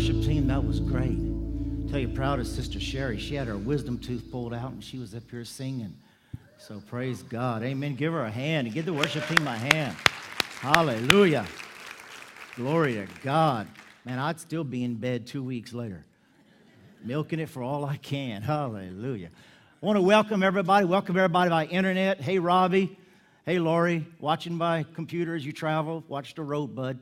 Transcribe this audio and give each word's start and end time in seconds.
worship 0.00 0.22
team, 0.22 0.46
that 0.46 0.64
was 0.64 0.80
great. 0.80 1.18
tell 1.90 1.98
you, 1.98 2.08
proud 2.08 2.40
of 2.40 2.46
Sister 2.46 2.80
Sherry. 2.80 3.18
She 3.18 3.34
had 3.34 3.46
her 3.46 3.58
wisdom 3.58 3.98
tooth 3.98 4.24
pulled 4.32 4.54
out 4.54 4.72
and 4.72 4.82
she 4.82 4.98
was 4.98 5.14
up 5.14 5.30
here 5.30 5.44
singing. 5.44 5.94
So 6.56 6.80
praise 6.80 7.22
God. 7.22 7.62
Amen. 7.62 7.96
Give 7.96 8.14
her 8.14 8.24
a 8.24 8.30
hand 8.30 8.66
and 8.66 8.74
give 8.74 8.86
the 8.86 8.94
worship 8.94 9.28
team 9.28 9.46
a 9.46 9.58
hand. 9.58 9.94
Hallelujah. 10.60 11.44
Glory 12.56 12.94
to 12.94 13.06
God. 13.22 13.68
Man, 14.06 14.18
I'd 14.18 14.40
still 14.40 14.64
be 14.64 14.84
in 14.84 14.94
bed 14.94 15.26
two 15.26 15.42
weeks 15.42 15.74
later, 15.74 16.02
milking 17.04 17.38
it 17.38 17.50
for 17.50 17.62
all 17.62 17.84
I 17.84 17.98
can. 17.98 18.40
Hallelujah. 18.40 19.28
I 19.82 19.86
want 19.86 19.98
to 19.98 20.02
welcome 20.02 20.42
everybody. 20.42 20.86
Welcome 20.86 21.18
everybody 21.18 21.50
by 21.50 21.66
internet. 21.66 22.22
Hey, 22.22 22.38
Robbie. 22.38 22.96
Hey, 23.44 23.58
Lori. 23.58 24.06
Watching 24.18 24.56
by 24.56 24.86
computer 24.94 25.34
as 25.34 25.44
you 25.44 25.52
travel. 25.52 26.02
Watch 26.08 26.34
the 26.36 26.42
road, 26.42 26.74
bud. 26.74 26.98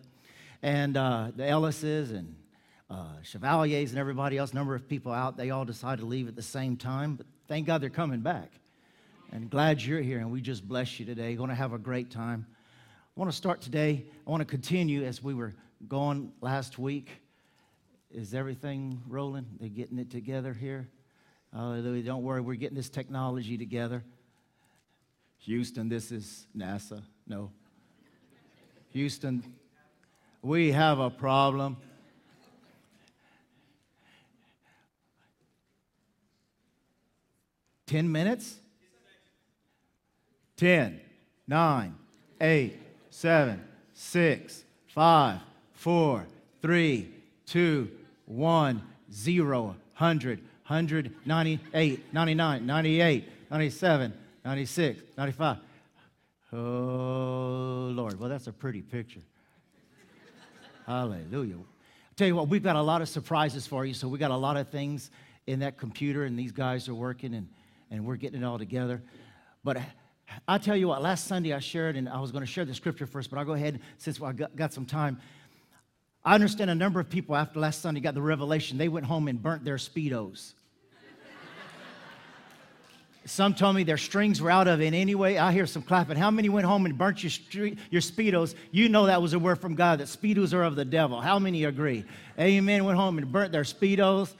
And 0.65 0.97
uh, 0.97 1.29
the 1.37 1.45
Ellises 1.45 2.11
and 2.11 2.35
uh, 2.91 3.21
Chevaliers 3.23 3.91
and 3.91 3.99
everybody 3.99 4.39
else, 4.39 4.55
number 4.55 4.75
of 4.75 4.89
people 4.89 5.13
out, 5.13 5.37
they 5.37 5.51
all 5.51 5.65
decided 5.65 6.01
to 6.01 6.07
leave 6.07 6.29
at 6.29 6.37
the 6.37 6.43
same 6.43 6.77
time. 6.77 7.17
But 7.17 7.27
thank 7.47 7.67
God 7.67 7.81
they're 7.81 7.91
coming 7.91 8.21
back. 8.21 8.51
And 9.31 9.51
glad 9.51 9.83
you're 9.83 10.01
here, 10.01 10.19
and 10.19 10.33
we 10.33 10.41
just 10.41 10.67
bless 10.67 10.99
you 10.99 11.05
today. 11.05 11.35
Going 11.35 11.51
to 11.51 11.55
have 11.55 11.75
a 11.75 11.79
great 11.79 12.11
time. 12.11 12.47
I 13.17 13.21
want 13.21 13.31
to 13.31 13.37
start 13.37 13.61
today. 13.61 14.07
I 14.27 14.31
want 14.31 14.41
to 14.41 14.47
continue 14.47 15.05
as 15.05 15.23
we 15.23 15.35
were 15.35 15.55
going 15.87 16.33
last 16.41 16.79
week. 16.79 17.11
Is 18.11 18.33
everything 18.33 19.03
rolling? 19.07 19.45
They're 19.61 19.69
getting 19.69 19.99
it 19.99 20.11
together 20.11 20.55
here? 20.55 20.89
Hallelujah. 21.53 22.03
Don't 22.03 22.23
worry, 22.23 22.41
we're 22.41 22.55
getting 22.55 22.77
this 22.77 22.89
technology 22.89 23.59
together. 23.59 24.03
Houston, 25.41 25.89
this 25.89 26.11
is 26.11 26.47
NASA. 26.57 27.03
No. 27.27 27.51
Houston, 28.93 29.43
we 30.43 30.73
have 30.73 30.99
a 30.99 31.11
problem. 31.11 31.77
Ten 37.89 38.13
minutes? 38.13 38.57
Ten, 40.57 41.01
nine, 41.47 41.95
eight, 42.41 42.79
seven, 43.09 43.65
six, 43.95 44.63
five, 44.89 45.41
four, 45.73 46.27
three, 46.61 47.09
two, 47.47 47.91
one, 48.27 48.83
zero, 49.11 49.75
hundred, 49.95 50.41
hundred, 50.65 51.15
ninety-eight, 51.25 52.13
ninety-nine, 52.13 52.67
ninety-eight, 52.67 53.25
ninety-seven, 53.51 54.13
ninety-six, 54.45 55.01
ninety-five. 55.17 55.57
Oh, 56.53 57.91
Lord. 57.93 58.21
Well, 58.21 58.29
that's 58.29 58.49
a 58.49 58.53
pretty 58.53 58.83
picture. 58.83 59.21
Hallelujah. 60.87 61.57
Tell 62.17 62.27
you 62.27 62.37
what, 62.37 62.49
we've 62.49 62.63
got 62.63 62.77
a 62.77 62.83
lot 62.83 63.01
of 63.01 63.09
surprises 63.09 63.67
for 63.67 63.87
you. 63.87 63.95
So 63.95 64.09
we 64.09 64.19
got 64.19 64.31
a 64.31 64.37
lot 64.37 64.59
of 64.59 64.69
things 64.69 65.11
in 65.47 65.61
that 65.61 65.79
computer, 65.79 66.25
and 66.25 66.39
these 66.39 66.53
guys 66.53 66.87
are 66.89 66.95
working, 66.95 67.33
and, 67.33 67.49
and 67.91 68.05
we're 68.05 68.17
getting 68.17 68.43
it 68.43 68.45
all 68.45 68.59
together. 68.59 69.03
But 69.65 69.79
I 70.47 70.59
tell 70.59 70.77
you 70.77 70.89
what, 70.89 71.03
last 71.03 71.27
Sunday 71.27 71.53
I 71.53 71.59
shared, 71.59 71.97
and 71.97 72.09
I 72.09 72.21
was 72.21 72.33
going 72.33 72.45
to 72.45 72.51
share 72.51 72.65
the 72.65 72.75
scripture 72.75 73.07
first, 73.07 73.31
but 73.31 73.39
I'll 73.39 73.45
go 73.45 73.55
ahead 73.55 73.81
since 73.99 74.21
I 74.21 74.33
got, 74.33 74.73
some 74.73 74.87
time. 74.87 75.21
I 76.25 76.35
understand 76.35 76.71
a 76.71 76.75
number 76.75 77.01
of 77.01 77.09
people 77.09 77.35
after 77.35 77.59
last 77.61 77.81
Sunday 77.81 78.01
got 78.01 78.15
the 78.15 78.23
revelation, 78.23 78.79
they 78.79 78.89
went 78.89 79.07
home 79.07 79.29
and 79.29 79.43
burnt 79.43 79.65
their 79.65 79.77
Speedos. 79.77 80.55
Some 83.29 83.53
told 83.53 83.77
me 83.77 83.83
their 83.83 83.99
strings 83.99 84.41
were 84.41 84.51
out 84.51 84.69
of 84.69 84.81
it 84.81 84.95
anyway. 84.95 85.37
I 85.37 85.53
hear 85.53 85.67
some 85.67 85.83
clapping. 85.83 86.17
How 86.17 86.31
many 86.31 86.49
went 86.49 86.65
home 86.65 86.87
and 86.87 86.97
burnt 86.97 87.23
your, 87.23 87.29
street, 87.29 87.79
your 87.91 88.01
Speedos? 88.01 88.55
You 88.71 88.89
know 88.89 89.05
that 89.05 89.21
was 89.21 89.35
a 89.35 89.39
word 89.39 89.61
from 89.61 89.75
God 89.75 90.01
that 90.01 90.07
Speedos 90.07 90.55
are 90.55 90.63
of 90.63 90.77
the 90.77 90.85
devil. 90.85 91.21
How 91.21 91.39
many 91.39 91.65
agree? 91.65 92.07
Amen. 92.41 92.87
Went 92.87 92.97
home 92.97 93.19
and 93.19 93.31
burnt 93.31 93.53
their 93.53 93.65
Speedos. 93.65 94.33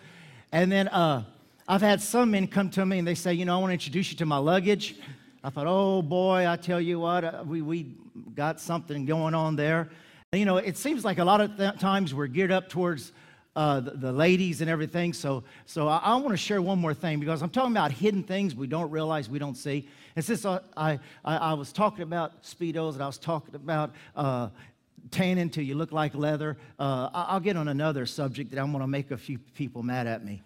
And 0.53 0.73
then 0.73 0.89
uh, 0.89 1.25
I've 1.71 1.83
had 1.83 2.01
some 2.01 2.31
men 2.31 2.47
come 2.47 2.71
to 2.71 2.87
me 2.87 2.99
and 2.99 3.07
they 3.07 3.15
say, 3.15 3.35
You 3.35 3.45
know, 3.45 3.55
I 3.57 3.61
want 3.61 3.71
to 3.71 3.75
introduce 3.75 4.11
you 4.11 4.17
to 4.19 4.27
my 4.27 4.39
luggage. 4.39 4.97
I 5.45 5.51
thought, 5.51 5.67
oh 5.69 6.03
boy, 6.03 6.49
I 6.49 6.57
tell 6.57 6.81
you 6.81 6.99
what, 6.99 7.25
uh, 7.25 7.45
we, 7.47 7.63
we 7.63 7.95
got 8.35 8.59
something 8.59 9.05
going 9.05 9.35
on 9.35 9.55
there. 9.55 9.89
And, 10.33 10.41
you 10.41 10.47
know, 10.47 10.57
it 10.57 10.77
seems 10.77 11.05
like 11.05 11.19
a 11.19 11.25
lot 11.25 11.41
of 11.41 11.57
th- 11.57 11.79
times 11.79 12.13
we're 12.13 12.27
geared 12.27 12.51
up 12.51 12.69
towards 12.69 13.13
uh, 13.55 13.81
the, 13.81 13.91
the, 13.93 14.13
ladies 14.13 14.61
and 14.61 14.69
everything. 14.69 15.13
So, 15.13 15.45
so 15.65 15.89
I, 15.89 15.99
I 15.99 16.17
want 16.17 16.31
to 16.31 16.37
share 16.37 16.61
one 16.61 16.79
more 16.79 16.93
thing 16.93 17.21
because 17.21 17.41
I'm 17.41 17.51
talking 17.51 17.71
about 17.73 17.93
hidden 17.93 18.23
things 18.23 18.55
we 18.55 18.67
don't 18.67 18.91
realize, 18.91 19.29
we 19.29 19.39
don't 19.39 19.57
see. 19.57 19.89
And 20.17 20.25
since 20.25 20.45
I, 20.45 20.61
I, 20.77 20.99
I 21.25 21.55
was 21.55 21.73
talking 21.73 22.03
about 22.03 22.43
Speedos 22.43 22.95
and 22.95 23.03
I 23.03 23.07
was 23.07 23.19
talking 23.19 23.55
about 23.55 23.93
uh, 24.17 24.49
tan 25.11 25.39
until 25.39 25.65
you 25.65 25.77
look 25.77 25.93
like 25.93 26.15
leather, 26.15 26.57
uh, 26.79 27.11
I'll 27.13 27.41
get 27.41 27.57
on 27.57 27.69
another 27.69 28.07
subject 28.07 28.51
that 28.51 28.59
I'm 28.59 28.73
going 28.73 28.83
to 28.83 28.89
make 28.89 29.13
a 29.13 29.19
few 29.19 29.39
people 29.39 29.83
mad 29.83 30.07
at 30.07 30.25
me. 30.25 30.43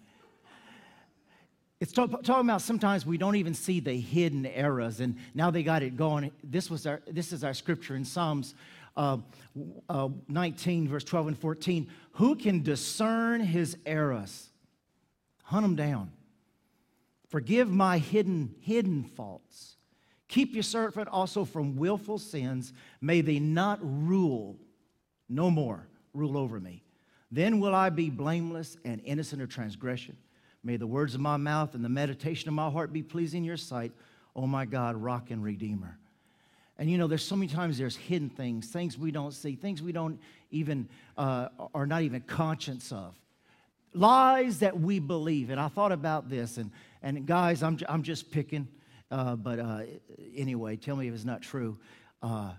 It's 1.83 1.91
talk, 1.91 2.23
talking 2.23 2.47
about 2.47 2.61
sometimes 2.61 3.05
we 3.05 3.17
don't 3.17 3.35
even 3.35 3.53
see 3.53 3.81
the 3.81 3.91
hidden 3.91 4.45
errors, 4.45 5.01
and 5.01 5.17
now 5.33 5.51
they 5.51 5.63
got 5.63 5.83
it 5.83 5.97
going. 5.97 6.31
This, 6.41 6.69
was 6.69 6.87
our, 6.87 7.01
this 7.11 7.33
is 7.33 7.43
our 7.43 7.53
scripture 7.53 7.97
in 7.97 8.05
Psalms 8.05 8.55
uh, 8.95 9.17
uh, 9.89 10.07
19, 10.29 10.87
verse 10.87 11.03
12 11.03 11.27
and 11.27 11.37
14. 11.37 11.89
Who 12.13 12.37
can 12.37 12.63
discern 12.63 13.41
his 13.41 13.75
errors? 13.85 14.47
Hunt 15.43 15.63
them 15.63 15.75
down. 15.75 16.13
Forgive 17.27 17.69
my 17.69 17.97
hidden, 17.97 18.55
hidden 18.61 19.03
faults. 19.03 19.75
Keep 20.29 20.53
your 20.53 20.63
servant 20.63 21.09
also 21.09 21.43
from 21.43 21.75
willful 21.75 22.17
sins. 22.17 22.71
May 23.01 23.19
they 23.19 23.39
not 23.39 23.79
rule, 23.81 24.55
no 25.27 25.51
more 25.51 25.85
rule 26.13 26.37
over 26.37 26.61
me. 26.61 26.81
Then 27.29 27.59
will 27.59 27.75
I 27.75 27.89
be 27.89 28.09
blameless 28.09 28.77
and 28.85 29.01
innocent 29.03 29.41
of 29.41 29.49
transgression. 29.49 30.15
May 30.63 30.77
the 30.77 30.87
words 30.87 31.13
of 31.13 31.21
my 31.21 31.37
mouth 31.37 31.75
and 31.75 31.83
the 31.83 31.89
meditation 31.89 32.47
of 32.47 32.53
my 32.53 32.69
heart 32.69 32.93
be 32.93 33.03
pleasing 33.03 33.39
in 33.39 33.43
your 33.43 33.57
sight, 33.57 33.91
oh 34.35 34.47
my 34.47 34.65
God, 34.65 34.95
rock 34.95 35.29
and 35.29 35.43
redeemer. 35.43 35.97
And 36.79 36.89
you 36.89 36.97
know, 36.97 37.07
there's 37.07 37.23
so 37.23 37.35
many 37.35 37.51
times 37.51 37.77
there's 37.77 37.97
hidden 37.97 38.29
things, 38.29 38.67
things 38.67 38.97
we 38.97 39.11
don't 39.11 39.33
see, 39.33 39.55
things 39.55 39.81
we 39.81 39.91
don't 39.91 40.19
even, 40.51 40.87
uh, 41.17 41.49
are 41.75 41.85
not 41.85 42.01
even 42.01 42.21
conscious 42.21 42.91
of. 42.91 43.13
Lies 43.93 44.59
that 44.59 44.79
we 44.79 44.99
believe. 44.99 45.49
And 45.49 45.59
I 45.59 45.67
thought 45.67 45.91
about 45.91 46.29
this, 46.29 46.57
and, 46.57 46.71
and 47.03 47.27
guys, 47.27 47.61
I'm, 47.61 47.77
I'm 47.87 48.01
just 48.01 48.31
picking, 48.31 48.67
uh, 49.11 49.35
but 49.35 49.59
uh, 49.59 49.81
anyway, 50.35 50.77
tell 50.77 50.95
me 50.95 51.07
if 51.07 51.13
it's 51.13 51.25
not 51.25 51.41
true. 51.41 51.77
Uh, 52.23 52.53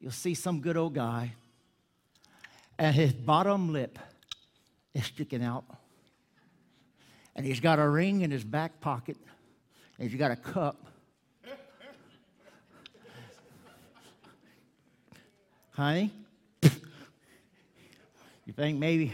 you'll 0.00 0.12
see 0.12 0.34
some 0.34 0.60
good 0.60 0.76
old 0.76 0.94
guy, 0.94 1.34
and 2.78 2.94
his 2.94 3.12
bottom 3.12 3.72
lip 3.72 3.98
is 4.94 5.04
sticking 5.04 5.42
out 5.42 5.64
and 7.36 7.44
he's 7.44 7.60
got 7.60 7.78
a 7.78 7.88
ring 7.88 8.22
in 8.22 8.30
his 8.30 8.44
back 8.44 8.80
pocket, 8.80 9.16
and 9.98 10.08
he's 10.08 10.18
got 10.18 10.30
a 10.30 10.36
cup. 10.36 10.76
Honey, 15.70 16.12
you 16.62 18.52
think 18.52 18.78
maybe 18.78 19.12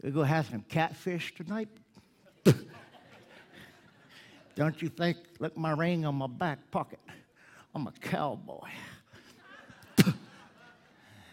we'll 0.00 0.12
go 0.12 0.22
have 0.22 0.46
some 0.46 0.64
catfish 0.68 1.34
tonight? 1.34 1.68
Don't 4.54 4.80
you 4.80 4.88
think? 4.88 5.16
Look, 5.40 5.56
my 5.56 5.72
ring 5.72 6.06
on 6.06 6.14
my 6.14 6.28
back 6.28 6.70
pocket. 6.70 7.00
I'm 7.74 7.88
a 7.88 7.92
cowboy. 8.00 8.68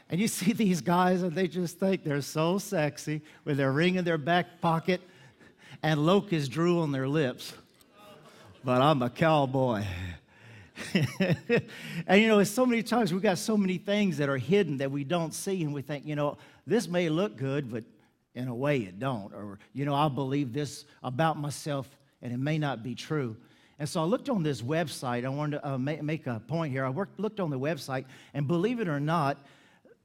and 0.10 0.20
you 0.20 0.28
see 0.28 0.54
these 0.54 0.82
guys, 0.82 1.22
and 1.22 1.36
they 1.36 1.48
just 1.48 1.80
think 1.80 2.04
they're 2.04 2.22
so 2.22 2.58
sexy 2.58 3.22
with 3.46 3.58
their 3.58 3.72
ring 3.72 3.96
in 3.96 4.06
their 4.06 4.18
back 4.18 4.60
pocket 4.60 5.02
and 5.84 6.06
locusts 6.06 6.48
drool 6.48 6.82
on 6.82 6.92
their 6.92 7.08
lips. 7.08 7.54
But 8.64 8.82
I'm 8.82 9.02
a 9.02 9.10
cowboy. 9.10 9.84
and 12.08 12.22
you 12.22 12.28
know, 12.28 12.44
so 12.44 12.66
many 12.66 12.84
times 12.84 13.12
we've 13.12 13.22
got 13.22 13.38
so 13.38 13.58
many 13.58 13.78
things 13.78 14.18
that 14.18 14.30
are 14.30 14.38
hidden 14.38 14.78
that 14.78 14.92
we 14.92 15.04
don't 15.04 15.34
see, 15.34 15.64
and 15.64 15.74
we 15.74 15.82
think, 15.82 16.06
you 16.06 16.16
know, 16.16 16.38
this 16.68 16.88
may 16.88 17.10
look 17.10 17.38
good, 17.38 17.72
but 17.72 17.84
in 18.36 18.48
a 18.48 18.56
way 18.56 18.80
it 18.80 19.00
don't. 19.00 19.34
Or, 19.34 19.60
you 19.74 19.86
know, 19.86 19.96
I 19.96 20.08
believe 20.08 20.54
this 20.54 20.86
about 21.04 21.38
myself, 21.40 21.90
and 22.22 22.32
it 22.32 22.38
may 22.38 22.58
not 22.58 22.84
be 22.84 22.96
true. 22.96 23.36
And 23.80 23.90
so 23.90 24.00
I 24.02 24.04
looked 24.04 24.30
on 24.30 24.44
this 24.44 24.62
website. 24.62 25.26
I 25.26 25.30
wanted 25.30 25.58
to 25.58 25.68
uh, 25.72 25.78
make 25.78 26.28
a 26.28 26.40
point 26.48 26.72
here. 26.72 26.86
I 26.86 26.90
worked, 26.90 27.20
looked 27.20 27.40
on 27.40 27.50
the 27.50 27.60
website, 27.60 28.06
and 28.34 28.48
believe 28.48 28.80
it 28.80 28.88
or 28.88 29.00
not, 29.00 29.38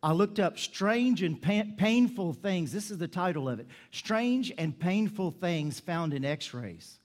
I 0.06 0.12
looked 0.12 0.38
up 0.38 0.56
strange 0.56 1.24
and 1.24 1.42
painful 1.42 2.32
things. 2.32 2.70
This 2.70 2.92
is 2.92 2.98
the 2.98 3.08
title 3.08 3.48
of 3.48 3.58
it 3.58 3.66
Strange 3.90 4.52
and 4.56 4.78
Painful 4.78 5.32
Things 5.32 5.80
Found 5.80 6.14
in 6.14 6.24
X 6.24 6.54
rays. 6.54 7.00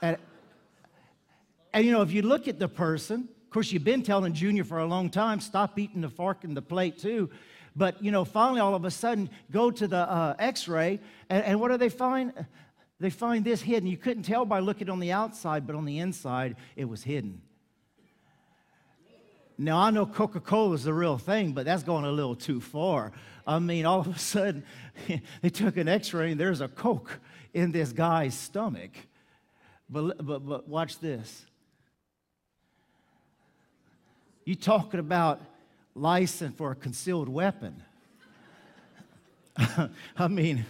And, 0.00 0.16
and, 1.74 1.84
you 1.84 1.92
know, 1.92 2.00
if 2.00 2.12
you 2.12 2.22
look 2.22 2.48
at 2.48 2.58
the 2.58 2.66
person, 2.66 3.28
of 3.44 3.50
course, 3.50 3.70
you've 3.70 3.84
been 3.84 4.02
telling 4.02 4.32
Junior 4.32 4.64
for 4.64 4.78
a 4.78 4.86
long 4.86 5.10
time, 5.10 5.40
stop 5.40 5.78
eating 5.78 6.00
the 6.00 6.08
fork 6.08 6.44
and 6.44 6.56
the 6.56 6.62
plate 6.62 6.98
too. 6.98 7.28
But, 7.76 8.02
you 8.02 8.10
know, 8.10 8.24
finally, 8.24 8.60
all 8.60 8.74
of 8.74 8.86
a 8.86 8.90
sudden, 8.90 9.28
go 9.50 9.70
to 9.70 9.86
the 9.86 10.10
uh, 10.10 10.34
x 10.38 10.66
ray, 10.66 10.98
and, 11.28 11.44
and 11.44 11.60
what 11.60 11.70
do 11.70 11.76
they 11.76 11.90
find? 11.90 12.32
They 12.98 13.10
find 13.10 13.44
this 13.44 13.60
hidden. 13.60 13.86
You 13.86 13.98
couldn't 13.98 14.22
tell 14.22 14.46
by 14.46 14.60
looking 14.60 14.88
on 14.88 14.98
the 14.98 15.12
outside, 15.12 15.66
but 15.66 15.76
on 15.76 15.84
the 15.84 15.98
inside, 15.98 16.56
it 16.74 16.86
was 16.86 17.02
hidden. 17.02 17.42
Now, 19.62 19.76
I 19.78 19.90
know 19.90 20.06
Coca 20.06 20.40
Cola 20.40 20.74
is 20.74 20.84
the 20.84 20.94
real 20.94 21.18
thing, 21.18 21.52
but 21.52 21.66
that's 21.66 21.82
going 21.82 22.06
a 22.06 22.10
little 22.10 22.34
too 22.34 22.62
far. 22.62 23.12
I 23.46 23.58
mean, 23.58 23.84
all 23.84 24.00
of 24.00 24.08
a 24.08 24.18
sudden, 24.18 24.64
they 25.42 25.50
took 25.50 25.76
an 25.76 25.86
x 25.86 26.14
ray 26.14 26.30
and 26.30 26.40
there's 26.40 26.62
a 26.62 26.68
Coke 26.68 27.20
in 27.52 27.70
this 27.70 27.92
guy's 27.92 28.34
stomach. 28.34 28.92
But, 29.90 30.24
but, 30.26 30.46
but 30.48 30.66
watch 30.66 30.98
this. 30.98 31.44
You 34.46 34.54
talking 34.54 34.98
about 34.98 35.42
license 35.94 36.56
for 36.56 36.70
a 36.70 36.74
concealed 36.74 37.28
weapon. 37.28 37.82
I 40.16 40.28
mean, 40.28 40.64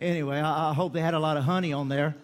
anyway, 0.00 0.40
I, 0.40 0.70
I 0.70 0.74
hope 0.74 0.92
they 0.92 1.00
had 1.00 1.14
a 1.14 1.20
lot 1.20 1.36
of 1.36 1.44
honey 1.44 1.72
on 1.72 1.88
there. 1.88 2.16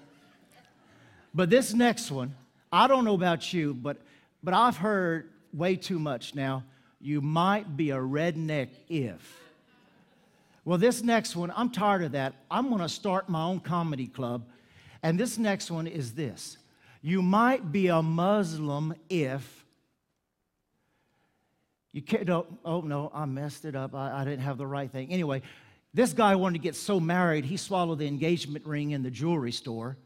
But 1.33 1.49
this 1.49 1.73
next 1.73 2.11
one, 2.11 2.35
I 2.73 2.89
don't 2.89 3.05
know 3.05 3.15
about 3.15 3.53
you, 3.53 3.73
but 3.73 3.99
but 4.43 4.55
I've 4.55 4.77
heard 4.77 5.31
way 5.53 5.77
too 5.77 5.99
much 5.99 6.35
now. 6.35 6.65
You 7.01 7.21
might 7.21 7.77
be 7.77 7.91
a 7.91 7.97
redneck 7.97 8.69
if. 8.89 9.39
Well, 10.65 10.79
this 10.79 11.03
next 11.03 11.35
one, 11.35 11.53
I'm 11.57 11.71
tired 11.71 12.03
of 12.03 12.13
that. 12.13 12.35
I'm 12.51 12.69
going 12.69 12.83
to 12.83 12.89
start 12.89 13.29
my 13.29 13.43
own 13.43 13.61
comedy 13.61 14.07
club. 14.07 14.45
And 15.03 15.19
this 15.19 15.39
next 15.39 15.71
one 15.71 15.87
is 15.87 16.13
this 16.13 16.59
You 17.03 17.23
might 17.23 17.73
be 17.73 17.89
a 17.89 18.03
Muslim 18.03 18.95
if. 19.09 19.65
You 21.93 22.03
can't, 22.03 22.27
no, 22.27 22.47
oh 22.65 22.83
no, 22.83 23.11
I 23.13 23.25
messed 23.25 23.65
it 23.65 23.75
up. 23.75 23.95
I, 23.95 24.21
I 24.21 24.25
didn't 24.25 24.43
have 24.43 24.59
the 24.59 24.67
right 24.67 24.91
thing. 24.91 25.11
Anyway, 25.11 25.43
this 25.93 26.13
guy 26.13 26.37
wanted 26.37 26.59
to 26.59 26.63
get 26.63 26.77
so 26.77 27.01
married, 27.01 27.45
he 27.45 27.57
swallowed 27.57 27.99
the 27.99 28.07
engagement 28.07 28.65
ring 28.65 28.93
in 28.93 29.03
the 29.03 29.11
jewelry 29.11 29.51
store 29.51 29.97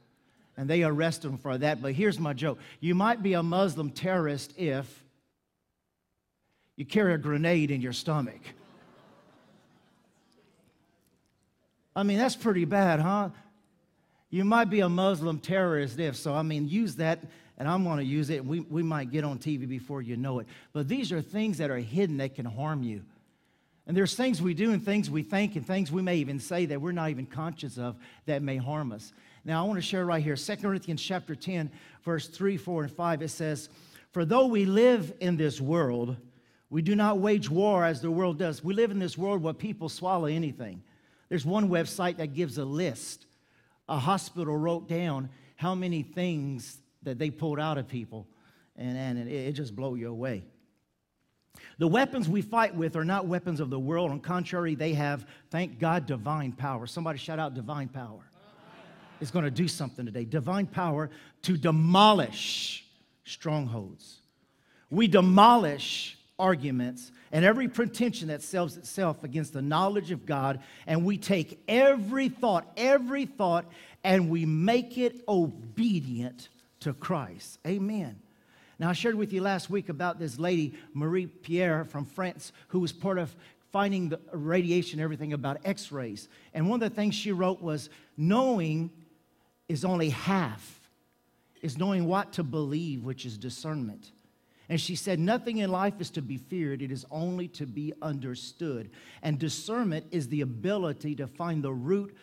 and 0.56 0.68
they 0.68 0.82
arrested 0.82 1.28
him 1.28 1.38
for 1.38 1.58
that. 1.58 1.82
But 1.82 1.92
here's 1.92 2.18
my 2.18 2.32
joke 2.32 2.58
you 2.80 2.94
might 2.94 3.22
be 3.22 3.34
a 3.34 3.42
Muslim 3.42 3.90
terrorist 3.90 4.58
if 4.58 5.04
you 6.76 6.84
carry 6.84 7.14
a 7.14 7.18
grenade 7.18 7.70
in 7.70 7.80
your 7.80 7.92
stomach. 7.92 8.40
I 11.96 12.02
mean, 12.02 12.18
that's 12.18 12.34
pretty 12.34 12.64
bad, 12.64 12.98
huh? 12.98 13.30
You 14.30 14.44
might 14.44 14.68
be 14.68 14.80
a 14.80 14.88
Muslim 14.88 15.38
terrorist 15.38 15.98
if, 16.00 16.16
so 16.16 16.34
I 16.34 16.42
mean, 16.42 16.68
use 16.68 16.96
that, 16.96 17.20
and 17.56 17.68
I'm 17.68 17.84
going 17.84 17.98
to 17.98 18.04
use 18.04 18.30
it, 18.30 18.38
and 18.38 18.48
we, 18.48 18.60
we 18.60 18.82
might 18.82 19.12
get 19.12 19.22
on 19.22 19.38
TV 19.38 19.68
before 19.68 20.02
you 20.02 20.16
know 20.16 20.40
it. 20.40 20.48
But 20.72 20.88
these 20.88 21.12
are 21.12 21.22
things 21.22 21.58
that 21.58 21.70
are 21.70 21.78
hidden 21.78 22.16
that 22.16 22.34
can 22.34 22.46
harm 22.46 22.82
you. 22.82 23.04
And 23.86 23.96
there's 23.96 24.16
things 24.16 24.42
we 24.42 24.54
do 24.54 24.72
and 24.72 24.84
things 24.84 25.10
we 25.10 25.22
think 25.22 25.56
and 25.56 25.64
things 25.64 25.92
we 25.92 26.02
may 26.02 26.16
even 26.16 26.40
say 26.40 26.66
that 26.66 26.80
we're 26.80 26.92
not 26.92 27.10
even 27.10 27.26
conscious 27.26 27.78
of 27.78 27.96
that 28.26 28.42
may 28.42 28.56
harm 28.56 28.92
us. 28.92 29.12
Now, 29.44 29.62
I 29.62 29.66
want 29.68 29.76
to 29.76 29.82
share 29.82 30.06
right 30.06 30.22
here 30.22 30.36
2 30.36 30.56
Corinthians 30.56 31.02
chapter 31.02 31.34
10, 31.34 31.70
verse 32.02 32.28
3, 32.28 32.56
4, 32.56 32.84
and 32.84 32.92
5. 32.92 33.22
It 33.22 33.28
says, 33.28 33.68
For 34.12 34.24
though 34.24 34.46
we 34.46 34.64
live 34.64 35.12
in 35.20 35.36
this 35.36 35.60
world, 35.60 36.16
we 36.70 36.80
do 36.80 36.96
not 36.96 37.18
wage 37.18 37.50
war 37.50 37.84
as 37.84 38.00
the 38.00 38.10
world 38.10 38.38
does. 38.38 38.64
We 38.64 38.72
live 38.72 38.90
in 38.90 38.98
this 38.98 39.18
world 39.18 39.42
where 39.42 39.52
people 39.52 39.90
swallow 39.90 40.26
anything. 40.26 40.82
There's 41.28 41.44
one 41.44 41.68
website 41.68 42.16
that 42.16 42.28
gives 42.28 42.56
a 42.56 42.64
list. 42.64 43.26
A 43.86 43.98
hospital 43.98 44.56
wrote 44.56 44.88
down 44.88 45.28
how 45.56 45.74
many 45.74 46.02
things 46.02 46.78
that 47.02 47.18
they 47.18 47.28
pulled 47.28 47.60
out 47.60 47.76
of 47.76 47.86
people, 47.86 48.26
and, 48.76 48.96
and 48.96 49.28
it, 49.28 49.30
it 49.30 49.52
just 49.52 49.76
blow 49.76 49.94
you 49.94 50.08
away. 50.08 50.42
The 51.78 51.86
weapons 51.86 52.30
we 52.30 52.40
fight 52.40 52.74
with 52.74 52.96
are 52.96 53.04
not 53.04 53.26
weapons 53.26 53.60
of 53.60 53.68
the 53.68 53.78
world. 53.78 54.10
On 54.10 54.20
contrary, 54.20 54.74
they 54.74 54.94
have, 54.94 55.26
thank 55.50 55.78
God, 55.78 56.06
divine 56.06 56.52
power. 56.52 56.86
Somebody 56.86 57.18
shout 57.18 57.38
out 57.38 57.52
divine 57.52 57.88
power 57.88 58.24
is 59.20 59.30
going 59.30 59.44
to 59.44 59.50
do 59.50 59.68
something 59.68 60.06
today 60.06 60.24
divine 60.24 60.66
power 60.66 61.10
to 61.42 61.56
demolish 61.56 62.84
strongholds. 63.24 64.18
We 64.90 65.08
demolish 65.08 66.18
arguments 66.38 67.10
and 67.32 67.44
every 67.44 67.68
pretension 67.68 68.28
that 68.28 68.42
sells 68.42 68.76
itself 68.76 69.24
against 69.24 69.52
the 69.52 69.62
knowledge 69.62 70.10
of 70.10 70.24
God, 70.24 70.60
and 70.86 71.04
we 71.04 71.18
take 71.18 71.60
every 71.66 72.28
thought, 72.28 72.70
every 72.76 73.26
thought, 73.26 73.64
and 74.04 74.30
we 74.30 74.46
make 74.46 74.98
it 74.98 75.24
obedient 75.26 76.48
to 76.80 76.92
Christ. 76.92 77.58
Amen. 77.66 78.20
Now, 78.78 78.90
I 78.90 78.92
shared 78.92 79.14
with 79.14 79.32
you 79.32 79.40
last 79.40 79.70
week 79.70 79.88
about 79.88 80.18
this 80.18 80.38
lady, 80.38 80.74
Marie 80.92 81.26
Pierre 81.26 81.84
from 81.84 82.04
France, 82.04 82.52
who 82.68 82.80
was 82.80 82.92
part 82.92 83.18
of 83.18 83.34
finding 83.72 84.08
the 84.08 84.20
radiation, 84.32 85.00
everything 85.00 85.32
about 85.32 85.58
x 85.64 85.90
rays. 85.90 86.28
And 86.52 86.68
one 86.68 86.80
of 86.80 86.88
the 86.88 86.94
things 86.94 87.14
she 87.16 87.32
wrote 87.32 87.60
was 87.60 87.90
knowing 88.16 88.90
is 89.68 89.84
only 89.84 90.10
half, 90.10 90.80
is 91.62 91.78
knowing 91.78 92.06
what 92.06 92.32
to 92.34 92.42
believe, 92.42 93.04
which 93.04 93.24
is 93.24 93.38
discernment. 93.38 94.12
And 94.68 94.80
she 94.80 94.96
said, 94.96 95.18
Nothing 95.18 95.58
in 95.58 95.70
life 95.70 95.94
is 96.00 96.10
to 96.10 96.22
be 96.22 96.38
feared, 96.38 96.82
it 96.82 96.90
is 96.90 97.04
only 97.10 97.48
to 97.48 97.66
be 97.66 97.92
understood. 98.02 98.90
And 99.22 99.38
discernment 99.38 100.06
is 100.10 100.28
the 100.28 100.40
ability 100.40 101.16
to 101.16 101.26
find 101.26 101.62
the 101.62 101.72
root 101.72 102.16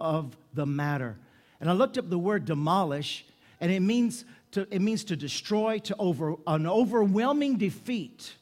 of 0.00 0.36
the 0.54 0.66
matter. 0.66 1.18
And 1.60 1.68
I 1.68 1.72
looked 1.72 1.98
up 1.98 2.08
the 2.08 2.18
word 2.18 2.44
demolish, 2.44 3.26
and 3.60 3.70
it 3.70 3.80
means 3.80 4.24
to, 4.52 4.66
it 4.70 4.80
means 4.80 5.04
to 5.04 5.16
destroy, 5.16 5.78
to 5.80 5.96
over, 5.98 6.36
an 6.46 6.66
overwhelming 6.66 7.56
defeat. 7.56 8.34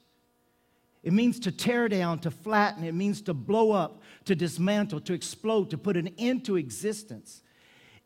It 1.03 1.13
means 1.13 1.39
to 1.41 1.53
tear 1.53 1.89
down, 1.89 2.19
to 2.21 2.31
flatten. 2.31 2.85
It 2.85 2.95
means 2.95 3.23
to 3.23 3.35
blow 3.35 3.73
up, 3.73 4.03
to 4.27 4.35
dismantle, 4.35 5.01
to 5.03 5.13
explode, 5.13 5.71
to 5.71 5.79
put 5.79 5.97
an 5.97 6.09
end 6.19 6.45
to 6.47 6.57
existence. 6.57 7.43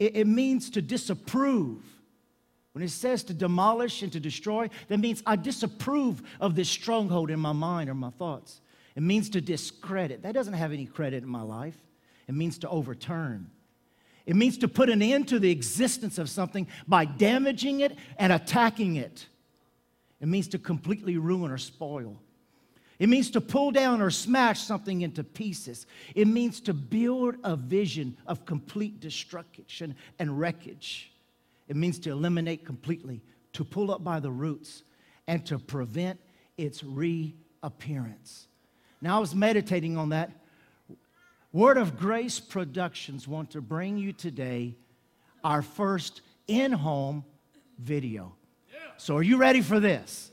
It, 0.03 0.17
it 0.17 0.27
means 0.27 0.69
to 0.71 0.83
disapprove. 0.83 1.81
When 2.73 2.83
it 2.83 2.91
says 2.91 3.23
to 3.25 3.35
demolish 3.35 4.03
and 4.03 4.11
to 4.13 4.19
destroy, 4.19 4.69
that 4.89 4.99
means 4.99 5.23
I 5.25 5.37
disapprove 5.37 6.23
of 6.41 6.57
this 6.57 6.69
stronghold 6.69 7.31
in 7.31 7.39
my 7.39 7.53
mind 7.53 7.89
or 7.89 7.95
my 7.95 8.11
thoughts. 8.11 8.61
It 8.97 9.03
means 9.05 9.31
to 9.31 9.41
discredit. 9.41 10.23
That 10.23 10.33
doesn't 10.33 10.55
have 10.55 10.73
any 10.73 10.87
credit 10.87 11.23
in 11.23 11.29
my 11.29 11.43
life. 11.43 11.77
It 12.27 12.35
means 12.35 12.59
to 12.59 12.69
overturn. 12.69 13.49
It 14.27 14.35
means 14.35 14.59
to 14.59 14.69
put 14.69 14.91
an 14.91 15.03
end 15.03 15.29
to 15.29 15.39
the 15.39 15.51
existence 15.53 16.19
of 16.19 16.29
something 16.29 16.67
by 16.89 17.05
damaging 17.05 17.81
it 17.81 17.97
and 18.19 18.33
attacking 18.33 18.97
it. 18.97 19.27
It 20.21 20.27
means 20.27 20.49
to 20.49 20.59
completely 20.59 21.17
ruin 21.17 21.53
or 21.53 21.59
spoil. 21.59 22.21
It 23.03 23.09
means 23.09 23.33
to 23.33 23.41
pull 23.41 23.73
down 23.73 24.01
or 24.01 24.11
smash 24.11 24.61
something 24.61 25.03
into 25.03 25.25
pieces. 25.25 25.89
It 26.15 26.29
means 26.29 26.61
to 26.61 26.73
build 26.73 27.35
a 27.43 27.57
vision 27.57 28.17
of 28.29 28.47
complete 28.47 29.01
destruction 29.01 29.97
and 30.21 30.39
wreckage. 30.39 31.11
It 31.67 31.75
means 31.75 31.99
to 31.99 32.11
eliminate 32.11 32.65
completely, 32.65 33.21
to 33.55 33.65
pull 33.65 33.91
up 33.91 34.05
by 34.05 34.21
the 34.21 34.31
roots, 34.31 34.85
and 35.27 35.45
to 35.47 35.59
prevent 35.59 36.21
its 36.57 36.85
reappearance. 36.85 38.47
Now, 39.01 39.17
I 39.17 39.19
was 39.19 39.35
meditating 39.35 39.97
on 39.97 40.11
that. 40.11 40.31
Word 41.53 41.79
of 41.79 41.99
Grace 41.99 42.39
Productions 42.39 43.27
want 43.27 43.51
to 43.51 43.61
bring 43.61 43.99
you 43.99 44.13
today 44.13 44.77
our 45.43 45.63
first 45.63 46.21
in 46.47 46.71
home 46.71 47.25
video. 47.81 48.37
So, 48.97 49.17
are 49.17 49.25
you 49.25 49.39
ready 49.39 49.61
for 49.61 49.81
this? 49.81 50.32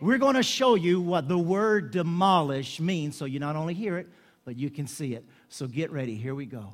We're 0.00 0.18
going 0.18 0.36
to 0.36 0.42
show 0.42 0.74
you 0.74 1.00
what 1.00 1.28
the 1.28 1.38
word 1.38 1.90
demolish 1.90 2.80
means 2.80 3.16
so 3.16 3.26
you 3.26 3.38
not 3.38 3.56
only 3.56 3.74
hear 3.74 3.98
it, 3.98 4.08
but 4.44 4.56
you 4.56 4.70
can 4.70 4.86
see 4.86 5.14
it. 5.14 5.24
So 5.48 5.66
get 5.66 5.92
ready. 5.92 6.16
Here 6.16 6.34
we 6.34 6.46
go. 6.46 6.72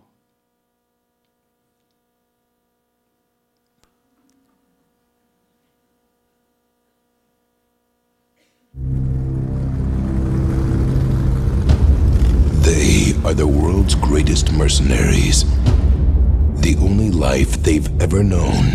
They 12.62 13.14
are 13.24 13.34
the 13.34 13.46
world's 13.46 13.94
greatest 13.96 14.52
mercenaries. 14.52 15.44
The 16.60 16.76
only 16.80 17.10
life 17.10 17.62
they've 17.62 18.00
ever 18.00 18.22
known 18.22 18.74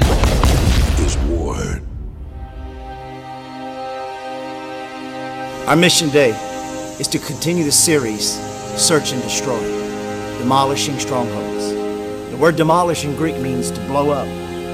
Our 5.68 5.76
mission 5.76 6.08
today 6.08 6.32
is 7.00 7.08
to 7.10 7.20
continue 7.20 7.64
the 7.64 7.72
series 7.72 8.34
Search 8.82 9.14
and 9.14 9.22
Destroy, 9.22 9.62
Demolishing 10.40 10.98
Strongholds. 10.98 11.70
The 12.32 12.38
word 12.38 12.56
demolish 12.56 13.06
in 13.06 13.16
Greek 13.16 13.38
means 13.38 13.70
to 13.70 13.80
blow 13.82 14.10
up, 14.10 14.26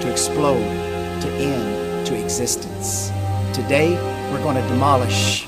to 0.02 0.10
explode, 0.10 0.64
to 1.22 1.30
end, 1.34 2.08
to 2.08 2.16
existence. 2.16 3.10
Today, 3.54 3.96
we're 4.32 4.42
going 4.42 4.56
to 4.56 4.68
demolish 4.70 5.46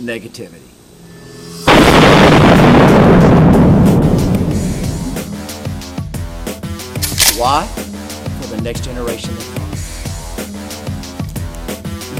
negativity. 0.00 0.62
Why? 7.38 7.66
For 8.40 8.56
the 8.56 8.62
next 8.62 8.84
generation 8.84 9.34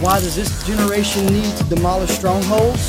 why 0.02 0.18
does 0.18 0.34
this 0.34 0.66
generation 0.66 1.24
need 1.26 1.56
to 1.56 1.64
demolish 1.64 2.10
strongholds? 2.10 2.80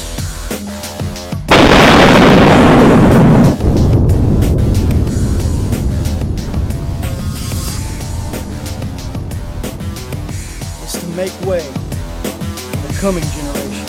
It's 10.82 11.00
to 11.00 11.08
make 11.10 11.32
way 11.46 11.62
for 11.62 12.88
the 12.88 12.98
coming 13.00 13.24
generation. 13.24 13.86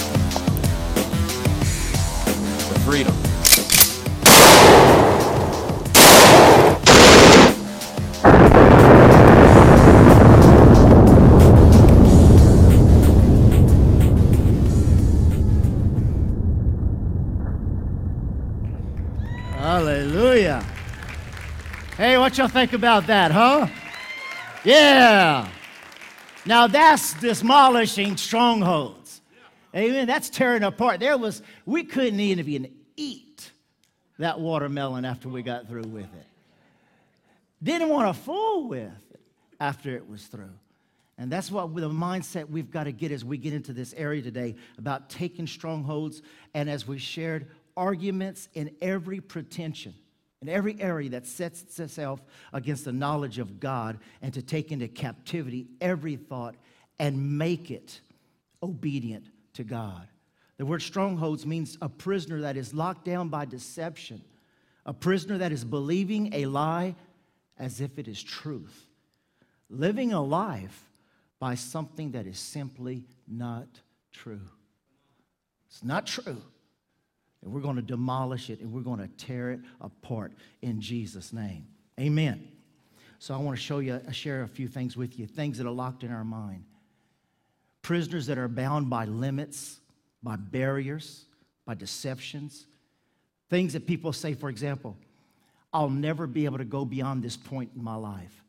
For 2.68 2.78
freedom. 2.80 3.23
Y'all 22.38 22.48
think 22.48 22.72
about 22.72 23.06
that, 23.06 23.30
huh? 23.30 23.66
Yeah. 24.64 25.48
Now 26.46 26.66
that's 26.66 27.14
demolishing 27.14 28.16
strongholds. 28.16 29.20
Amen. 29.74 30.06
That's 30.06 30.30
tearing 30.30 30.62
apart. 30.62 31.00
There 31.00 31.18
was, 31.18 31.42
we 31.66 31.84
couldn't 31.84 32.20
even 32.20 32.72
eat 32.96 33.50
that 34.18 34.38
watermelon 34.38 35.04
after 35.04 35.28
we 35.28 35.42
got 35.42 35.68
through 35.68 35.82
with 35.82 36.04
it. 36.04 36.26
Didn't 37.62 37.88
want 37.88 38.14
to 38.14 38.22
fool 38.22 38.68
with 38.68 38.92
it 39.12 39.20
after 39.58 39.96
it 39.96 40.08
was 40.08 40.26
through. 40.26 40.52
And 41.18 41.30
that's 41.30 41.50
what 41.50 41.74
the 41.74 41.88
mindset 41.88 42.48
we've 42.50 42.70
got 42.70 42.84
to 42.84 42.92
get 42.92 43.12
as 43.12 43.24
we 43.24 43.38
get 43.38 43.52
into 43.52 43.72
this 43.72 43.94
area 43.96 44.20
today 44.22 44.56
about 44.78 45.08
taking 45.08 45.46
strongholds. 45.46 46.22
And 46.54 46.68
as 46.68 46.86
we 46.86 46.98
shared, 46.98 47.48
arguments 47.76 48.48
in 48.54 48.74
every 48.82 49.20
pretension, 49.20 49.94
in 50.44 50.50
every 50.50 50.78
area 50.78 51.08
that 51.08 51.26
sets 51.26 51.80
itself 51.80 52.22
against 52.52 52.84
the 52.84 52.92
knowledge 52.92 53.38
of 53.38 53.60
God, 53.60 53.98
and 54.20 54.34
to 54.34 54.42
take 54.42 54.70
into 54.70 54.88
captivity 54.88 55.68
every 55.80 56.16
thought 56.16 56.54
and 56.98 57.38
make 57.38 57.70
it 57.70 58.00
obedient 58.62 59.24
to 59.54 59.64
God. 59.64 60.06
The 60.58 60.66
word 60.66 60.82
strongholds 60.82 61.46
means 61.46 61.78
a 61.80 61.88
prisoner 61.88 62.42
that 62.42 62.58
is 62.58 62.74
locked 62.74 63.06
down 63.06 63.30
by 63.30 63.46
deception, 63.46 64.22
a 64.84 64.92
prisoner 64.92 65.38
that 65.38 65.50
is 65.50 65.64
believing 65.64 66.34
a 66.34 66.44
lie 66.44 66.94
as 67.58 67.80
if 67.80 67.98
it 67.98 68.06
is 68.06 68.22
truth, 68.22 68.84
living 69.70 70.12
a 70.12 70.22
life 70.22 70.90
by 71.38 71.54
something 71.54 72.10
that 72.10 72.26
is 72.26 72.38
simply 72.38 73.04
not 73.26 73.80
true. 74.12 74.50
It's 75.68 75.82
not 75.82 76.06
true. 76.06 76.42
And 77.44 77.52
we're 77.52 77.60
going 77.60 77.76
to 77.76 77.82
demolish 77.82 78.48
it 78.48 78.60
and 78.60 78.72
we're 78.72 78.80
going 78.80 79.00
to 79.00 79.08
tear 79.18 79.52
it 79.52 79.60
apart 79.80 80.32
in 80.62 80.80
Jesus' 80.80 81.32
name. 81.32 81.66
Amen. 82.00 82.48
So 83.18 83.34
I 83.34 83.36
want 83.36 83.56
to 83.56 83.62
show 83.62 83.78
you, 83.78 84.00
share 84.12 84.42
a 84.42 84.48
few 84.48 84.66
things 84.66 84.96
with 84.96 85.18
you, 85.18 85.26
things 85.26 85.58
that 85.58 85.66
are 85.66 85.70
locked 85.72 86.02
in 86.02 86.10
our 86.10 86.24
mind. 86.24 86.64
Prisoners 87.82 88.26
that 88.26 88.38
are 88.38 88.48
bound 88.48 88.88
by 88.88 89.04
limits, 89.04 89.78
by 90.22 90.36
barriers, 90.36 91.26
by 91.66 91.74
deceptions. 91.74 92.66
Things 93.50 93.74
that 93.74 93.86
people 93.86 94.12
say, 94.12 94.32
for 94.34 94.48
example, 94.48 94.96
I'll 95.72 95.90
never 95.90 96.26
be 96.26 96.46
able 96.46 96.58
to 96.58 96.64
go 96.64 96.84
beyond 96.84 97.22
this 97.22 97.36
point 97.36 97.72
in 97.76 97.84
my 97.84 97.94
life. 97.94 98.42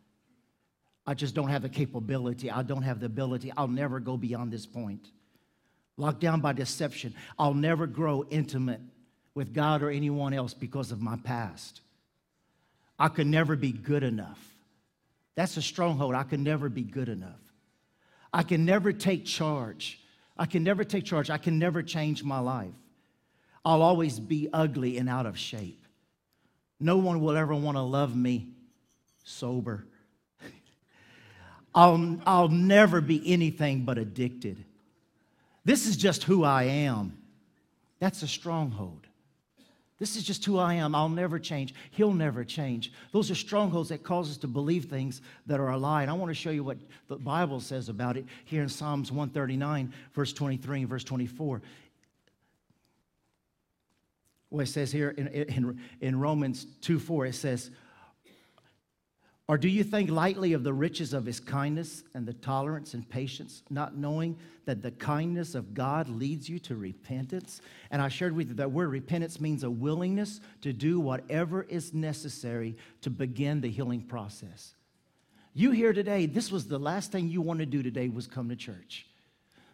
I 1.06 1.14
just 1.14 1.36
don't 1.36 1.50
have 1.50 1.62
the 1.62 1.70
capability. 1.70 2.50
I 2.50 2.64
don't 2.64 2.82
have 2.82 3.02
the 3.02 3.06
ability. 3.08 3.52
I'll 3.58 3.68
never 3.68 4.00
go 4.00 4.16
beyond 4.16 4.52
this 4.52 4.66
point 4.66 5.12
locked 5.98 6.20
down 6.20 6.42
by 6.42 6.54
deception. 6.54 7.14
I'll 7.38 7.54
never 7.54 7.88
grow 7.88 8.26
intimate 8.30 8.82
with 9.34 9.54
God 9.54 9.84
or 9.84 9.90
anyone 9.90 10.34
else 10.34 10.54
because 10.54 10.92
of 10.92 11.02
my 11.02 11.18
past. 11.18 11.82
I 12.98 13.10
could 13.10 13.28
never 13.28 13.56
be 13.56 13.72
good 13.72 14.04
enough. 14.04 14.40
That's 15.36 15.58
a 15.58 15.62
stronghold. 15.62 16.16
I 16.16 16.24
can 16.24 16.44
never 16.44 16.70
be 16.70 16.84
good 16.84 17.10
enough. 17.10 17.42
I 18.34 18.44
can 18.44 18.66
never 18.66 18.94
take 18.94 19.26
charge. 19.26 20.00
I 20.38 20.46
can 20.46 20.64
never 20.64 20.84
take 20.84 21.06
charge. 21.06 21.30
I 21.30 21.38
can 21.38 21.60
never 21.60 21.84
change 21.84 22.24
my 22.24 22.40
life. 22.40 22.74
I'll 23.64 23.82
always 23.82 24.20
be 24.20 24.50
ugly 24.54 24.98
and 24.98 25.10
out 25.10 25.26
of 25.26 25.38
shape. 25.38 25.86
No 26.80 26.98
one 26.98 27.22
will 27.22 27.36
ever 27.36 27.56
want 27.56 27.78
to 27.78 27.82
love 27.82 28.16
me 28.16 28.50
sober. 29.24 29.86
I'll, 31.76 32.18
I'll 32.26 32.50
never 32.50 33.02
be 33.02 33.22
anything 33.32 33.84
but 33.84 33.98
addicted. 33.98 34.64
This 35.66 35.88
is 35.88 35.98
just 35.98 36.24
who 36.24 36.44
I 36.44 36.64
am. 36.64 37.18
That's 38.00 38.22
a 38.22 38.28
stronghold. 38.28 39.08
This 39.98 40.18
is 40.18 40.24
just 40.24 40.44
who 40.44 40.60
I 40.60 40.76
am. 40.76 40.94
I'll 40.94 41.10
never 41.10 41.40
change. 41.40 41.74
He'll 41.92 42.14
never 42.14 42.44
change. 42.44 42.92
Those 43.12 43.32
are 43.32 43.36
strongholds 43.36 43.90
that 43.90 44.04
cause 44.04 44.30
us 44.30 44.38
to 44.38 44.48
believe 44.48 44.86
things 44.86 45.22
that 45.48 45.60
are 45.60 45.70
a 45.70 45.78
lie. 45.78 46.02
And 46.02 46.12
I 46.12 46.14
want 46.14 46.30
to 46.30 46.36
show 46.36 46.50
you 46.50 46.64
what 46.64 46.78
the 47.08 47.16
Bible 47.16 47.62
says 47.62 47.88
about 47.88 48.18
it 48.18 48.26
here 48.44 48.62
in 48.62 48.70
Psalms 48.70 49.12
139, 49.12 49.94
verse 50.14 50.34
23 50.34 50.82
and 50.82 50.90
verse 50.90 51.04
24. 51.06 51.62
What 54.50 54.62
it 54.62 54.68
says 54.68 54.92
here 54.92 55.12
in, 55.12 55.28
in, 55.28 55.82
in 56.02 56.20
Romans 56.20 56.68
2 56.82 57.00
4, 57.00 57.28
it 57.28 57.36
says, 57.36 57.72
or 59.48 59.60
do 59.60 59.68
you 59.68 59.84
think 59.84 60.10
lightly 60.10 60.54
of 60.54 60.64
the 60.64 60.74
riches 60.74 61.14
of 61.14 61.26
his 61.26 61.40
kindness 61.40 62.04
and 62.16 62.26
the 62.26 62.34
tolerance 62.34 62.96
and 62.96 63.08
patience, 63.08 63.62
not 63.70 63.96
knowing 63.96 64.38
that 64.66 64.82
the 64.82 64.90
kindness 64.92 65.54
of 65.54 65.76
God 65.76 66.10
leads 66.10 66.50
you 66.50 66.58
to 66.60 66.76
repentance? 66.76 67.62
And 67.92 68.02
I 68.02 68.08
shared 68.08 68.36
with 68.36 68.50
you 68.50 68.56
that 68.56 68.72
word 68.72 68.90
repentance 68.90 69.40
means 69.40 69.64
a 69.64 69.70
willingness 69.70 70.42
to 70.62 70.74
do 70.74 71.00
whatever 71.00 71.62
is 71.62 71.94
necessary 71.94 72.76
to 73.02 73.12
begin 73.12 73.62
the 73.62 73.70
healing 73.70 74.02
process. 74.02 74.74
You 75.54 75.72
here 75.72 75.94
today, 75.94 76.26
this 76.26 76.52
was 76.52 76.68
the 76.68 76.80
last 76.80 77.12
thing 77.12 77.30
you 77.30 77.42
wanted 77.42 77.72
to 77.72 77.78
do 77.78 77.84
today 77.84 78.10
was 78.10 78.26
come 78.26 78.50
to 78.50 78.56
church. 78.56 79.06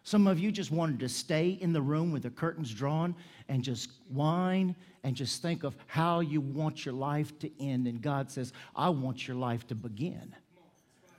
Some 0.03 0.25
of 0.27 0.39
you 0.39 0.51
just 0.51 0.71
wanted 0.71 0.99
to 0.99 1.09
stay 1.09 1.49
in 1.61 1.73
the 1.73 1.81
room 1.81 2.11
with 2.11 2.23
the 2.23 2.29
curtains 2.29 2.73
drawn 2.73 3.15
and 3.49 3.63
just 3.63 3.91
whine 4.09 4.75
and 5.03 5.15
just 5.15 5.41
think 5.41 5.63
of 5.63 5.75
how 5.87 6.21
you 6.21 6.41
want 6.41 6.85
your 6.85 6.93
life 6.93 7.37
to 7.39 7.51
end. 7.63 7.87
And 7.87 8.01
God 8.01 8.31
says, 8.31 8.53
I 8.75 8.89
want 8.89 9.27
your 9.27 9.37
life 9.37 9.67
to 9.67 9.75
begin. 9.75 10.35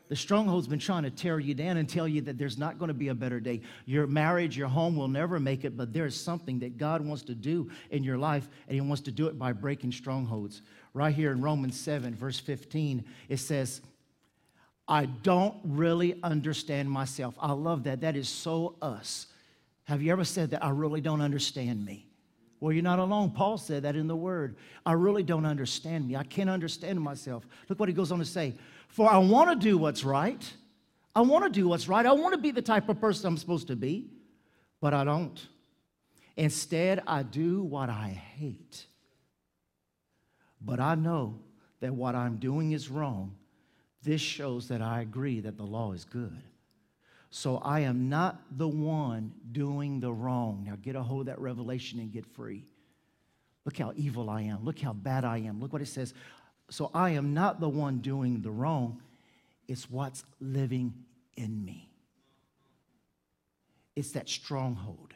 The 0.09 0.17
stronghold's 0.17 0.67
been 0.67 0.79
trying 0.79 1.05
to 1.05 1.11
tear 1.11 1.39
you 1.39 1.55
down 1.55 1.79
and 1.79 1.89
tell 1.89 2.07
you 2.07 2.21
that 2.23 2.37
there's 2.37 2.59
not 2.59 2.79
going 2.79 2.89
to 2.89 2.95
be 2.95 3.09
a 3.09 3.15
better 3.15 3.41
day. 3.41 3.62
Your 3.87 4.07
marriage, 4.07 4.59
your 4.59 4.69
home 4.69 4.95
will 4.95 5.09
never 5.09 5.41
make 5.41 5.65
it, 5.65 5.75
but 5.75 5.95
there's 5.95 6.21
something 6.21 6.59
that 6.59 6.77
God 6.77 7.01
wants 7.01 7.23
to 7.23 7.35
do 7.35 7.71
in 7.91 8.05
your 8.05 8.19
life, 8.19 8.47
and 8.67 8.75
He 8.75 8.83
wants 8.83 9.01
to 9.05 9.11
do 9.11 9.27
it 9.29 9.39
by 9.39 9.55
breaking 9.55 9.93
strongholds. 9.93 10.61
Right 10.93 11.15
here 11.15 11.33
in 11.33 11.41
Romans 11.41 11.81
7, 11.81 12.15
verse 12.15 12.39
15, 12.39 13.05
it 13.31 13.39
says, 13.39 13.81
I 14.93 15.07
don't 15.07 15.55
really 15.65 16.19
understand 16.23 16.91
myself. 16.91 17.35
I 17.41 17.53
love 17.53 17.85
that. 17.85 18.03
That 18.03 18.15
is 18.15 18.29
so 18.29 18.77
us. 18.83 19.27
Have 19.85 20.03
you 20.03 20.13
ever 20.13 20.23
said 20.23 20.51
that? 20.51 20.63
I 20.63 20.69
really 20.69 21.01
don't 21.01 21.23
understand 21.23 21.83
me. 21.83 22.05
Well, 22.61 22.75
you're 22.75 22.83
not 22.83 22.99
alone. 22.99 23.31
Paul 23.31 23.57
said 23.57 23.85
that 23.85 23.97
in 23.97 24.07
the 24.07 24.15
Word. 24.15 24.57
I 24.85 24.93
really 24.93 25.23
don't 25.23 25.47
understand 25.47 26.07
me. 26.07 26.15
I 26.15 26.25
can't 26.25 26.51
understand 26.51 27.01
myself. 27.01 27.47
Look 27.71 27.81
what 27.81 27.89
he 27.89 27.95
goes 27.95 28.13
on 28.13 28.19
to 28.19 28.25
say. 28.27 28.53
For 28.89 29.11
I 29.11 29.17
want 29.17 29.49
to 29.49 29.57
do 29.57 29.79
what's 29.79 30.05
right. 30.05 30.53
I 31.17 31.23
want 31.23 31.45
to 31.45 31.51
do 31.51 31.69
what's 31.69 31.89
right. 31.89 32.05
I 32.05 32.13
want 32.13 32.35
to 32.35 32.39
be 32.39 32.51
the 32.51 32.61
type 32.61 32.91
of 32.91 33.01
person 33.01 33.29
I'm 33.29 33.39
supposed 33.39 33.69
to 33.69 33.77
be, 33.77 34.11
but 34.83 34.93
I 34.93 35.05
don't. 35.05 35.41
Instead, 36.37 37.03
I 37.07 37.23
do 37.23 37.63
what 37.63 37.89
I 37.89 38.09
hate. 38.09 38.85
But 40.61 40.81
I 40.81 40.97
know 40.97 41.39
that 41.81 41.95
what 41.95 42.15
I'm 42.15 42.37
doing 42.37 42.73
is 42.73 42.91
wrong 42.91 43.37
this 44.02 44.21
shows 44.21 44.68
that 44.68 44.82
I 44.82 45.00
agree 45.00 45.40
that 45.40 45.56
the 45.56 45.64
law 45.64 45.92
is 45.92 46.04
good. 46.04 46.42
So 47.30 47.59
I 47.59 47.80
am 47.80 48.09
not 48.09 48.42
the 48.59 48.68
one 48.68 49.32
doing 49.52 50.00
the 50.00 50.12
wrong. 50.12 50.64
Now 50.66 50.76
get 50.82 50.97
a 50.97 51.02
hold 51.02 51.23
of 51.23 51.26
that 51.26 51.40
revelation 51.40 51.99
and 51.99 52.12
get 52.12 52.26
free. 52.26 52.66
Look 53.64 53.78
how 53.78 53.92
evil 53.97 54.28
I 54.28 54.42
am. 54.42 54.64
Look 54.64 54.80
how 54.80 54.92
bad 54.92 55.25
I 55.25 55.38
am. 55.38 55.61
Look 55.61 55.73
what 55.73 55.80
it 55.80 55.88
says. 55.88 56.14
So 56.68 56.90
I 56.92 57.11
am 57.11 57.32
not 57.32 57.61
the 57.61 57.68
one 57.68 57.99
doing 57.99 58.42
the 58.42 58.50
wrong, 58.50 59.00
it's 59.68 59.90
what's 59.90 60.25
living 60.40 60.92
in 61.37 61.64
me. 61.64 61.88
It's 63.94 64.11
that 64.12 64.28
stronghold. 64.28 65.14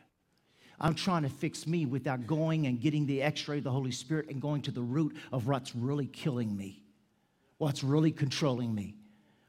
I'm 0.79 0.95
trying 0.95 1.23
to 1.23 1.29
fix 1.29 1.67
me 1.67 1.87
without 1.87 2.27
going 2.27 2.67
and 2.67 2.81
getting 2.81 3.07
the 3.07 3.23
x 3.23 3.49
ray 3.49 3.59
of 3.59 3.65
the 3.65 3.71
Holy 3.71 3.91
Spirit 3.91 4.29
and 4.29 4.41
going 4.41 4.63
to 4.63 4.71
the 4.71 4.83
root 4.83 5.17
of 5.33 5.47
what's 5.47 5.75
really 5.75 6.07
killing 6.07 6.57
me 6.57 6.86
what's 7.59 7.83
really 7.83 8.13
controlling 8.13 8.75
me, 8.75 8.95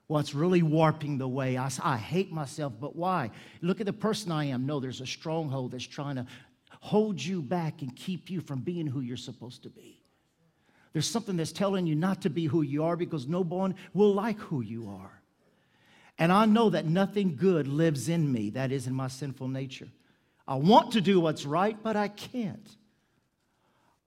what's 0.08 0.34
really 0.34 0.64
warping 0.64 1.18
the 1.18 1.28
way. 1.28 1.58
I, 1.58 1.70
I 1.84 1.98
hate 1.98 2.32
myself, 2.32 2.74
but 2.80 2.96
why? 2.96 3.32
Look 3.62 3.80
at 3.80 3.86
the 3.86 3.94
person 3.94 4.32
I 4.32 4.46
am. 4.46 4.66
No, 4.66 4.80
there's 4.80 5.02
a 5.02 5.08
stronghold 5.08 5.72
that's 5.72 5.86
trying 5.86 6.16
to 6.16 6.26
hold 6.80 7.22
you 7.22 7.42
back 7.42 7.82
and 7.82 7.96
keep 7.96 8.30
you 8.30 8.42
from 8.42 8.60
being 8.60 8.88
who 8.88 9.02
you're 9.02 9.18
supposed 9.18 9.64
to 9.64 9.70
be. 9.70 10.00
There's 10.94 11.10
something 11.10 11.38
that's 11.38 11.52
telling 11.52 11.86
you 11.86 11.96
not 11.96 12.22
to 12.24 12.30
be 12.30 12.46
who 12.46 12.62
you 12.62 12.84
are 12.84 12.96
because 12.96 13.28
no 13.28 13.44
one 13.44 13.76
will 13.94 14.14
like 14.14 14.40
who 14.40 14.62
you 14.62 14.90
are. 14.90 15.22
And 16.18 16.32
I 16.32 16.46
know 16.46 16.72
that 16.72 16.86
nothing 16.86 17.36
good 17.36 17.68
lives 17.68 18.10
in 18.10 18.32
me, 18.32 18.50
that 18.52 18.72
is 18.72 18.88
in 18.88 18.94
my 18.94 19.08
sinful 19.08 19.48
nature. 19.48 19.90
I 20.48 20.56
want 20.56 20.94
to 20.94 21.02
do 21.02 21.20
what's 21.20 21.46
right, 21.46 21.78
but 21.84 21.96
I 21.96 22.08
can't. 22.08 22.68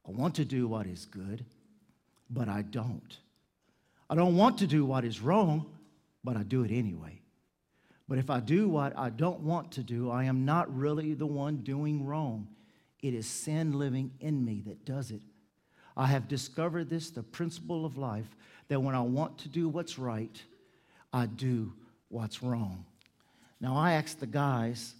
I 0.08 0.10
want 0.10 0.34
to 0.36 0.44
do 0.44 0.66
what 0.66 0.86
is 0.86 1.04
good, 1.04 1.44
but 2.28 2.48
I 2.48 2.62
don't. 2.62 3.16
I 4.10 4.16
don't 4.16 4.36
want 4.36 4.58
to 4.58 4.66
do 4.66 4.84
what 4.84 5.04
is 5.04 5.20
wrong, 5.20 5.66
but 6.24 6.36
I 6.36 6.42
do 6.42 6.64
it 6.64 6.72
anyway. 6.72 7.20
But 8.08 8.18
if 8.18 8.28
I 8.28 8.40
do 8.40 8.68
what 8.68 8.98
I 8.98 9.08
don't 9.08 9.38
want 9.40 9.70
to 9.72 9.84
do, 9.84 10.10
I 10.10 10.24
am 10.24 10.44
not 10.44 10.76
really 10.76 11.14
the 11.14 11.26
one 11.26 11.58
doing 11.58 12.04
wrong. 12.04 12.48
It 13.00 13.14
is 13.14 13.24
sin 13.24 13.78
living 13.78 14.10
in 14.18 14.44
me 14.44 14.64
that 14.66 14.84
does 14.84 15.12
it. 15.12 15.22
I 15.96 16.06
have 16.06 16.26
discovered 16.26 16.90
this, 16.90 17.10
the 17.10 17.22
principle 17.22 17.86
of 17.86 17.96
life, 17.96 18.26
that 18.66 18.80
when 18.80 18.96
I 18.96 19.00
want 19.00 19.38
to 19.38 19.48
do 19.48 19.68
what's 19.68 19.96
right, 19.96 20.42
I 21.12 21.26
do 21.26 21.72
what's 22.08 22.42
wrong. 22.42 22.84
Now, 23.60 23.76
I 23.76 23.92
asked 23.92 24.18
the 24.18 24.26
guys 24.26 24.94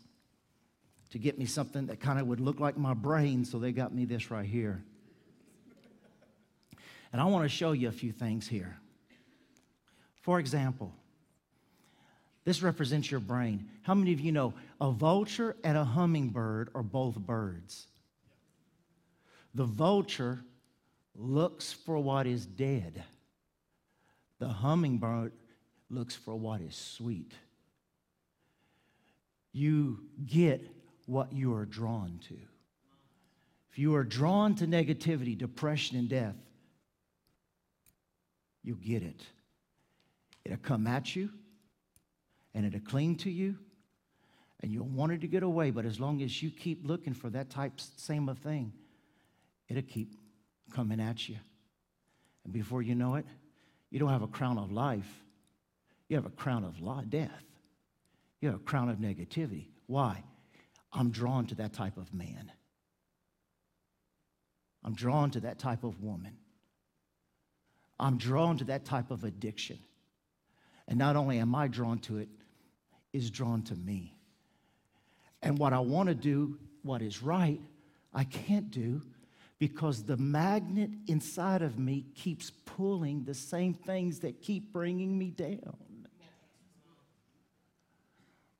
to 1.10 1.18
get 1.18 1.36
me 1.36 1.46
something 1.46 1.86
that 1.86 1.98
kind 1.98 2.20
of 2.20 2.28
would 2.28 2.40
look 2.40 2.60
like 2.60 2.76
my 2.76 2.94
brain, 2.94 3.44
so 3.44 3.58
they 3.58 3.72
got 3.72 3.92
me 3.92 4.04
this 4.04 4.30
right 4.30 4.46
here. 4.46 4.84
And 7.12 7.20
I 7.20 7.24
want 7.24 7.44
to 7.44 7.48
show 7.48 7.72
you 7.72 7.88
a 7.88 7.92
few 7.92 8.12
things 8.12 8.46
here. 8.46 8.78
For 10.20 10.38
example, 10.38 10.92
this 12.44 12.62
represents 12.62 13.10
your 13.10 13.20
brain. 13.20 13.68
How 13.82 13.94
many 13.94 14.12
of 14.12 14.20
you 14.20 14.32
know 14.32 14.54
a 14.80 14.90
vulture 14.90 15.56
and 15.64 15.76
a 15.76 15.84
hummingbird 15.84 16.70
are 16.74 16.82
both 16.82 17.16
birds? 17.16 17.86
The 19.54 19.64
vulture 19.64 20.40
looks 21.14 21.72
for 21.72 21.98
what 21.98 22.26
is 22.26 22.46
dead, 22.46 23.02
the 24.38 24.48
hummingbird 24.48 25.32
looks 25.90 26.14
for 26.14 26.34
what 26.34 26.60
is 26.60 26.74
sweet. 26.74 27.32
You 29.52 29.98
get 30.24 30.66
what 31.06 31.32
you 31.32 31.52
are 31.54 31.66
drawn 31.66 32.20
to. 32.28 32.36
If 33.72 33.78
you 33.78 33.94
are 33.96 34.04
drawn 34.04 34.54
to 34.56 34.66
negativity, 34.66 35.36
depression, 35.36 35.98
and 35.98 36.08
death, 36.08 36.36
you'll 38.62 38.76
get 38.76 39.02
it. 39.02 39.20
It'll 40.44 40.58
come 40.58 40.86
at 40.86 41.14
you 41.14 41.30
and 42.54 42.66
it'll 42.66 42.80
cling 42.80 43.16
to 43.16 43.30
you 43.30 43.56
and 44.60 44.72
you'll 44.72 44.86
want 44.86 45.12
it 45.12 45.20
to 45.22 45.26
get 45.26 45.42
away. 45.42 45.70
But 45.70 45.84
as 45.84 46.00
long 46.00 46.22
as 46.22 46.42
you 46.42 46.50
keep 46.50 46.86
looking 46.86 47.14
for 47.14 47.30
that 47.30 47.50
type, 47.50 47.80
same 47.96 48.28
of 48.28 48.38
thing, 48.38 48.72
it'll 49.68 49.82
keep 49.82 50.14
coming 50.74 51.00
at 51.00 51.28
you. 51.28 51.36
And 52.44 52.52
before 52.52 52.82
you 52.82 52.94
know 52.94 53.16
it, 53.16 53.26
you 53.90 53.98
don't 53.98 54.10
have 54.10 54.22
a 54.22 54.28
crown 54.28 54.58
of 54.58 54.70
life, 54.70 55.24
you 56.08 56.16
have 56.16 56.26
a 56.26 56.30
crown 56.30 56.64
of 56.64 56.80
law, 56.80 57.02
death. 57.08 57.44
You 58.40 58.48
have 58.48 58.60
a 58.60 58.64
crown 58.64 58.88
of 58.88 58.96
negativity. 58.96 59.66
Why? 59.86 60.24
I'm 60.92 61.10
drawn 61.10 61.46
to 61.46 61.54
that 61.56 61.72
type 61.72 61.96
of 61.96 62.12
man. 62.12 62.50
I'm 64.82 64.94
drawn 64.94 65.30
to 65.32 65.40
that 65.40 65.58
type 65.58 65.84
of 65.84 66.02
woman. 66.02 66.36
I'm 67.98 68.16
drawn 68.16 68.56
to 68.58 68.64
that 68.64 68.86
type 68.86 69.10
of 69.10 69.24
addiction. 69.24 69.78
And 70.90 70.98
not 70.98 71.16
only 71.16 71.38
am 71.38 71.54
I 71.54 71.68
drawn 71.68 72.00
to 72.00 72.18
it, 72.18 72.28
is 73.12 73.30
drawn 73.30 73.62
to 73.62 73.74
me. 73.76 74.14
And 75.40 75.56
what 75.56 75.72
I 75.72 75.78
want 75.78 76.08
to 76.08 76.14
do, 76.14 76.58
what 76.82 77.00
is 77.00 77.22
right, 77.22 77.60
I 78.12 78.24
can't 78.24 78.70
do 78.70 79.00
because 79.58 80.02
the 80.02 80.16
magnet 80.16 80.90
inside 81.06 81.62
of 81.62 81.78
me 81.78 82.06
keeps 82.14 82.50
pulling 82.50 83.24
the 83.24 83.34
same 83.34 83.72
things 83.72 84.20
that 84.20 84.42
keep 84.42 84.72
bringing 84.72 85.16
me 85.16 85.30
down. 85.30 85.76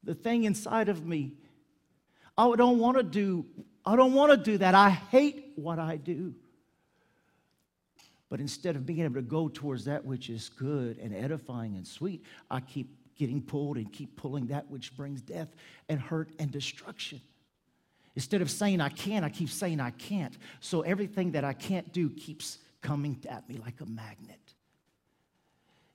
The 0.05 0.15
thing 0.15 0.45
inside 0.45 0.89
of 0.89 1.05
me 1.05 1.33
I 2.39 2.57
don't 2.57 2.79
want 2.79 2.97
to 2.97 3.03
do, 3.03 3.45
I 3.85 3.97
don't 3.97 4.15
want 4.15 4.31
to 4.33 4.37
do 4.39 4.57
that. 4.59 4.75
I 4.75 4.89
hate 4.89 5.53
what 5.57 5.79
I 5.79 5.97
do. 5.97 6.35
But 8.31 8.41
instead 8.41 8.77
of 8.77 8.87
being 8.87 9.01
able 9.01 9.17
to 9.17 9.23
go 9.23 9.49
towards 9.49 9.85
that 9.85 10.05
which 10.05 10.31
is 10.31 10.49
good 10.49 10.97
and 10.99 11.15
edifying 11.15 11.77
and 11.77 11.87
sweet, 11.87 12.25
I 12.51 12.61
keep 12.61 12.97
getting 13.17 13.43
pulled 13.43 13.77
and 13.77 13.93
keep 13.93 14.17
pulling 14.17 14.47
that 14.47 14.71
which 14.71 14.97
brings 14.97 15.21
death 15.21 15.49
and 15.91 16.01
hurt 16.01 16.31
and 16.39 16.51
destruction. 16.51 17.21
Instead 18.17 18.41
of 18.41 18.51
saying 18.51 18.81
I 18.81 18.89
can, 18.89 19.25
I 19.25 19.29
keep 19.29 19.51
saying 19.51 19.81
I 19.81 19.91
can't. 19.91 20.39
So 20.61 20.81
everything 20.81 21.33
that 21.33 21.45
I 21.45 21.53
can't 21.53 21.93
do 21.93 22.09
keeps 22.09 22.59
coming 22.81 23.23
at 23.29 23.47
me 23.49 23.59
like 23.59 23.81
a 23.83 23.87
magnet. 23.87 24.55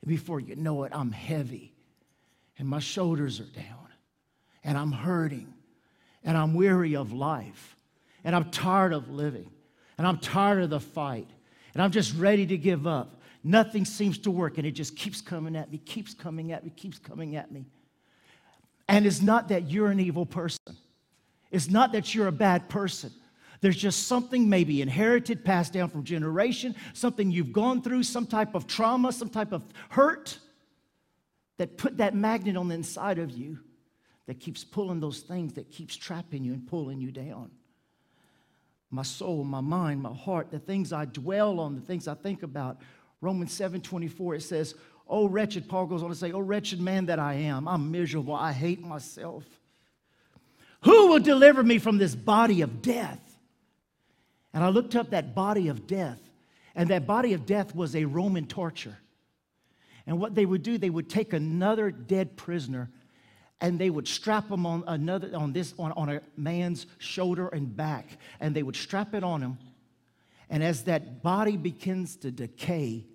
And 0.01 0.09
before 0.09 0.39
you 0.39 0.55
know 0.55 0.83
it, 0.83 0.91
I'm 0.93 1.11
heavy 1.11 1.73
and 2.59 2.67
my 2.67 2.79
shoulders 2.79 3.39
are 3.39 3.43
down 3.45 3.87
and 4.63 4.77
I'm 4.77 4.91
hurting 4.91 5.53
and 6.25 6.37
I'm 6.37 6.55
weary 6.55 6.95
of 6.95 7.13
life, 7.13 7.77
and 8.23 8.35
I'm 8.35 8.49
tired 8.49 8.93
of 8.93 9.11
living, 9.11 9.51
and 9.95 10.07
I'm 10.07 10.17
tired 10.17 10.63
of 10.63 10.71
the 10.71 10.79
fight, 10.79 11.29
and 11.75 11.83
I'm 11.83 11.91
just 11.91 12.15
ready 12.15 12.45
to 12.47 12.57
give 12.57 12.87
up. 12.87 13.21
Nothing 13.43 13.85
seems 13.85 14.17
to 14.19 14.31
work, 14.31 14.57
and 14.57 14.65
it 14.65 14.71
just 14.71 14.95
keeps 14.95 15.21
coming 15.21 15.55
at 15.55 15.71
me, 15.71 15.77
keeps 15.77 16.15
coming 16.15 16.51
at 16.51 16.63
me, 16.63 16.71
keeps 16.71 16.97
coming 16.97 17.35
at 17.35 17.51
me. 17.51 17.67
And 18.87 19.05
it's 19.05 19.21
not 19.21 19.49
that 19.49 19.69
you're 19.69 19.91
an 19.91 19.99
evil 19.99 20.25
person, 20.25 20.75
it's 21.51 21.69
not 21.69 21.91
that 21.91 22.15
you're 22.15 22.27
a 22.27 22.31
bad 22.31 22.69
person. 22.69 23.11
There's 23.61 23.77
just 23.77 24.07
something 24.07 24.49
maybe 24.49 24.81
inherited, 24.81 25.43
passed 25.43 25.73
down 25.73 25.89
from 25.89 26.03
generation, 26.03 26.75
something 26.93 27.31
you've 27.31 27.53
gone 27.53 27.81
through, 27.81 28.03
some 28.03 28.27
type 28.27 28.53
of 28.53 28.67
trauma, 28.67 29.11
some 29.11 29.29
type 29.29 29.53
of 29.53 29.63
hurt 29.89 30.37
that 31.57 31.77
put 31.77 31.97
that 31.97 32.13
magnet 32.13 32.57
on 32.57 32.67
the 32.67 32.75
inside 32.75 33.17
of 33.17 33.31
you 33.31 33.59
that 34.27 34.39
keeps 34.39 34.63
pulling 34.63 34.99
those 34.99 35.21
things 35.21 35.53
that 35.53 35.71
keeps 35.71 35.95
trapping 35.95 36.43
you 36.43 36.53
and 36.53 36.67
pulling 36.67 36.99
you 36.99 37.11
down. 37.11 37.49
My 38.95 39.03
soul, 39.03 39.43
my 39.43 39.59
mind, 39.59 40.01
my 40.01 40.13
heart, 40.13 40.51
the 40.51 40.59
things 40.59 40.93
I 40.93 41.03
dwell 41.03 41.59
on, 41.59 41.75
the 41.75 41.81
things 41.81 42.07
I 42.07 42.13
think 42.13 42.43
about. 42.43 42.77
Romans 43.19 43.51
7 43.51 43.81
24, 43.81 44.35
it 44.35 44.41
says, 44.41 44.73
Oh, 45.07 45.27
wretched, 45.27 45.67
Paul 45.67 45.85
goes 45.85 46.01
on 46.01 46.09
to 46.09 46.15
say, 46.15 46.31
Oh, 46.31 46.39
wretched 46.39 46.79
man 46.79 47.07
that 47.07 47.19
I 47.19 47.33
am. 47.33 47.67
I'm 47.67 47.91
miserable. 47.91 48.33
I 48.33 48.53
hate 48.53 48.81
myself. 48.81 49.43
Who 50.83 51.07
will 51.07 51.19
deliver 51.19 51.61
me 51.61 51.77
from 51.77 51.97
this 51.97 52.15
body 52.15 52.61
of 52.61 52.81
death? 52.81 53.19
And 54.53 54.63
I 54.63 54.69
looked 54.69 54.95
up 54.95 55.09
that 55.09 55.35
body 55.35 55.67
of 55.67 55.87
death, 55.87 56.21
and 56.73 56.89
that 56.89 57.05
body 57.05 57.33
of 57.33 57.45
death 57.45 57.75
was 57.75 57.97
a 57.97 58.05
Roman 58.05 58.47
torture. 58.47 58.97
And 60.07 60.19
what 60.21 60.35
they 60.35 60.45
would 60.45 60.63
do, 60.63 60.77
they 60.77 60.89
would 60.89 61.09
take 61.09 61.33
another 61.33 61.91
dead 61.91 62.37
prisoner 62.37 62.89
and 63.61 63.79
they 63.79 63.89
would 63.89 64.07
strap 64.07 64.49
them 64.49 64.65
on 64.65 64.83
another 64.87 65.31
on 65.35 65.53
this 65.53 65.73
on, 65.79 65.91
on 65.93 66.09
a 66.09 66.21
man's 66.37 66.85
shoulder 66.97 67.47
and 67.47 67.75
back 67.75 68.17
and 68.39 68.55
they 68.55 68.63
would 68.63 68.75
strap 68.75 69.13
it 69.13 69.23
on 69.23 69.41
him. 69.41 69.57
And 70.49 70.63
as 70.63 70.83
that 70.83 71.23
body 71.23 71.57
begins 71.57 72.15
to 72.17 72.31
decay 72.31 73.05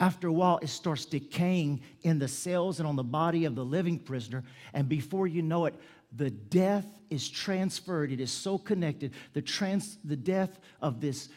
after 0.00 0.28
a 0.28 0.32
while 0.32 0.58
it 0.62 0.68
starts 0.68 1.04
decaying 1.04 1.82
in 2.02 2.18
the 2.18 2.28
cells 2.28 2.78
and 2.78 2.88
on 2.88 2.96
the 2.96 3.04
body 3.04 3.44
of 3.44 3.54
the 3.54 3.64
living 3.64 3.98
prisoner. 3.98 4.44
And 4.72 4.88
before 4.88 5.26
you 5.26 5.42
know 5.42 5.66
it 5.66 5.74
the 6.14 6.30
death 6.30 6.86
is 7.10 7.28
transferred. 7.28 8.10
It 8.12 8.20
is 8.20 8.30
so 8.30 8.56
connected. 8.56 9.12
The 9.34 9.42
trans 9.42 9.98
the 10.04 10.16
death 10.16 10.58
of 10.80 11.00
this 11.00 11.28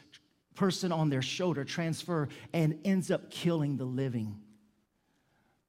person 0.55 0.91
on 0.91 1.09
their 1.09 1.21
shoulder 1.21 1.63
transfer 1.63 2.29
and 2.53 2.79
ends 2.85 3.09
up 3.09 3.31
killing 3.31 3.77
the 3.77 3.85
living 3.85 4.37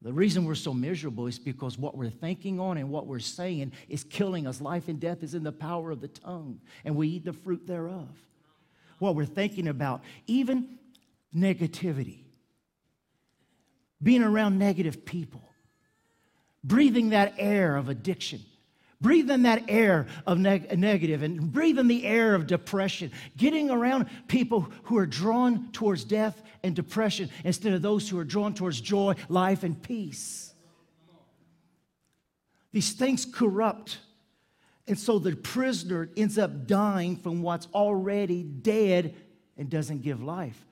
the 0.03 0.13
reason 0.13 0.45
we're 0.45 0.57
so 0.57 0.75
miserable 0.75 1.29
is 1.29 1.39
because 1.39 1.79
what 1.79 1.97
we're 1.97 2.11
thinking 2.11 2.59
on 2.59 2.77
and 2.77 2.91
what 2.91 3.07
we're 3.07 3.21
saying 3.21 3.73
is 3.89 4.03
killing 4.03 4.47
us. 4.47 4.61
Life 4.61 4.89
and 4.89 4.99
death 4.99 5.23
is 5.23 5.35
in 5.35 5.45
the 5.45 5.53
power 5.53 5.93
of 5.93 6.01
the 6.01 6.09
tongue, 6.09 6.61
and 6.85 6.97
we 6.97 7.09
eat 7.09 7.25
the 7.25 7.33
fruit 7.33 7.67
thereof. 7.67 8.09
What 8.99 9.15
we're 9.15 9.25
thinking 9.27 9.69
about, 9.69 10.03
even 10.27 10.79
negativity, 11.35 12.19
being 14.03 14.23
around 14.23 14.59
negative 14.59 15.05
people, 15.05 15.43
breathing 16.65 17.11
that 17.11 17.35
air 17.39 17.77
of 17.77 17.89
addiction, 17.89 18.41
Breathe 19.03 19.31
in 19.31 19.43
that 19.43 19.65
air 19.69 20.07
of 20.27 20.39
neg- 20.39 20.79
negative 20.79 21.23
and 21.23 21.53
breathe 21.53 21.79
in 21.79 21.89
the 21.89 22.07
air 22.07 22.37
of 22.37 22.47
depression. 22.47 23.11
Getting 23.37 23.69
around 23.69 24.07
people 24.29 24.69
who 24.85 24.97
are 24.97 25.07
drawn 25.07 25.71
towards 25.73 26.05
death 26.05 26.41
and 26.63 26.75
depression 26.75 27.29
instead 27.45 27.73
of 27.73 27.83
those 27.83 28.09
who 28.09 28.19
are 28.19 28.25
drawn 28.25 28.55
towards 28.55 28.81
joy, 28.81 29.15
life, 29.29 29.65
and 29.65 29.83
peace. 29.83 30.55
These 32.71 32.93
things 32.93 33.27
corrupt. 33.27 33.99
And 34.87 34.99
so 34.99 35.19
the 35.19 35.35
prisoner 35.35 36.09
ends 36.17 36.39
up 36.39 36.67
dying 36.67 37.17
from 37.17 37.43
what's 37.43 37.67
already 37.75 38.45
dead 38.45 39.15
and 39.57 39.69
doesn't 39.69 40.03
give 40.03 40.23
life. 40.23 40.65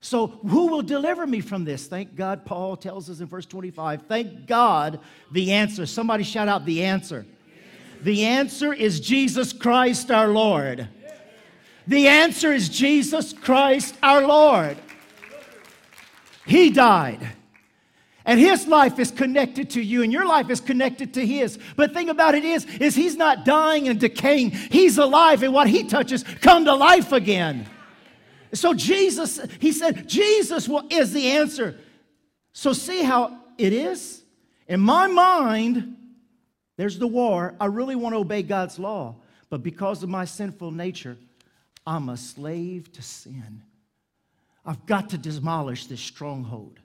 So, 0.00 0.28
who 0.28 0.68
will 0.68 0.82
deliver 0.82 1.26
me 1.26 1.40
from 1.40 1.64
this? 1.64 1.88
Thank 1.88 2.14
God, 2.14 2.44
Paul 2.44 2.76
tells 2.76 3.10
us 3.10 3.18
in 3.18 3.26
verse 3.26 3.46
25. 3.46 4.02
Thank 4.02 4.46
God, 4.46 5.00
the 5.32 5.52
answer. 5.52 5.86
Somebody 5.86 6.22
shout 6.22 6.46
out 6.46 6.64
the 6.64 6.84
answer. 6.84 7.26
The 8.02 8.24
answer 8.24 8.72
is 8.72 9.00
Jesus 9.00 9.52
Christ 9.52 10.10
our 10.10 10.28
Lord. 10.28 10.88
The 11.86 12.06
answer 12.06 12.52
is 12.52 12.68
Jesus 12.68 13.32
Christ 13.32 13.96
our 14.02 14.26
Lord. 14.26 14.76
He 16.46 16.70
died. 16.70 17.26
And 18.24 18.38
his 18.38 18.66
life 18.66 18.98
is 18.98 19.10
connected 19.10 19.70
to 19.70 19.80
you, 19.80 20.02
and 20.02 20.12
your 20.12 20.26
life 20.26 20.50
is 20.50 20.60
connected 20.60 21.14
to 21.14 21.26
his. 21.26 21.58
But 21.76 21.90
the 21.90 21.94
thing 21.94 22.10
about 22.10 22.34
it 22.34 22.44
is, 22.44 22.66
is 22.76 22.94
he's 22.94 23.16
not 23.16 23.46
dying 23.46 23.88
and 23.88 23.98
decaying. 23.98 24.50
He's 24.50 24.98
alive, 24.98 25.42
and 25.42 25.54
what 25.54 25.66
he 25.66 25.84
touches 25.84 26.24
come 26.42 26.66
to 26.66 26.74
life 26.74 27.12
again. 27.12 27.66
So 28.52 28.74
Jesus, 28.74 29.40
he 29.60 29.72
said, 29.72 30.08
Jesus 30.08 30.68
is 30.90 31.12
the 31.14 31.30
answer. 31.30 31.78
So 32.52 32.74
see 32.74 33.02
how 33.02 33.38
it 33.56 33.72
is? 33.72 34.22
In 34.66 34.80
my 34.80 35.06
mind, 35.06 35.96
There's 36.78 36.98
the 36.98 37.08
war. 37.08 37.54
I 37.60 37.66
really 37.66 37.96
want 37.96 38.14
to 38.14 38.20
obey 38.20 38.42
God's 38.42 38.78
law, 38.78 39.16
but 39.50 39.62
because 39.62 40.02
of 40.02 40.08
my 40.08 40.24
sinful 40.24 40.70
nature, 40.70 41.18
I'm 41.84 42.08
a 42.08 42.16
slave 42.16 42.90
to 42.92 43.02
sin. 43.02 43.62
I've 44.64 44.86
got 44.86 45.10
to 45.10 45.18
demolish 45.18 45.86
this 45.86 46.00
stronghold. 46.00 46.78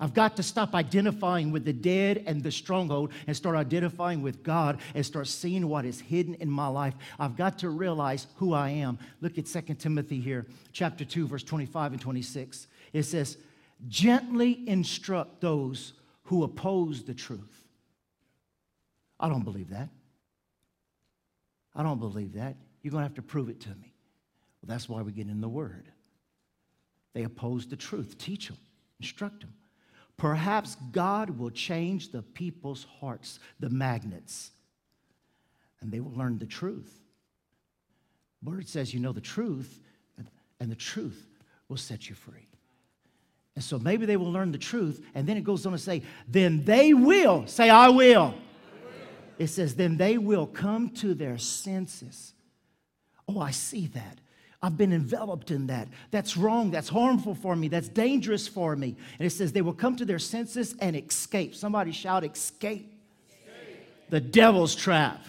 I've 0.00 0.14
got 0.14 0.36
to 0.36 0.42
stop 0.42 0.74
identifying 0.74 1.52
with 1.52 1.66
the 1.66 1.74
dead 1.74 2.24
and 2.26 2.42
the 2.42 2.50
stronghold 2.50 3.12
and 3.26 3.36
start 3.36 3.54
identifying 3.54 4.22
with 4.22 4.42
God 4.42 4.80
and 4.94 5.04
start 5.04 5.26
seeing 5.26 5.68
what 5.68 5.84
is 5.84 6.00
hidden 6.00 6.34
in 6.36 6.50
my 6.50 6.68
life. 6.68 6.94
I've 7.20 7.36
got 7.36 7.58
to 7.58 7.68
realize 7.68 8.28
who 8.36 8.54
I 8.54 8.70
am. 8.70 8.98
Look 9.20 9.36
at 9.36 9.44
2 9.44 9.74
Timothy 9.74 10.20
here, 10.20 10.46
chapter 10.72 11.04
2, 11.04 11.28
verse 11.28 11.44
25 11.44 11.92
and 11.92 12.00
26. 12.00 12.66
It 12.94 13.02
says, 13.02 13.36
Gently 13.88 14.66
instruct 14.66 15.42
those 15.42 15.92
who 16.24 16.44
oppose 16.44 17.02
the 17.02 17.14
truth. 17.14 17.61
I 19.22 19.30
don't 19.30 19.44
believe 19.44 19.70
that. 19.70 19.88
I 21.74 21.82
don't 21.82 22.00
believe 22.00 22.34
that. 22.34 22.56
You're 22.82 22.90
going 22.90 23.00
to 23.00 23.06
have 23.06 23.14
to 23.14 23.22
prove 23.22 23.48
it 23.48 23.60
to 23.60 23.68
me. 23.70 23.94
Well, 24.60 24.66
that's 24.66 24.88
why 24.88 25.00
we 25.00 25.12
get 25.12 25.28
in 25.28 25.40
the 25.40 25.48
Word. 25.48 25.86
They 27.14 27.22
oppose 27.22 27.66
the 27.66 27.76
truth. 27.76 28.18
Teach 28.18 28.48
them, 28.48 28.58
instruct 29.00 29.40
them. 29.40 29.54
Perhaps 30.16 30.76
God 30.92 31.30
will 31.30 31.50
change 31.50 32.10
the 32.10 32.22
people's 32.22 32.86
hearts, 33.00 33.38
the 33.60 33.70
magnets, 33.70 34.50
and 35.80 35.90
they 35.90 36.00
will 36.00 36.12
learn 36.12 36.38
the 36.38 36.46
truth. 36.46 36.92
Word 38.42 38.68
says 38.68 38.92
you 38.92 39.00
know 39.00 39.12
the 39.12 39.20
truth, 39.20 39.80
and 40.60 40.70
the 40.70 40.76
truth 40.76 41.26
will 41.68 41.76
set 41.76 42.08
you 42.08 42.14
free. 42.14 42.48
And 43.54 43.64
so 43.64 43.78
maybe 43.78 44.06
they 44.06 44.16
will 44.16 44.30
learn 44.30 44.52
the 44.52 44.58
truth, 44.58 45.04
and 45.14 45.26
then 45.26 45.36
it 45.36 45.44
goes 45.44 45.64
on 45.66 45.72
to 45.72 45.78
say, 45.78 46.02
then 46.28 46.64
they 46.64 46.94
will, 46.94 47.46
say, 47.46 47.68
I 47.70 47.88
will. 47.88 48.34
It 49.42 49.48
says, 49.48 49.74
then 49.74 49.96
they 49.96 50.18
will 50.18 50.46
come 50.46 50.90
to 50.90 51.14
their 51.14 51.36
senses. 51.36 52.32
Oh, 53.28 53.40
I 53.40 53.50
see 53.50 53.88
that. 53.88 54.18
I've 54.62 54.78
been 54.78 54.92
enveloped 54.92 55.50
in 55.50 55.66
that. 55.66 55.88
That's 56.12 56.36
wrong. 56.36 56.70
That's 56.70 56.88
harmful 56.88 57.34
for 57.34 57.56
me. 57.56 57.66
That's 57.66 57.88
dangerous 57.88 58.46
for 58.46 58.76
me. 58.76 58.94
And 59.18 59.26
it 59.26 59.30
says 59.30 59.50
they 59.50 59.60
will 59.60 59.72
come 59.72 59.96
to 59.96 60.04
their 60.04 60.20
senses 60.20 60.76
and 60.78 60.94
escape. 60.94 61.56
Somebody 61.56 61.90
shout, 61.90 62.22
escape. 62.22 62.88
escape. 63.28 64.10
The 64.10 64.20
devil's 64.20 64.76
trap. 64.76 65.26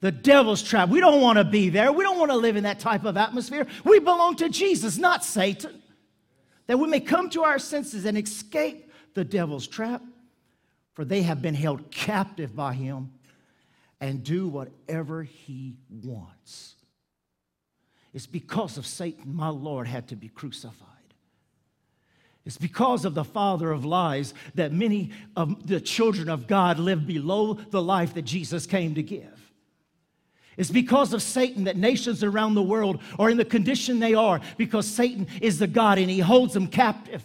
The 0.00 0.10
devil's 0.10 0.60
trap. 0.60 0.88
We 0.88 0.98
don't 0.98 1.20
want 1.20 1.38
to 1.38 1.44
be 1.44 1.68
there. 1.68 1.92
We 1.92 2.02
don't 2.02 2.18
want 2.18 2.32
to 2.32 2.36
live 2.36 2.56
in 2.56 2.64
that 2.64 2.80
type 2.80 3.04
of 3.04 3.16
atmosphere. 3.16 3.68
We 3.84 4.00
belong 4.00 4.34
to 4.36 4.48
Jesus, 4.48 4.98
not 4.98 5.24
Satan. 5.24 5.80
That 6.66 6.80
we 6.80 6.88
may 6.88 6.98
come 6.98 7.30
to 7.30 7.44
our 7.44 7.60
senses 7.60 8.06
and 8.06 8.18
escape 8.18 8.90
the 9.14 9.22
devil's 9.22 9.68
trap, 9.68 10.02
for 10.94 11.04
they 11.04 11.22
have 11.22 11.40
been 11.40 11.54
held 11.54 11.90
captive 11.90 12.54
by 12.54 12.74
him 12.74 13.12
and 14.00 14.24
do 14.24 14.48
whatever 14.48 15.22
he 15.22 15.76
wants. 15.88 16.74
It's 18.12 18.26
because 18.26 18.76
of 18.76 18.86
Satan, 18.86 19.34
my 19.34 19.48
Lord 19.48 19.86
had 19.86 20.08
to 20.08 20.16
be 20.16 20.28
crucified. 20.28 20.88
It's 22.44 22.58
because 22.58 23.04
of 23.04 23.14
the 23.14 23.24
father 23.24 23.70
of 23.70 23.84
lies 23.84 24.34
that 24.56 24.72
many 24.72 25.12
of 25.36 25.66
the 25.66 25.80
children 25.80 26.28
of 26.28 26.46
God 26.46 26.78
live 26.78 27.06
below 27.06 27.54
the 27.54 27.80
life 27.80 28.14
that 28.14 28.22
Jesus 28.22 28.66
came 28.66 28.96
to 28.96 29.02
give. 29.02 29.52
It's 30.56 30.70
because 30.70 31.12
of 31.14 31.22
Satan 31.22 31.64
that 31.64 31.76
nations 31.76 32.22
around 32.22 32.54
the 32.54 32.62
world 32.62 33.00
are 33.18 33.30
in 33.30 33.38
the 33.38 33.44
condition 33.44 34.00
they 34.00 34.14
are 34.14 34.40
because 34.58 34.86
Satan 34.86 35.28
is 35.40 35.58
the 35.58 35.66
God 35.66 35.98
and 35.98 36.10
he 36.10 36.18
holds 36.18 36.52
them 36.52 36.66
captive. 36.66 37.22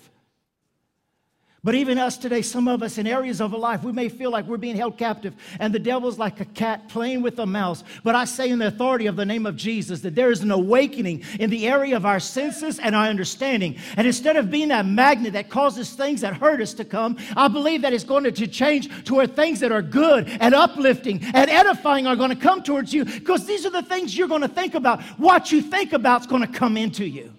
But 1.68 1.76
even 1.76 1.98
us 1.98 2.16
today, 2.16 2.44
some 2.44 2.70
of 2.70 2.82
us 2.82 2.98
in 2.98 3.06
areas 3.06 3.42
of 3.42 3.54
our 3.54 3.60
life, 3.60 3.84
we 3.84 3.92
may 3.92 4.08
feel 4.08 4.32
like 4.32 4.46
we're 4.46 4.56
being 4.56 4.78
held 4.78 4.98
captive 4.98 5.36
and 5.60 5.76
the 5.76 5.80
devil's 5.80 6.18
like 6.18 6.40
a 6.40 6.46
cat 6.46 6.88
playing 6.88 7.22
with 7.22 7.40
a 7.40 7.46
mouse. 7.46 7.84
But 8.06 8.16
I 8.16 8.24
say 8.24 8.52
in 8.52 8.60
the 8.60 8.68
authority 8.68 9.06
of 9.08 9.18
the 9.18 9.26
name 9.26 9.46
of 9.46 9.58
Jesus 9.58 10.00
that 10.00 10.16
there 10.16 10.32
is 10.32 10.40
an 10.40 10.52
awakening 10.52 11.26
in 11.42 11.50
the 11.50 11.68
area 11.68 11.98
of 11.98 12.06
our 12.06 12.22
senses 12.22 12.80
and 12.80 12.96
our 12.96 13.08
understanding. 13.08 13.76
And 13.98 14.08
instead 14.08 14.38
of 14.38 14.50
being 14.50 14.70
that 14.70 14.86
magnet 14.86 15.34
that 15.34 15.50
causes 15.50 15.92
things 15.92 16.22
that 16.22 16.36
hurt 16.36 16.62
us 16.62 16.74
to 16.76 16.86
come, 16.86 17.18
I 17.36 17.50
believe 17.50 17.82
that 17.82 17.92
it's 17.92 18.06
going 18.06 18.24
to 18.24 18.48
change 18.48 19.04
to 19.04 19.16
where 19.16 19.28
things 19.28 19.60
that 19.60 19.74
are 19.74 19.82
good 19.82 20.30
and 20.40 20.56
uplifting 20.56 21.22
and 21.22 21.50
edifying 21.50 22.08
are 22.08 22.16
going 22.16 22.30
to 22.30 22.38
come 22.38 22.64
towards 22.64 22.94
you 22.94 23.04
because 23.04 23.46
these 23.46 23.66
are 23.66 23.72
the 23.72 23.84
things 23.84 24.18
you're 24.18 24.30
going 24.30 24.40
to 24.40 24.48
think 24.48 24.74
about. 24.74 25.02
What 25.18 25.52
you 25.52 25.62
think 25.62 25.92
about 25.92 26.22
is 26.22 26.28
going 26.28 26.44
to 26.44 26.48
come 26.48 26.78
into 26.78 27.06
you. 27.06 27.34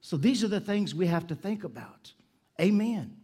So 0.00 0.16
these 0.16 0.44
are 0.44 0.48
the 0.48 0.60
things 0.60 0.94
we 0.94 1.08
have 1.08 1.26
to 1.26 1.34
think 1.34 1.64
about. 1.64 2.12
Amen. 2.60 3.16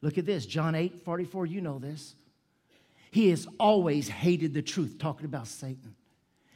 Look 0.00 0.18
at 0.18 0.26
this 0.26 0.46
John 0.46 0.74
8 0.74 1.02
44, 1.04 1.46
you 1.46 1.60
know 1.60 1.78
this. 1.78 2.14
He 3.10 3.30
has 3.30 3.46
always 3.58 4.08
hated 4.08 4.54
the 4.54 4.62
truth, 4.62 4.96
talking 4.98 5.24
about 5.24 5.46
Satan. 5.46 5.94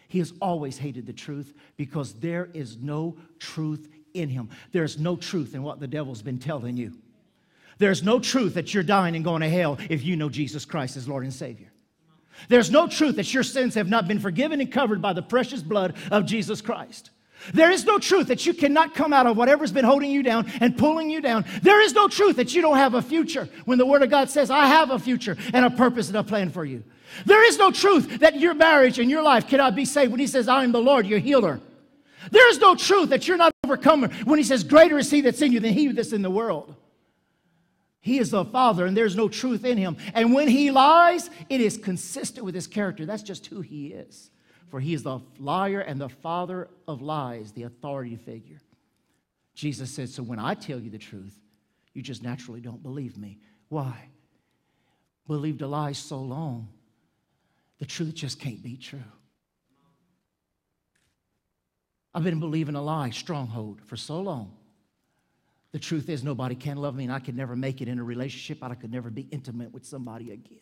He 0.08 0.18
has 0.18 0.34
always 0.42 0.76
hated 0.76 1.06
the 1.06 1.12
truth 1.12 1.54
because 1.76 2.12
there 2.14 2.50
is 2.52 2.76
no 2.76 3.16
truth 3.38 3.88
in 4.12 4.28
him. 4.28 4.50
There's 4.70 4.98
no 4.98 5.16
truth 5.16 5.54
in 5.54 5.62
what 5.62 5.80
the 5.80 5.86
devil's 5.86 6.20
been 6.20 6.38
telling 6.38 6.76
you. 6.76 6.92
There's 7.78 8.02
no 8.02 8.20
truth 8.20 8.54
that 8.54 8.74
you're 8.74 8.82
dying 8.82 9.16
and 9.16 9.24
going 9.24 9.40
to 9.40 9.48
hell 9.48 9.78
if 9.88 10.04
you 10.04 10.16
know 10.16 10.28
Jesus 10.28 10.66
Christ 10.66 10.98
as 10.98 11.08
Lord 11.08 11.24
and 11.24 11.32
Savior. 11.32 11.72
There's 12.48 12.70
no 12.70 12.86
truth 12.86 13.16
that 13.16 13.32
your 13.32 13.42
sins 13.42 13.74
have 13.74 13.88
not 13.88 14.06
been 14.06 14.18
forgiven 14.18 14.60
and 14.60 14.70
covered 14.70 15.00
by 15.00 15.14
the 15.14 15.22
precious 15.22 15.62
blood 15.62 15.94
of 16.10 16.26
Jesus 16.26 16.60
Christ. 16.60 17.10
There 17.52 17.70
is 17.70 17.84
no 17.84 17.98
truth 17.98 18.28
that 18.28 18.46
you 18.46 18.54
cannot 18.54 18.94
come 18.94 19.12
out 19.12 19.26
of 19.26 19.36
whatever's 19.36 19.72
been 19.72 19.84
holding 19.84 20.10
you 20.10 20.22
down 20.22 20.50
and 20.60 20.76
pulling 20.76 21.10
you 21.10 21.20
down. 21.20 21.44
There 21.62 21.80
is 21.80 21.92
no 21.92 22.08
truth 22.08 22.36
that 22.36 22.54
you 22.54 22.62
don't 22.62 22.76
have 22.76 22.94
a 22.94 23.02
future 23.02 23.48
when 23.64 23.78
the 23.78 23.86
Word 23.86 24.02
of 24.02 24.10
God 24.10 24.30
says, 24.30 24.50
I 24.50 24.66
have 24.66 24.90
a 24.90 24.98
future 24.98 25.36
and 25.52 25.64
a 25.64 25.70
purpose 25.70 26.08
and 26.08 26.16
a 26.16 26.22
plan 26.22 26.50
for 26.50 26.64
you. 26.64 26.84
There 27.26 27.46
is 27.46 27.58
no 27.58 27.70
truth 27.70 28.20
that 28.20 28.38
your 28.38 28.54
marriage 28.54 28.98
and 28.98 29.10
your 29.10 29.22
life 29.22 29.48
cannot 29.48 29.74
be 29.74 29.84
saved 29.84 30.12
when 30.12 30.20
He 30.20 30.26
says, 30.26 30.48
I 30.48 30.64
am 30.64 30.72
the 30.72 30.80
Lord, 30.80 31.06
your 31.06 31.18
healer. 31.18 31.60
There 32.30 32.48
is 32.50 32.58
no 32.58 32.76
truth 32.76 33.08
that 33.10 33.26
you're 33.26 33.36
not 33.36 33.52
overcomer 33.64 34.08
when 34.24 34.38
He 34.38 34.44
says, 34.44 34.62
Greater 34.62 34.98
is 34.98 35.10
He 35.10 35.20
that's 35.20 35.42
in 35.42 35.52
you 35.52 35.60
than 35.60 35.72
He 35.72 35.88
that's 35.88 36.12
in 36.12 36.22
the 36.22 36.30
world. 36.30 36.74
He 38.00 38.18
is 38.18 38.30
the 38.30 38.44
Father, 38.44 38.86
and 38.86 38.96
there's 38.96 39.14
no 39.14 39.28
truth 39.28 39.64
in 39.64 39.78
Him. 39.78 39.96
And 40.14 40.32
when 40.32 40.48
He 40.48 40.70
lies, 40.70 41.28
it 41.48 41.60
is 41.60 41.76
consistent 41.76 42.44
with 42.44 42.54
His 42.54 42.66
character. 42.66 43.04
That's 43.04 43.22
just 43.22 43.46
who 43.46 43.60
He 43.60 43.88
is 43.88 44.31
for 44.72 44.80
he 44.80 44.94
is 44.94 45.02
the 45.02 45.20
liar 45.38 45.80
and 45.80 46.00
the 46.00 46.08
father 46.08 46.66
of 46.88 47.02
lies, 47.02 47.52
the 47.52 47.64
authority 47.64 48.16
figure. 48.16 48.58
Jesus 49.54 49.90
said, 49.90 50.08
So 50.08 50.22
when 50.22 50.38
I 50.38 50.54
tell 50.54 50.80
you 50.80 50.88
the 50.88 50.96
truth, 50.96 51.38
you 51.92 52.00
just 52.00 52.22
naturally 52.22 52.62
don't 52.62 52.82
believe 52.82 53.18
me. 53.18 53.38
Why? 53.68 54.08
Believed 55.26 55.60
a 55.60 55.66
lie 55.66 55.92
so 55.92 56.22
long, 56.22 56.70
the 57.80 57.84
truth 57.84 58.14
just 58.14 58.40
can't 58.40 58.62
be 58.62 58.78
true. 58.78 59.04
I've 62.14 62.24
been 62.24 62.40
believing 62.40 62.74
a 62.74 62.82
lie, 62.82 63.10
stronghold, 63.10 63.82
for 63.84 63.98
so 63.98 64.22
long. 64.22 64.56
The 65.72 65.78
truth 65.78 66.08
is, 66.08 66.24
nobody 66.24 66.54
can 66.54 66.78
love 66.78 66.94
me, 66.94 67.04
and 67.04 67.12
I 67.12 67.18
could 67.18 67.36
never 67.36 67.56
make 67.56 67.82
it 67.82 67.88
in 67.88 67.98
a 67.98 68.04
relationship. 68.04 68.62
I 68.62 68.74
could 68.74 68.90
never 68.90 69.10
be 69.10 69.28
intimate 69.30 69.70
with 69.70 69.84
somebody 69.84 70.30
again. 70.30 70.60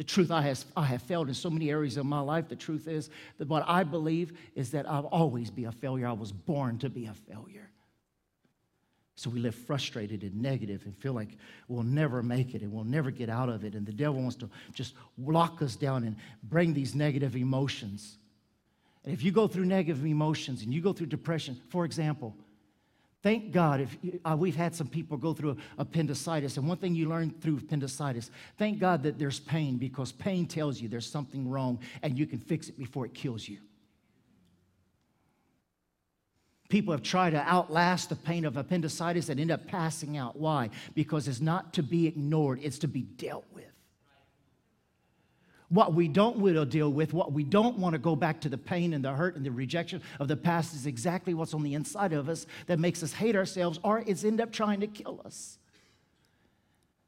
The 0.00 0.04
truth 0.04 0.30
I, 0.30 0.40
has, 0.40 0.64
I 0.74 0.86
have 0.86 1.02
failed 1.02 1.28
in 1.28 1.34
so 1.34 1.50
many 1.50 1.68
areas 1.68 1.98
of 1.98 2.06
my 2.06 2.20
life. 2.20 2.48
The 2.48 2.56
truth 2.56 2.88
is 2.88 3.10
that 3.36 3.48
what 3.48 3.62
I 3.68 3.84
believe 3.84 4.32
is 4.54 4.70
that 4.70 4.88
I'll 4.88 5.04
always 5.04 5.50
be 5.50 5.64
a 5.64 5.72
failure. 5.72 6.08
I 6.08 6.14
was 6.14 6.32
born 6.32 6.78
to 6.78 6.88
be 6.88 7.04
a 7.04 7.12
failure. 7.12 7.68
So 9.14 9.28
we 9.28 9.40
live 9.40 9.54
frustrated 9.54 10.22
and 10.22 10.40
negative 10.40 10.86
and 10.86 10.96
feel 10.96 11.12
like 11.12 11.36
we'll 11.68 11.82
never 11.82 12.22
make 12.22 12.54
it 12.54 12.62
and 12.62 12.72
we'll 12.72 12.84
never 12.84 13.10
get 13.10 13.28
out 13.28 13.50
of 13.50 13.62
it. 13.62 13.74
And 13.74 13.84
the 13.84 13.92
devil 13.92 14.22
wants 14.22 14.36
to 14.36 14.48
just 14.72 14.94
lock 15.18 15.60
us 15.60 15.76
down 15.76 16.04
and 16.04 16.16
bring 16.44 16.72
these 16.72 16.94
negative 16.94 17.36
emotions. 17.36 18.16
And 19.04 19.12
if 19.12 19.22
you 19.22 19.32
go 19.32 19.48
through 19.48 19.66
negative 19.66 20.06
emotions 20.06 20.62
and 20.62 20.72
you 20.72 20.80
go 20.80 20.94
through 20.94 21.08
depression, 21.08 21.60
for 21.68 21.84
example, 21.84 22.34
Thank 23.22 23.52
God 23.52 23.80
if 23.80 23.96
uh, 24.24 24.34
we've 24.38 24.56
had 24.56 24.74
some 24.74 24.86
people 24.86 25.18
go 25.18 25.34
through 25.34 25.56
appendicitis, 25.76 26.56
and 26.56 26.66
one 26.66 26.78
thing 26.78 26.94
you 26.94 27.08
learn 27.08 27.30
through 27.30 27.58
appendicitis, 27.58 28.30
thank 28.56 28.78
God 28.78 29.02
that 29.02 29.18
there's 29.18 29.40
pain 29.40 29.76
because 29.76 30.10
pain 30.10 30.46
tells 30.46 30.80
you 30.80 30.88
there's 30.88 31.10
something 31.10 31.48
wrong 31.48 31.78
and 32.02 32.18
you 32.18 32.26
can 32.26 32.38
fix 32.38 32.68
it 32.68 32.78
before 32.78 33.04
it 33.04 33.12
kills 33.12 33.46
you. 33.46 33.58
People 36.70 36.92
have 36.92 37.02
tried 37.02 37.30
to 37.30 37.42
outlast 37.42 38.08
the 38.08 38.16
pain 38.16 38.44
of 38.44 38.56
appendicitis 38.56 39.28
and 39.28 39.40
end 39.40 39.50
up 39.50 39.66
passing 39.66 40.16
out. 40.16 40.36
Why? 40.36 40.70
Because 40.94 41.26
it's 41.28 41.40
not 41.40 41.74
to 41.74 41.82
be 41.82 42.06
ignored, 42.06 42.60
it's 42.62 42.78
to 42.78 42.88
be 42.88 43.02
dealt 43.02 43.44
with 43.52 43.69
what 45.70 45.94
we 45.94 46.08
don't 46.08 46.36
want 46.36 46.56
to 46.56 46.66
deal 46.66 46.92
with, 46.92 47.12
what 47.12 47.32
we 47.32 47.44
don't 47.44 47.78
want 47.78 47.94
to 47.94 47.98
go 47.98 48.14
back 48.14 48.40
to 48.40 48.48
the 48.48 48.58
pain 48.58 48.92
and 48.92 49.04
the 49.04 49.12
hurt 49.12 49.36
and 49.36 49.46
the 49.46 49.52
rejection 49.52 50.02
of 50.18 50.28
the 50.28 50.36
past 50.36 50.74
is 50.74 50.84
exactly 50.84 51.32
what's 51.32 51.54
on 51.54 51.62
the 51.62 51.74
inside 51.74 52.12
of 52.12 52.28
us 52.28 52.46
that 52.66 52.78
makes 52.78 53.02
us 53.02 53.12
hate 53.12 53.36
ourselves 53.36 53.78
or 53.84 54.02
it's 54.06 54.24
end 54.24 54.40
up 54.40 54.52
trying 54.52 54.80
to 54.80 54.88
kill 54.88 55.20
us. 55.24 55.58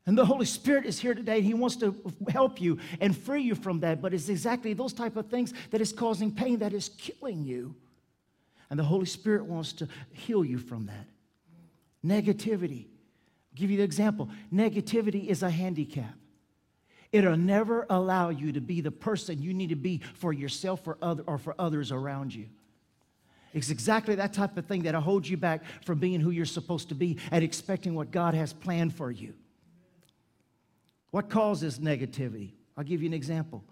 And 0.07 0.16
the 0.16 0.25
Holy 0.25 0.46
Spirit 0.46 0.87
is 0.87 0.98
here 0.98 1.14
today. 1.14 1.40
He 1.42 1.55
wants 1.55 1.77
to 1.77 1.94
help 2.29 2.61
you 2.61 2.79
and 3.01 3.16
free 3.16 3.42
you 3.42 3.55
from 3.55 3.81
that. 3.81 4.01
But 4.01 4.14
it's 4.14 4.29
exactly 4.29 4.72
those 4.72 4.92
type 4.92 5.16
of 5.16 5.27
things 5.27 5.53
that 5.70 5.81
is 5.81 5.92
causing 5.92 6.33
pain 6.33 6.59
that 6.59 6.72
is 6.72 6.88
killing 6.88 7.44
you. 7.44 7.75
And 8.70 8.79
the 8.79 8.85
Holy 8.85 9.07
Spirit 9.07 9.44
wants 9.44 9.72
to 9.75 9.88
heal 10.12 10.44
you 10.44 10.59
from 10.59 10.87
that. 10.87 11.07
Negativity. 12.05 12.87
I'll 12.87 13.57
give 13.57 13.70
you 13.70 13.77
the 13.77 13.85
example. 13.85 14.29
Negativity 14.53 15.27
is 15.27 15.44
a 15.44 15.51
handicap. 15.51 16.14
It'll 17.12 17.37
never 17.37 17.87
allow 17.90 18.31
you 18.31 18.53
to 18.53 18.61
be 18.61 18.81
the 18.81 18.90
person 18.90 19.42
you 19.42 19.53
need 19.53 19.68
to 19.68 19.77
be 19.77 20.01
for 20.14 20.33
yourself 20.33 20.87
or, 20.88 20.96
other, 21.03 21.22
or 21.27 21.38
for 21.38 21.55
others 21.59 21.92
around 21.92 22.35
you. 22.35 22.46
It's 23.53 23.68
exactly 23.68 24.14
that 24.14 24.33
type 24.33 24.57
of 24.57 24.64
thing 24.64 24.85
that'll 24.85 25.03
hold 25.03 25.29
you 25.29 25.37
back 25.37 25.62
from 25.85 25.98
being 25.98 26.20
who 26.20 26.31
you're 26.31 26.46
supposed 26.46 26.88
to 26.88 26.94
be 26.94 27.18
and 27.31 27.44
expecting 27.44 27.94
what 27.94 28.11
God 28.11 28.35
has 28.35 28.55
planned 28.55 28.94
for 28.94 29.11
you. 29.11 29.35
What 31.11 31.29
causes 31.29 31.79
negativity? 31.79 32.53
I'll 32.77 32.85
give 32.85 33.03
you 33.03 33.09
an 33.09 33.14
example. 33.14 33.62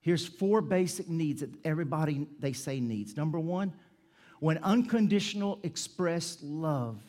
Here's 0.00 0.26
four 0.26 0.60
basic 0.60 1.08
needs 1.08 1.42
that 1.42 1.50
everybody 1.64 2.26
they 2.40 2.52
say 2.52 2.80
needs. 2.80 3.16
Number 3.16 3.38
one, 3.38 3.72
when 4.40 4.58
unconditional 4.58 5.60
expressed 5.62 6.42
love 6.42 7.00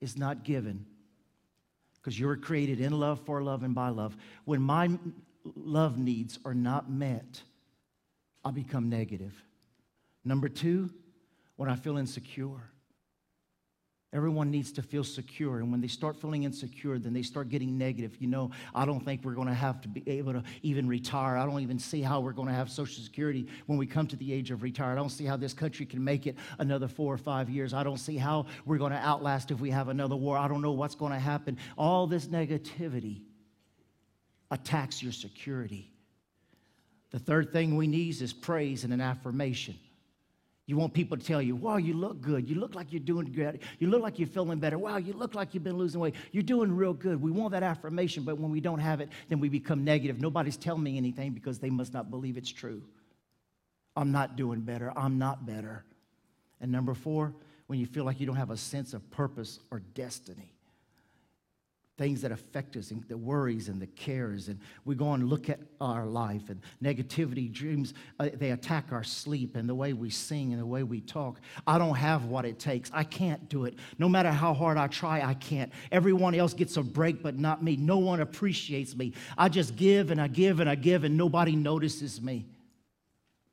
is 0.00 0.16
not 0.16 0.44
given, 0.44 0.86
because 2.06 2.20
you 2.20 2.28
were 2.28 2.36
created 2.36 2.80
in 2.80 2.92
love, 2.92 3.18
for 3.26 3.42
love, 3.42 3.64
and 3.64 3.74
by 3.74 3.88
love. 3.88 4.16
When 4.44 4.62
my 4.62 4.96
love 5.56 5.98
needs 5.98 6.38
are 6.44 6.54
not 6.54 6.88
met, 6.88 7.42
I 8.44 8.52
become 8.52 8.88
negative. 8.88 9.34
Number 10.24 10.48
two, 10.48 10.90
when 11.56 11.68
I 11.68 11.74
feel 11.74 11.96
insecure. 11.96 12.70
Everyone 14.16 14.50
needs 14.50 14.72
to 14.72 14.82
feel 14.82 15.04
secure. 15.04 15.58
And 15.58 15.70
when 15.70 15.82
they 15.82 15.88
start 15.88 16.16
feeling 16.16 16.44
insecure, 16.44 16.98
then 16.98 17.12
they 17.12 17.20
start 17.20 17.50
getting 17.50 17.76
negative. 17.76 18.16
You 18.18 18.28
know, 18.28 18.50
I 18.74 18.86
don't 18.86 19.04
think 19.04 19.22
we're 19.22 19.34
going 19.34 19.48
to 19.48 19.52
have 19.52 19.82
to 19.82 19.88
be 19.88 20.02
able 20.06 20.32
to 20.32 20.42
even 20.62 20.88
retire. 20.88 21.36
I 21.36 21.44
don't 21.44 21.60
even 21.60 21.78
see 21.78 22.00
how 22.00 22.20
we're 22.20 22.32
going 22.32 22.48
to 22.48 22.54
have 22.54 22.70
Social 22.70 23.04
Security 23.04 23.46
when 23.66 23.78
we 23.78 23.86
come 23.86 24.06
to 24.06 24.16
the 24.16 24.32
age 24.32 24.50
of 24.50 24.62
retire. 24.62 24.90
I 24.90 24.94
don't 24.94 25.10
see 25.10 25.26
how 25.26 25.36
this 25.36 25.52
country 25.52 25.84
can 25.84 26.02
make 26.02 26.26
it 26.26 26.36
another 26.58 26.88
four 26.88 27.12
or 27.12 27.18
five 27.18 27.50
years. 27.50 27.74
I 27.74 27.82
don't 27.82 27.98
see 27.98 28.16
how 28.16 28.46
we're 28.64 28.78
going 28.78 28.92
to 28.92 28.98
outlast 28.98 29.50
if 29.50 29.60
we 29.60 29.70
have 29.70 29.88
another 29.88 30.16
war. 30.16 30.38
I 30.38 30.48
don't 30.48 30.62
know 30.62 30.72
what's 30.72 30.94
going 30.94 31.12
to 31.12 31.18
happen. 31.18 31.58
All 31.76 32.06
this 32.06 32.24
negativity 32.28 33.20
attacks 34.50 35.02
your 35.02 35.12
security. 35.12 35.92
The 37.10 37.18
third 37.18 37.52
thing 37.52 37.76
we 37.76 37.86
need 37.86 38.22
is 38.22 38.32
praise 38.32 38.82
and 38.82 38.94
an 38.94 39.02
affirmation. 39.02 39.78
You 40.66 40.76
want 40.76 40.92
people 40.92 41.16
to 41.16 41.24
tell 41.24 41.40
you, 41.40 41.54
wow, 41.54 41.76
you 41.76 41.94
look 41.94 42.20
good. 42.20 42.48
You 42.50 42.56
look 42.56 42.74
like 42.74 42.92
you're 42.92 42.98
doing 42.98 43.30
good. 43.32 43.60
You 43.78 43.86
look 43.86 44.02
like 44.02 44.18
you're 44.18 44.26
feeling 44.26 44.58
better. 44.58 44.78
Wow, 44.78 44.96
you 44.96 45.12
look 45.12 45.34
like 45.34 45.54
you've 45.54 45.62
been 45.62 45.78
losing 45.78 46.00
weight. 46.00 46.16
You're 46.32 46.42
doing 46.42 46.74
real 46.74 46.92
good. 46.92 47.22
We 47.22 47.30
want 47.30 47.52
that 47.52 47.62
affirmation, 47.62 48.24
but 48.24 48.38
when 48.38 48.50
we 48.50 48.60
don't 48.60 48.80
have 48.80 49.00
it, 49.00 49.08
then 49.28 49.38
we 49.38 49.48
become 49.48 49.84
negative. 49.84 50.20
Nobody's 50.20 50.56
telling 50.56 50.82
me 50.82 50.96
anything 50.96 51.32
because 51.32 51.60
they 51.60 51.70
must 51.70 51.94
not 51.94 52.10
believe 52.10 52.36
it's 52.36 52.50
true. 52.50 52.82
I'm 53.94 54.10
not 54.10 54.34
doing 54.34 54.60
better. 54.60 54.92
I'm 54.96 55.18
not 55.18 55.46
better. 55.46 55.84
And 56.60 56.72
number 56.72 56.94
four, 56.94 57.32
when 57.68 57.78
you 57.78 57.86
feel 57.86 58.04
like 58.04 58.18
you 58.18 58.26
don't 58.26 58.36
have 58.36 58.50
a 58.50 58.56
sense 58.56 58.92
of 58.92 59.08
purpose 59.10 59.60
or 59.70 59.80
destiny 59.94 60.55
things 61.96 62.20
that 62.20 62.30
affect 62.30 62.76
us 62.76 62.90
and 62.90 63.02
the 63.08 63.16
worries 63.16 63.68
and 63.68 63.80
the 63.80 63.86
cares. 63.86 64.48
And 64.48 64.60
we 64.84 64.94
go 64.94 65.12
and 65.12 65.28
look 65.28 65.48
at 65.48 65.60
our 65.80 66.06
life 66.06 66.50
and 66.50 66.60
negativity 66.82 67.50
dreams 67.50 67.94
uh, 68.20 68.28
they 68.34 68.50
attack 68.50 68.92
our 68.92 69.04
sleep 69.04 69.56
and 69.56 69.68
the 69.68 69.74
way 69.74 69.92
we 69.94 70.10
sing 70.10 70.52
and 70.52 70.60
the 70.60 70.66
way 70.66 70.82
we 70.82 71.00
talk. 71.00 71.40
I 71.66 71.78
don't 71.78 71.94
have 71.94 72.26
what 72.26 72.44
it 72.44 72.58
takes. 72.58 72.90
I 72.92 73.04
can't 73.04 73.48
do 73.48 73.64
it. 73.64 73.74
No 73.98 74.08
matter 74.08 74.30
how 74.30 74.52
hard 74.52 74.76
i 74.76 74.86
try 74.86 75.22
i 75.22 75.34
can't. 75.34 75.72
Everyone 75.90 76.34
else 76.34 76.52
gets 76.52 76.76
a 76.76 76.82
break 76.82 77.22
but 77.22 77.38
not 77.38 77.62
me. 77.62 77.76
No 77.76 77.98
one 77.98 78.20
appreciates 78.20 78.94
me. 78.94 79.14
I 79.38 79.48
just 79.48 79.76
give 79.76 80.10
and 80.10 80.20
i 80.20 80.26
give 80.26 80.60
and 80.60 80.68
i 80.68 80.74
give 80.74 81.04
and 81.04 81.16
nobody 81.16 81.56
notices 81.56 82.20
me 82.20 82.46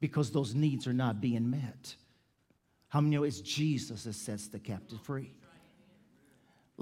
because 0.01 0.32
those 0.32 0.53
needs 0.53 0.86
are 0.86 0.93
not 0.93 1.21
being 1.21 1.49
met. 1.49 1.95
How 2.89 2.99
many 2.99 3.15
know 3.15 3.23
it's 3.23 3.39
jesus 3.39 4.03
that 4.03 4.13
sets 4.13 4.47
the 4.47 4.60
captive 4.60 4.99
free 5.01 5.32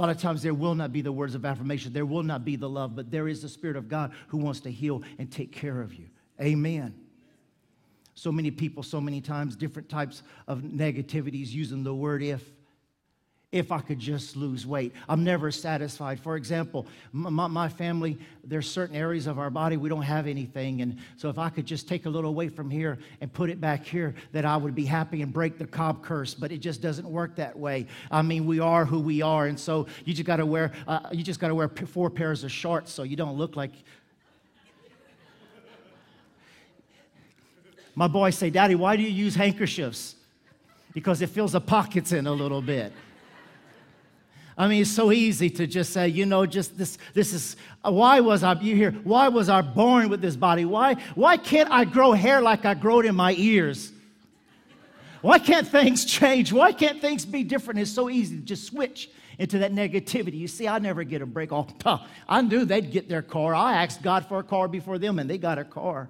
a 0.01 0.05
lot 0.05 0.09
of 0.09 0.19
times 0.19 0.41
there 0.41 0.55
will 0.55 0.73
not 0.73 0.91
be 0.91 1.01
the 1.01 1.11
words 1.11 1.35
of 1.35 1.45
affirmation, 1.45 1.93
there 1.93 2.07
will 2.07 2.23
not 2.23 2.43
be 2.43 2.55
the 2.55 2.67
love, 2.67 2.95
but 2.95 3.11
there 3.11 3.27
is 3.27 3.43
the 3.43 3.47
Spirit 3.47 3.75
of 3.75 3.87
God 3.87 4.11
who 4.29 4.39
wants 4.39 4.59
to 4.61 4.71
heal 4.71 5.03
and 5.19 5.31
take 5.31 5.51
care 5.51 5.79
of 5.79 5.93
you. 5.93 6.07
Amen. 6.41 6.95
So 8.15 8.31
many 8.31 8.49
people, 8.49 8.81
so 8.81 8.99
many 8.99 9.21
times, 9.21 9.55
different 9.55 9.89
types 9.89 10.23
of 10.47 10.61
negativities 10.61 11.49
using 11.49 11.83
the 11.83 11.93
word 11.93 12.23
if 12.23 12.43
if 13.51 13.71
I 13.71 13.79
could 13.79 13.99
just 13.99 14.37
lose 14.37 14.65
weight. 14.65 14.93
I'm 15.09 15.25
never 15.25 15.51
satisfied. 15.51 16.21
For 16.21 16.37
example, 16.37 16.87
my, 17.11 17.47
my, 17.47 17.67
family, 17.67 18.17
there's 18.45 18.69
certain 18.69 18.95
areas 18.95 19.27
of 19.27 19.39
our 19.39 19.49
body 19.49 19.75
we 19.75 19.89
don't 19.89 20.03
have 20.03 20.25
anything. 20.25 20.81
And 20.81 20.97
so 21.17 21.29
if 21.29 21.37
I 21.37 21.49
could 21.49 21.65
just 21.65 21.87
take 21.87 22.05
a 22.05 22.09
little 22.09 22.33
weight 22.33 22.55
from 22.55 22.69
here 22.69 22.97
and 23.19 23.31
put 23.31 23.49
it 23.49 23.59
back 23.59 23.83
here, 23.85 24.15
that 24.31 24.45
I 24.45 24.55
would 24.55 24.73
be 24.73 24.85
happy 24.85 25.21
and 25.21 25.33
break 25.33 25.57
the 25.57 25.67
Cobb 25.67 26.01
curse. 26.01 26.33
But 26.33 26.53
it 26.53 26.59
just 26.59 26.81
doesn't 26.81 27.07
work 27.09 27.35
that 27.35 27.57
way. 27.57 27.87
I 28.09 28.21
mean, 28.21 28.45
we 28.45 28.59
are 28.61 28.85
who 28.85 29.01
we 29.01 29.21
are. 29.21 29.47
And 29.47 29.59
so 29.59 29.87
you 30.05 30.13
just 30.13 30.25
got 30.25 30.37
to 30.37 30.45
wear, 30.45 30.71
uh, 30.87 31.09
you 31.11 31.23
just 31.23 31.41
got 31.41 31.49
to 31.49 31.55
wear 31.55 31.67
four 31.67 32.09
pairs 32.09 32.45
of 32.45 32.51
shorts 32.53 32.93
so 32.93 33.03
you 33.03 33.17
don't 33.17 33.37
look 33.37 33.57
like. 33.57 33.73
My 37.95 38.07
boys 38.07 38.37
say, 38.37 38.49
Daddy, 38.49 38.75
why 38.75 38.95
do 38.95 39.03
you 39.03 39.09
use 39.09 39.35
handkerchiefs? 39.35 40.15
Because 40.93 41.21
it 41.21 41.27
fills 41.27 41.51
the 41.51 41.59
pockets 41.59 42.13
in 42.13 42.27
a 42.27 42.31
little 42.31 42.61
bit. 42.61 42.93
I 44.61 44.67
mean, 44.67 44.83
it's 44.83 44.91
so 44.91 45.11
easy 45.11 45.49
to 45.49 45.65
just 45.65 45.91
say, 45.91 46.09
you 46.09 46.27
know, 46.27 46.45
just 46.45 46.77
this, 46.77 46.99
this 47.15 47.33
is, 47.33 47.55
why 47.81 48.19
was 48.19 48.43
I, 48.43 48.53
you 48.59 48.75
hear, 48.75 48.91
why 48.91 49.27
was 49.27 49.49
I 49.49 49.63
born 49.63 50.07
with 50.07 50.21
this 50.21 50.35
body? 50.35 50.65
Why, 50.65 50.97
why 51.15 51.37
can't 51.37 51.71
I 51.71 51.83
grow 51.83 52.11
hair 52.11 52.41
like 52.41 52.63
I 52.63 52.75
grow 52.75 52.99
it 52.99 53.07
in 53.07 53.15
my 53.15 53.33
ears? 53.39 53.91
Why 55.21 55.39
can't 55.39 55.67
things 55.67 56.05
change? 56.05 56.53
Why 56.53 56.73
can't 56.73 57.01
things 57.01 57.25
be 57.25 57.43
different? 57.43 57.79
It's 57.79 57.89
so 57.89 58.07
easy 58.07 58.35
to 58.35 58.43
just 58.43 58.67
switch 58.67 59.09
into 59.39 59.57
that 59.57 59.73
negativity. 59.73 60.37
You 60.37 60.47
see, 60.47 60.67
I 60.67 60.77
never 60.77 61.03
get 61.03 61.23
a 61.23 61.25
break. 61.25 61.51
Oh, 61.51 61.65
I 62.29 62.41
knew 62.43 62.63
they'd 62.63 62.91
get 62.91 63.09
their 63.09 63.23
car. 63.23 63.55
I 63.55 63.83
asked 63.83 64.03
God 64.03 64.27
for 64.27 64.37
a 64.37 64.43
car 64.43 64.67
before 64.67 64.99
them, 64.99 65.17
and 65.17 65.27
they 65.27 65.39
got 65.39 65.57
a 65.57 65.63
car. 65.63 66.07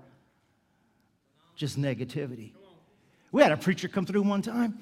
Just 1.55 1.79
negativity. 1.79 2.51
We 3.31 3.43
had 3.43 3.53
a 3.53 3.57
preacher 3.57 3.87
come 3.87 4.05
through 4.05 4.23
one 4.23 4.41
time. 4.41 4.77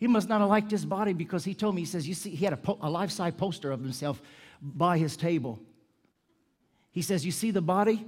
He 0.00 0.06
must 0.06 0.30
not 0.30 0.40
have 0.40 0.48
liked 0.48 0.70
his 0.70 0.86
body 0.86 1.12
because 1.12 1.44
he 1.44 1.52
told 1.52 1.74
me, 1.74 1.82
he 1.82 1.86
says, 1.86 2.08
You 2.08 2.14
see, 2.14 2.30
he 2.30 2.42
had 2.42 2.54
a, 2.54 2.56
po- 2.56 2.78
a 2.80 2.88
life 2.88 3.10
size 3.10 3.34
poster 3.36 3.70
of 3.70 3.80
himself 3.80 4.20
by 4.62 4.96
his 4.96 5.14
table. 5.14 5.60
He 6.90 7.02
says, 7.02 7.24
You 7.24 7.30
see 7.30 7.50
the 7.50 7.60
body 7.60 8.06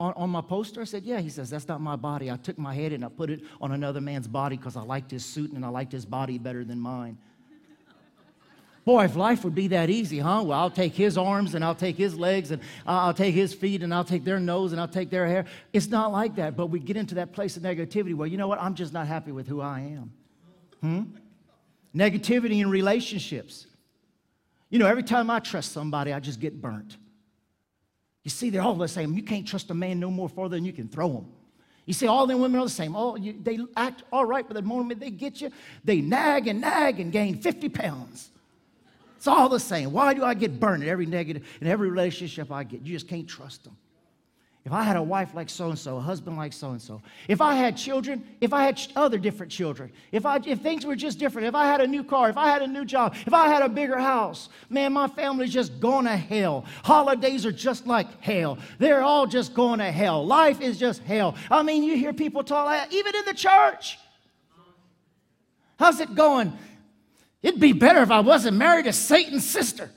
on, 0.00 0.12
on 0.14 0.28
my 0.28 0.40
poster? 0.40 0.80
I 0.80 0.84
said, 0.84 1.04
Yeah. 1.04 1.20
He 1.20 1.30
says, 1.30 1.48
That's 1.48 1.68
not 1.68 1.80
my 1.80 1.94
body. 1.94 2.32
I 2.32 2.36
took 2.36 2.58
my 2.58 2.74
head 2.74 2.92
and 2.92 3.04
I 3.04 3.08
put 3.08 3.30
it 3.30 3.42
on 3.60 3.70
another 3.70 4.00
man's 4.00 4.26
body 4.26 4.56
because 4.56 4.76
I 4.76 4.82
liked 4.82 5.12
his 5.12 5.24
suit 5.24 5.52
and 5.52 5.64
I 5.64 5.68
liked 5.68 5.92
his 5.92 6.04
body 6.04 6.36
better 6.36 6.64
than 6.64 6.80
mine. 6.80 7.16
Boy, 8.84 9.04
if 9.04 9.14
life 9.14 9.44
would 9.44 9.54
be 9.54 9.68
that 9.68 9.88
easy, 9.88 10.18
huh? 10.18 10.42
Well, 10.44 10.58
I'll 10.58 10.68
take 10.68 10.94
his 10.94 11.16
arms 11.16 11.54
and 11.54 11.64
I'll 11.64 11.76
take 11.76 11.96
his 11.96 12.18
legs 12.18 12.50
and 12.50 12.60
I'll 12.84 13.14
take 13.14 13.36
his 13.36 13.54
feet 13.54 13.84
and 13.84 13.94
I'll 13.94 14.02
take 14.02 14.24
their 14.24 14.40
nose 14.40 14.72
and 14.72 14.80
I'll 14.80 14.88
take 14.88 15.10
their 15.10 15.28
hair. 15.28 15.44
It's 15.72 15.86
not 15.86 16.10
like 16.10 16.34
that, 16.34 16.56
but 16.56 16.66
we 16.66 16.80
get 16.80 16.96
into 16.96 17.14
that 17.14 17.32
place 17.32 17.56
of 17.56 17.62
negativity 17.62 18.16
where, 18.16 18.26
you 18.26 18.36
know 18.36 18.48
what? 18.48 18.60
I'm 18.60 18.74
just 18.74 18.92
not 18.92 19.06
happy 19.06 19.30
with 19.30 19.46
who 19.46 19.60
I 19.60 19.78
am. 19.82 20.12
Hmm? 20.80 21.02
Negativity 21.94 22.60
in 22.60 22.70
relationships. 22.70 23.66
You 24.68 24.78
know, 24.78 24.86
every 24.86 25.02
time 25.02 25.30
I 25.30 25.40
trust 25.40 25.72
somebody, 25.72 26.12
I 26.12 26.20
just 26.20 26.40
get 26.40 26.60
burnt. 26.60 26.96
You 28.22 28.30
see, 28.30 28.50
they're 28.50 28.62
all 28.62 28.74
the 28.74 28.86
same. 28.86 29.14
You 29.14 29.22
can't 29.22 29.46
trust 29.46 29.70
a 29.70 29.74
man 29.74 29.98
no 29.98 30.10
more 30.10 30.28
further 30.28 30.56
than 30.56 30.64
you 30.64 30.72
can 30.72 30.88
throw 30.88 31.10
him. 31.10 31.26
You 31.86 31.94
see, 31.94 32.06
all 32.06 32.26
the 32.26 32.36
women 32.36 32.60
are 32.60 32.64
the 32.64 32.70
same. 32.70 32.94
All 32.94 33.18
you, 33.18 33.34
they 33.42 33.58
act 33.76 34.04
all 34.12 34.24
right, 34.24 34.46
but 34.46 34.54
the 34.54 34.62
moment 34.62 35.00
they 35.00 35.10
get 35.10 35.40
you, 35.40 35.50
they 35.82 36.00
nag 36.00 36.46
and 36.46 36.60
nag 36.60 37.00
and 37.00 37.10
gain 37.10 37.38
50 37.38 37.68
pounds. 37.70 38.30
It's 39.16 39.26
all 39.26 39.48
the 39.48 39.60
same. 39.60 39.92
Why 39.92 40.14
do 40.14 40.24
I 40.24 40.34
get 40.34 40.60
burned 40.60 40.82
in 40.82 40.88
every 40.88 41.06
negative, 41.06 41.46
in 41.60 41.66
every 41.66 41.90
relationship 41.90 42.52
I 42.52 42.64
get? 42.64 42.82
You 42.82 42.92
just 42.92 43.08
can't 43.08 43.26
trust 43.26 43.64
them. 43.64 43.76
If 44.64 44.72
I 44.72 44.82
had 44.82 44.96
a 44.96 45.02
wife 45.02 45.34
like 45.34 45.48
so 45.48 45.70
and 45.70 45.78
so, 45.78 45.96
a 45.96 46.00
husband 46.00 46.36
like 46.36 46.52
so 46.52 46.72
and 46.72 46.82
so, 46.82 47.00
if 47.28 47.40
I 47.40 47.54
had 47.54 47.78
children, 47.78 48.22
if 48.42 48.52
I 48.52 48.64
had 48.64 48.78
other 48.94 49.16
different 49.16 49.50
children, 49.50 49.90
if, 50.12 50.26
I, 50.26 50.38
if 50.44 50.60
things 50.60 50.84
were 50.84 50.96
just 50.96 51.18
different, 51.18 51.48
if 51.48 51.54
I 51.54 51.64
had 51.64 51.80
a 51.80 51.86
new 51.86 52.04
car, 52.04 52.28
if 52.28 52.36
I 52.36 52.50
had 52.50 52.60
a 52.60 52.66
new 52.66 52.84
job, 52.84 53.14
if 53.26 53.32
I 53.32 53.48
had 53.48 53.62
a 53.62 53.70
bigger 53.70 53.98
house, 53.98 54.50
man, 54.68 54.92
my 54.92 55.08
family's 55.08 55.52
just 55.52 55.80
going 55.80 56.04
to 56.04 56.16
hell. 56.16 56.66
Holidays 56.84 57.46
are 57.46 57.52
just 57.52 57.86
like 57.86 58.20
hell. 58.20 58.58
They're 58.78 59.02
all 59.02 59.26
just 59.26 59.54
going 59.54 59.78
to 59.78 59.90
hell. 59.90 60.26
Life 60.26 60.60
is 60.60 60.78
just 60.78 61.02
hell. 61.04 61.36
I 61.50 61.62
mean, 61.62 61.82
you 61.82 61.96
hear 61.96 62.12
people 62.12 62.44
talk 62.44 62.92
even 62.92 63.16
in 63.16 63.24
the 63.24 63.34
church. 63.34 63.98
How's 65.78 66.00
it 66.00 66.14
going? 66.14 66.52
It'd 67.42 67.60
be 67.60 67.72
better 67.72 68.02
if 68.02 68.10
I 68.10 68.20
wasn't 68.20 68.58
married 68.58 68.84
to 68.84 68.92
Satan's 68.92 69.48
sister. 69.48 69.90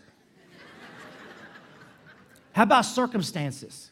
How 2.54 2.64
about 2.64 2.84
circumstances? 2.84 3.90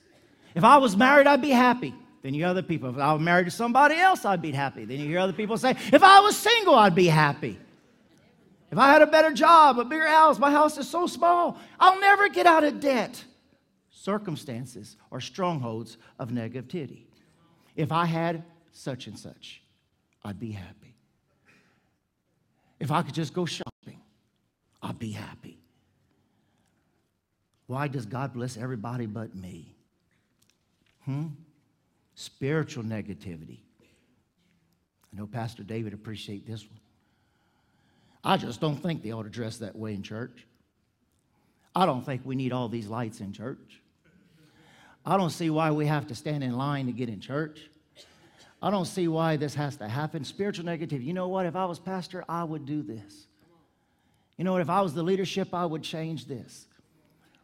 If 0.55 0.63
I 0.63 0.77
was 0.77 0.95
married, 0.97 1.27
I'd 1.27 1.41
be 1.41 1.49
happy. 1.49 1.93
Then 2.21 2.33
you 2.33 2.41
hear 2.41 2.49
other 2.49 2.61
people. 2.61 2.89
If 2.89 2.97
I 2.97 3.13
was 3.13 3.21
married 3.21 3.45
to 3.45 3.51
somebody 3.51 3.95
else, 3.95 4.25
I'd 4.25 4.41
be 4.41 4.51
happy. 4.51 4.85
Then 4.85 4.99
you 4.99 5.07
hear 5.07 5.19
other 5.19 5.33
people 5.33 5.57
say, 5.57 5.71
if 5.71 6.03
I 6.03 6.19
was 6.19 6.37
single, 6.37 6.75
I'd 6.75 6.95
be 6.95 7.07
happy. 7.07 7.57
If 8.71 8.77
I 8.77 8.91
had 8.91 9.01
a 9.01 9.07
better 9.07 9.31
job, 9.31 9.79
a 9.79 9.83
bigger 9.83 10.07
house, 10.07 10.39
my 10.39 10.51
house 10.51 10.77
is 10.77 10.87
so 10.87 11.07
small, 11.07 11.57
I'll 11.79 11.99
never 11.99 12.29
get 12.29 12.45
out 12.45 12.63
of 12.63 12.79
debt. 12.79 13.23
Circumstances 13.89 14.97
are 15.11 15.19
strongholds 15.19 15.97
of 16.19 16.29
negativity. 16.29 17.03
If 17.75 17.91
I 17.91 18.05
had 18.05 18.43
such 18.71 19.07
and 19.07 19.17
such, 19.17 19.61
I'd 20.23 20.39
be 20.39 20.51
happy. 20.51 20.95
If 22.79 22.91
I 22.91 23.01
could 23.01 23.13
just 23.13 23.33
go 23.33 23.45
shopping, 23.45 24.01
I'd 24.81 24.97
be 24.97 25.11
happy. 25.11 25.59
Why 27.67 27.87
does 27.87 28.05
God 28.05 28.33
bless 28.33 28.57
everybody 28.57 29.05
but 29.05 29.35
me? 29.35 29.70
Hmm? 31.12 31.28
Spiritual 32.15 32.84
negativity. 32.84 33.60
I 35.13 35.17
know 35.19 35.28
Pastor 35.28 35.63
David 35.63 35.93
appreciate 35.93 36.47
this 36.47 36.63
one. 36.63 36.80
I 38.24 38.38
just 38.38 38.62
don't 38.62 38.78
think 38.78 39.04
they 39.04 39.12
ought 39.12 39.24
to 39.24 39.30
dress 39.30 39.58
that 39.58 39.76
way 39.76 39.93
in 39.93 40.04
church. 40.04 40.45
I 41.76 41.86
don't 41.86 42.06
think 42.06 42.21
we 42.24 42.36
need 42.36 42.54
all 42.54 42.69
these 42.69 42.88
lights 42.88 43.19
in 43.19 43.34
church. 43.34 43.82
I 45.06 45.17
don't 45.17 45.32
see 45.32 45.50
why 45.50 45.71
we 45.71 45.88
have 45.88 46.08
to 46.08 46.15
stand 46.15 46.43
in 46.43 46.56
line 46.56 46.86
to 46.86 46.91
get 46.91 47.10
in 47.10 47.19
church. 47.19 47.60
I 48.62 48.69
don't 48.69 48.86
see 48.86 49.08
why 49.08 49.36
this 49.36 49.56
has 49.56 49.76
to 49.78 49.88
happen. 49.88 50.24
Spiritual 50.24 50.65
negativity. 50.65 51.06
You 51.06 51.13
know 51.13 51.28
what? 51.28 51.45
If 51.45 51.56
I 51.56 51.65
was 51.65 51.80
pastor, 51.80 52.24
I 52.30 52.43
would 52.43 52.65
do 52.65 52.84
this. 52.84 53.26
You 54.38 54.45
know 54.45 54.54
what? 54.54 54.62
If 54.62 54.69
I 54.69 54.82
was 54.82 54.93
the 54.93 55.04
leadership, 55.04 55.54
I 55.54 55.65
would 55.65 55.82
change 55.82 56.28
this. 56.28 56.67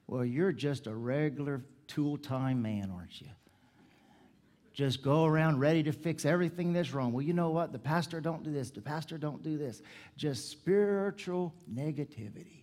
Well, 0.06 0.24
you're 0.24 0.52
just 0.52 0.88
a 0.88 0.96
regular 0.96 1.64
tool 1.88 2.18
time 2.18 2.62
man, 2.62 2.92
aren't 2.96 3.20
you? 3.20 3.28
Just 4.78 5.02
go 5.02 5.26
around 5.26 5.60
ready 5.60 5.82
to 5.82 5.92
fix 5.92 6.24
everything 6.24 6.72
that's 6.72 6.94
wrong. 6.94 7.12
Well, 7.12 7.24
you 7.24 7.34
know 7.34 7.50
what? 7.50 7.72
The 7.72 7.80
pastor 7.80 8.22
don't 8.22 8.44
do 8.44 8.54
this. 8.54 8.70
The 8.70 8.80
pastor 8.80 9.18
don't 9.18 9.42
do 9.42 9.58
this. 9.58 9.82
Just 10.18 10.52
spiritual 10.52 11.52
negativity. 11.74 12.62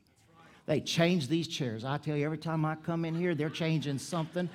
They 0.67 0.79
change 0.79 1.27
these 1.27 1.49
chairs. 1.49 1.85
I 1.85 1.99
tell 1.99 2.17
you, 2.17 2.25
every 2.25 2.39
time 2.39 2.65
I 2.65 2.77
come 2.77 3.05
in 3.05 3.17
here, 3.17 3.35
they're 3.35 3.51
changing 3.51 3.99
something. 3.99 4.49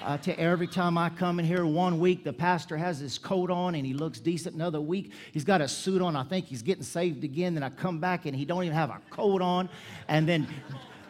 Tell 0.00 0.18
you, 0.26 0.34
every 0.34 0.66
time 0.66 0.98
I 0.98 1.08
come 1.10 1.38
in 1.38 1.46
here, 1.46 1.64
one 1.64 2.00
week 2.00 2.24
the 2.24 2.32
pastor 2.32 2.76
has 2.76 2.98
his 2.98 3.18
coat 3.18 3.52
on 3.52 3.76
and 3.76 3.86
he 3.86 3.94
looks 3.94 4.18
decent. 4.18 4.56
Another 4.56 4.80
week 4.80 5.12
he's 5.30 5.44
got 5.44 5.60
a 5.60 5.68
suit 5.68 6.02
on. 6.02 6.16
I 6.16 6.24
think 6.24 6.46
he's 6.46 6.62
getting 6.62 6.82
saved 6.82 7.22
again. 7.22 7.54
Then 7.54 7.62
I 7.62 7.70
come 7.70 8.00
back 8.00 8.26
and 8.26 8.34
he 8.34 8.44
don't 8.44 8.64
even 8.64 8.74
have 8.74 8.90
a 8.90 9.00
coat 9.10 9.42
on. 9.42 9.68
And 10.08 10.28
then, 10.28 10.48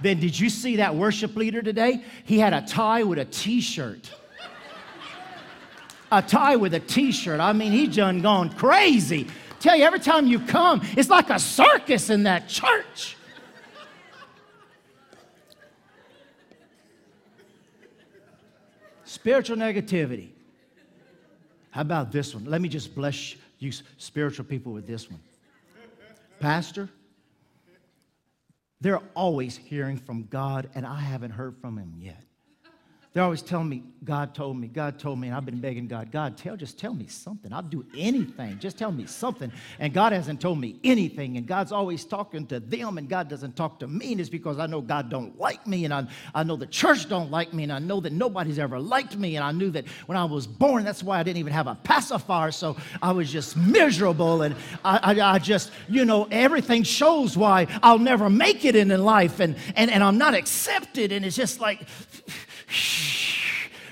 then 0.03 0.21
did 0.21 0.39
you 0.39 0.51
see 0.51 0.77
that 0.77 0.95
worship 0.95 1.35
leader 1.37 1.63
today? 1.63 2.05
He 2.27 2.39
had 2.39 2.53
a 2.53 2.61
tie 2.61 3.03
with 3.03 3.19
a 3.19 3.25
T-shirt. 3.25 4.11
A 6.13 6.23
tie 6.23 6.57
with 6.57 6.75
a 6.75 6.81
T-shirt. 6.81 7.41
I 7.41 7.53
mean, 7.53 7.73
he's 7.73 7.97
done 7.97 8.21
gone 8.23 8.51
crazy. 8.51 9.27
Tell 9.59 9.77
you, 9.77 9.85
every 9.85 10.01
time 10.01 10.27
you 10.27 10.39
come, 10.39 10.83
it's 10.97 11.09
like 11.09 11.31
a 11.31 11.39
circus 11.39 12.11
in 12.11 12.23
that 12.25 12.49
church. 12.49 13.17
Spiritual 19.05 19.57
negativity. 19.57 20.29
How 21.71 21.81
about 21.81 22.13
this 22.13 22.35
one? 22.35 22.45
Let 22.45 22.61
me 22.61 22.69
just 22.69 22.95
bless 22.95 23.35
you, 23.59 23.73
spiritual 23.99 24.45
people, 24.45 24.73
with 24.73 24.87
this 24.87 25.11
one. 25.11 25.21
Pastor, 26.39 26.89
they're 28.81 29.03
always 29.15 29.57
hearing 29.57 29.97
from 29.97 30.27
God, 30.27 30.69
and 30.75 30.87
I 30.87 31.01
haven't 31.01 31.31
heard 31.31 31.57
from 31.57 31.79
Him 31.79 31.95
yet. 31.99 32.23
They're 33.17 33.25
always 33.25 33.41
telling 33.41 33.71
me, 33.71 33.83
God 34.05 34.35
told 34.35 34.59
me, 34.59 34.69
God 34.69 34.99
told 34.99 35.19
me, 35.19 35.29
and 35.29 35.35
I've 35.35 35.47
been 35.47 35.59
begging 35.59 35.87
God, 35.87 36.13
God, 36.13 36.37
tell, 36.37 36.55
just 36.55 36.79
tell 36.79 36.93
me 36.93 37.07
something. 37.07 37.51
I'll 37.51 37.63
do 37.63 37.83
anything. 37.97 38.59
Just 38.59 38.77
tell 38.77 38.93
me 38.93 39.07
something. 39.07 39.51
And 39.79 39.95
God 39.95 40.13
hasn't 40.13 40.39
told 40.39 40.61
me 40.61 40.79
anything. 40.85 41.39
And 41.39 41.47
God's 41.47 41.73
always 41.73 42.05
talking 42.05 42.47
to 42.49 42.61
them, 42.61 42.99
and 42.99 43.09
God 43.09 43.31
doesn't 43.31 43.57
talk 43.57 43.81
to 43.81 43.89
me. 43.89 44.13
And 44.13 44.21
it's 44.21 44.29
because 44.29 44.59
I 44.59 44.67
know 44.67 44.83
God 44.83 45.09
don't 45.09 45.39
like 45.39 45.67
me, 45.67 45.87
and 45.87 45.95
I, 45.95 46.07
I 46.35 46.43
know 46.43 46.57
the 46.57 46.67
church 46.67 47.09
don't 47.09 47.31
like 47.31 47.55
me, 47.55 47.63
and 47.63 47.73
I 47.73 47.79
know 47.79 48.01
that 48.01 48.13
nobody's 48.13 48.59
ever 48.59 48.79
liked 48.79 49.17
me. 49.17 49.37
And 49.37 49.43
I 49.43 49.51
knew 49.51 49.71
that 49.71 49.89
when 50.05 50.19
I 50.19 50.27
was 50.27 50.47
born, 50.47 50.85
that's 50.85 51.03
why 51.03 51.19
I 51.19 51.23
didn't 51.23 51.39
even 51.39 51.55
have 51.55 51.69
a 51.69 51.75
pacifier. 51.75 52.51
So 52.51 52.77
I 53.01 53.13
was 53.13 53.33
just 53.33 53.57
miserable. 53.57 54.43
And 54.43 54.55
I, 54.85 55.15
I, 55.15 55.37
I 55.37 55.39
just, 55.39 55.71
you 55.89 56.05
know, 56.05 56.29
everything 56.31 56.83
shows 56.83 57.35
why 57.35 57.67
I'll 57.83 57.99
never 57.99 58.29
make 58.29 58.67
it 58.67 58.77
in 58.77 58.89
life. 58.89 59.41
And, 59.41 59.57
and, 59.75 59.91
and 59.91 60.05
I'm 60.05 60.19
not 60.19 60.35
accepted. 60.35 61.13
And 61.13 61.25
it's 61.25 61.35
just 61.35 61.61
like, 61.61 61.81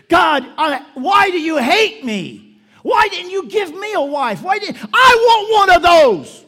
God, 0.09 0.47
I, 0.59 0.85
why 0.95 1.31
do 1.31 1.41
you 1.41 1.59
hate 1.59 2.05
me? 2.05 2.61
Why 2.83 3.09
didn't 3.09 3.31
you 3.31 3.49
give 3.49 3.75
me 3.75 3.95
a 3.95 4.01
wife? 4.01 4.43
Why 4.43 4.59
did 4.59 4.77
I 4.93 5.15
want 5.27 5.69
one 5.69 5.77
of 5.77 5.83
those? 5.83 6.45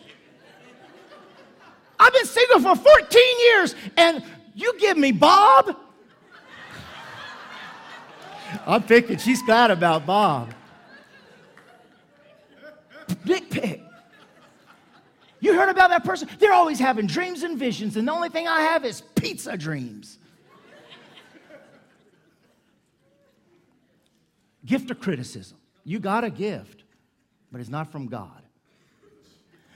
I've 1.99 2.13
been 2.13 2.27
single 2.27 2.61
for 2.61 2.77
14 2.77 3.41
years 3.41 3.75
and 3.97 4.23
you 4.55 4.79
give 4.79 4.97
me 4.99 5.13
Bob? 5.13 5.77
I'm 8.67 8.83
thinking 8.83 9.19
she's 9.19 9.43
glad 9.43 9.71
about 9.71 10.07
Bob. 10.07 10.55
Dick 13.25 13.51
pic. 13.51 13.83
You 15.41 15.55
heard 15.55 15.69
about 15.69 15.91
that 15.91 16.05
person? 16.05 16.29
They're 16.39 16.53
always 16.53 16.79
having 16.79 17.07
dreams 17.07 17.43
and 17.43 17.59
visions, 17.59 17.97
and 17.97 18.09
the 18.09 18.13
only 18.13 18.31
thing 18.31 18.49
I 18.49 18.63
have 18.63 18.85
is 18.85 19.03
pizza 19.15 19.57
dreams. 19.57 20.19
Gift 24.67 24.91
of 24.91 25.01
criticism. 25.01 25.59
You 25.85 26.01
got 26.01 26.25
a 26.25 26.31
gift, 26.31 26.83
but 27.53 27.61
it's 27.61 27.71
not 27.71 27.93
from 27.93 28.09
God. 28.09 28.43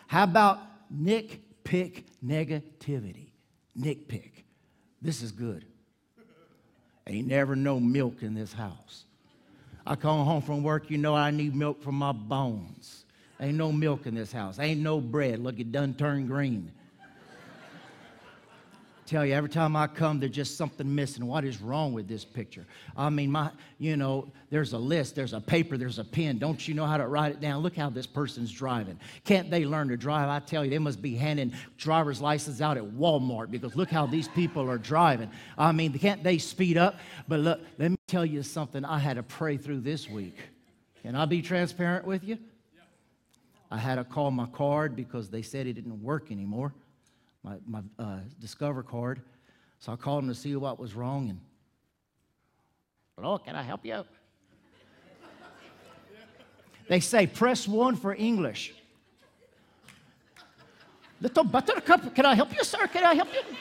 How 0.09 0.25
about 0.25 0.59
nitpick 0.93 2.03
negativity? 2.25 3.29
Nitpick. 3.79 4.31
This 5.01 5.23
is 5.23 5.31
good. 5.31 5.65
Ain't 7.07 7.29
never 7.29 7.57
no 7.57 7.81
milk 7.81 8.23
in 8.23 8.35
this 8.35 8.53
house. 8.53 9.05
I 9.87 9.95
come 9.95 10.25
home 10.25 10.43
from 10.43 10.63
work, 10.63 10.91
you 10.91 10.99
know 10.99 11.15
I 11.15 11.31
need 11.31 11.55
milk 11.55 11.83
for 11.83 11.93
my 11.93 12.13
bones. 12.13 13.05
Ain't 13.41 13.57
no 13.57 13.73
milk 13.73 14.07
in 14.07 14.15
this 14.15 14.33
house. 14.33 14.59
Ain't 14.59 14.81
no 14.81 15.01
bread. 15.01 15.39
Look, 15.39 15.59
it 15.59 15.73
done 15.73 15.95
turned 15.95 16.29
green 16.29 16.71
tell 19.11 19.27
you 19.27 19.35
every 19.35 19.51
time 19.51 19.75
I 19.75 19.89
come, 19.89 20.21
there's 20.21 20.31
just 20.31 20.57
something 20.57 20.95
missing. 20.95 21.27
What 21.27 21.45
is 21.45 21.61
wrong 21.61 21.93
with 21.93 22.07
this 22.07 22.25
picture? 22.25 22.65
I 22.97 23.11
mean, 23.11 23.33
my, 23.33 23.51
you 23.79 23.97
know, 23.97 24.31
there's 24.51 24.73
a 24.73 24.79
list, 24.79 25.17
there's 25.17 25.33
a 25.33 25.41
paper, 25.41 25.77
there's 25.77 25.99
a 25.99 26.05
pen. 26.05 26.39
Don't 26.39 26.67
you 26.69 26.75
know 26.75 26.87
how 26.87 26.97
to 26.97 27.09
write 27.09 27.33
it 27.33 27.41
down? 27.41 27.61
Look 27.61 27.75
how 27.75 27.91
this 27.91 28.07
person's 28.07 28.53
driving. 28.53 29.01
Can't 29.25 29.51
they 29.51 29.65
learn 29.65 29.89
to 29.89 29.97
drive? 29.97 30.29
I 30.29 30.39
tell 30.39 30.65
you, 30.65 30.71
they 30.71 30.79
must 30.79 31.03
be 31.03 31.17
handing 31.17 31.53
driver's 31.77 32.21
license 32.21 32.61
out 32.61 32.77
at 32.77 32.85
Walmart 32.85 33.51
because 33.51 33.75
look 33.75 33.91
how 33.91 34.07
these 34.07 34.29
people 34.29 34.71
are 34.71 34.79
driving. 34.79 35.29
I 35.59 35.73
mean, 35.73 35.93
can't 35.99 36.23
they 36.23 36.39
speed 36.39 36.79
up? 36.79 37.01
But 37.27 37.41
look, 37.41 37.61
let 37.79 37.91
me 37.91 37.97
tell 38.07 38.25
you 38.25 38.45
something 38.45 38.85
I 38.85 39.01
had 39.01 39.17
to 39.17 39.25
pray 39.25 39.57
through 39.57 39.81
this 39.81 40.09
week. 40.09 40.37
Can 41.03 41.17
I 41.17 41.25
be 41.25 41.43
transparent 41.43 42.07
with 42.07 42.23
you? 42.23 42.39
I 43.73 43.79
had 43.79 43.97
to 43.97 44.05
call 44.05 44.31
my 44.31 44.47
card 44.47 44.95
because 44.95 45.31
they 45.31 45.43
said 45.43 45.67
it 45.67 45.73
didn't 45.73 46.01
work 46.01 46.31
anymore 46.31 46.73
my, 47.43 47.57
my 47.67 47.81
uh, 47.99 48.19
Discover 48.39 48.83
card. 48.83 49.21
So 49.79 49.93
I 49.93 49.97
called 49.97 50.25
him 50.25 50.29
to 50.29 50.35
see 50.35 50.55
what 50.57 50.79
was 50.79 50.95
wrong. 50.95 51.31
And, 51.31 51.41
hello, 53.17 53.39
can 53.39 53.57
I 53.57 53.63
help 53.63 53.85
you? 53.85 54.05
they 56.89 57.01
say, 57.01 57.27
press 57.27 57.67
one 57.69 57.97
for 57.97 58.15
English. 58.15 58.75
Little 61.21 61.45
buttercup, 61.45 62.15
can 62.15 62.27
I 62.27 62.35
help 62.35 62.55
you, 62.55 62.65
sir? 62.65 62.87
Can 62.87 63.05
I 63.05 63.15
help 63.15 63.29
you? 63.33 63.57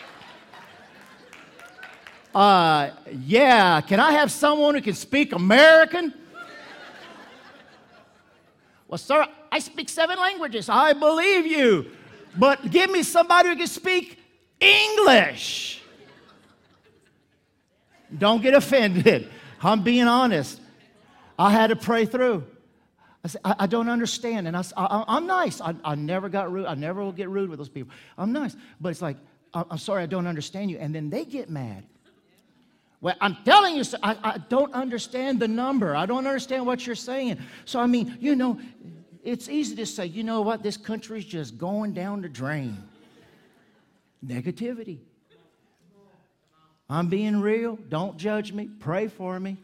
Uh, 2.34 2.92
yeah, 3.26 3.82
can 3.82 4.00
I 4.00 4.12
have 4.12 4.32
someone 4.32 4.76
who 4.76 4.82
can 4.82 4.94
speak 4.94 5.34
American? 5.34 6.14
well, 8.88 8.98
sir, 8.98 9.26
I 9.52 9.60
speak 9.60 9.90
seven 9.90 10.18
languages. 10.18 10.70
I 10.70 10.94
believe 10.94 11.46
you. 11.46 11.92
But 12.40 12.72
give 12.72 12.90
me 12.90 13.04
somebody 13.04 13.50
who 13.50 13.58
can 13.58 13.68
speak 13.68 14.18
English. 14.62 15.82
Don't 18.18 18.42
get 18.42 18.54
offended. 18.54 19.30
I'm 19.62 19.84
being 19.84 20.08
honest. 20.08 20.60
I 21.38 21.52
had 21.52 21.68
to 21.68 21.76
pray 21.76 22.06
through. 22.06 22.46
I 23.26 23.28
said, 23.28 23.42
I, 23.44 23.56
I 23.60 23.68
don't 23.68 23.90
understand. 23.90 24.48
And 24.48 24.56
I, 24.56 24.64
I, 24.78 25.18
am 25.18 25.28
nice. 25.28 25.60
I, 25.60 25.76
I 25.84 25.96
never 25.96 26.30
got 26.30 26.52
rude. 26.52 26.66
I 26.66 26.76
never 26.76 27.04
will 27.04 27.12
get 27.12 27.30
rude 27.30 27.50
with 27.50 27.60
those 27.60 27.70
people. 27.70 27.94
I'm 28.18 28.32
nice. 28.32 28.56
But 28.80 28.90
it's 28.90 29.02
like, 29.02 29.18
I'm 29.54 29.78
sorry, 29.78 30.04
I 30.04 30.06
don't 30.06 30.28
understand 30.28 30.72
you. 30.72 30.78
And 30.78 30.96
then 30.96 31.10
they 31.10 31.26
get 31.26 31.50
mad. 31.50 31.84
Well, 33.02 33.16
I'm 33.20 33.38
telling 33.44 33.76
you, 33.76 33.84
I, 34.02 34.18
I 34.24 34.38
don't 34.38 34.74
understand 34.74 35.40
the 35.40 35.48
number. 35.48 35.96
I 35.96 36.06
don't 36.06 36.26
understand 36.28 36.66
what 36.66 36.86
you're 36.86 36.96
saying. 36.96 37.40
So, 37.66 37.80
I 37.80 37.86
mean, 37.86 38.18
you 38.20 38.36
know, 38.36 38.60
it's 39.24 39.50
easy 39.50 39.76
to 39.76 39.86
say, 39.86 40.06
you 40.06 40.24
know 40.24 40.42
what, 40.42 40.64
this 40.64 40.78
country's 40.78 41.26
just 41.26 41.58
going 41.58 41.94
down 41.94 42.22
the 42.22 42.30
drain. 42.30 42.78
Negativity. 44.26 45.00
I'm 46.90 47.08
being 47.08 47.40
real. 47.40 47.78
Don't 47.90 48.18
judge 48.18 48.52
me. 48.52 48.70
Pray 48.80 49.08
for 49.08 49.40
me. 49.40 49.58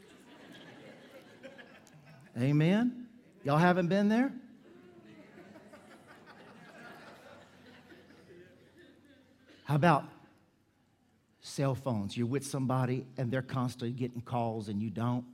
Amen. 2.39 3.08
Y'all 3.43 3.58
haven't 3.58 3.88
been 3.88 4.10
there? 4.10 4.32
How 9.64 9.76
about 9.76 10.06
cell 11.41 11.74
phones? 11.74 12.16
You're 12.16 12.28
with 12.28 12.45
somebody 12.45 13.08
and 13.18 13.32
they're 13.32 13.41
constantly 13.41 13.91
getting 13.91 14.22
calls 14.22 14.70
and 14.70 14.82
you 14.82 14.91
don't. 14.91 15.26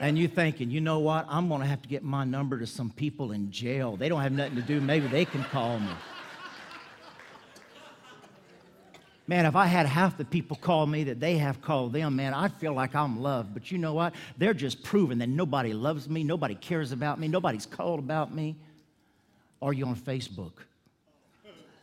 And 0.00 0.18
you 0.18 0.28
thinking, 0.28 0.70
you 0.70 0.80
know 0.80 0.98
what? 0.98 1.26
I'm 1.28 1.48
going 1.48 1.60
to 1.60 1.66
have 1.66 1.82
to 1.82 1.88
get 1.88 2.02
my 2.02 2.24
number 2.24 2.58
to 2.58 2.66
some 2.66 2.90
people 2.90 3.32
in 3.32 3.52
jail. 3.52 3.96
They 3.96 4.08
don't 4.08 4.22
have 4.22 4.32
nothing 4.32 4.56
to 4.56 4.62
do. 4.62 4.80
Maybe 4.80 5.06
they 5.06 5.26
can 5.26 5.44
call 5.44 5.78
me. 5.78 5.92
Man, 9.26 9.44
if 9.46 9.54
I 9.54 9.66
had 9.66 9.86
half 9.86 10.16
the 10.16 10.24
people 10.24 10.56
call 10.56 10.86
me 10.86 11.04
that 11.04 11.20
they 11.20 11.36
have 11.36 11.60
called 11.60 11.92
them, 11.92 12.16
man, 12.16 12.34
I'd 12.34 12.54
feel 12.54 12.72
like 12.72 12.96
I'm 12.96 13.20
loved. 13.20 13.52
But 13.52 13.70
you 13.70 13.76
know 13.78 13.92
what? 13.92 14.14
They're 14.38 14.54
just 14.54 14.82
proving 14.82 15.18
that 15.18 15.28
nobody 15.28 15.72
loves 15.74 16.08
me, 16.08 16.24
nobody 16.24 16.54
cares 16.54 16.92
about 16.92 17.20
me, 17.20 17.28
nobody's 17.28 17.66
called 17.66 18.00
about 18.00 18.34
me. 18.34 18.56
Are 19.62 19.74
you 19.74 19.84
on 19.84 19.94
Facebook? 19.94 20.52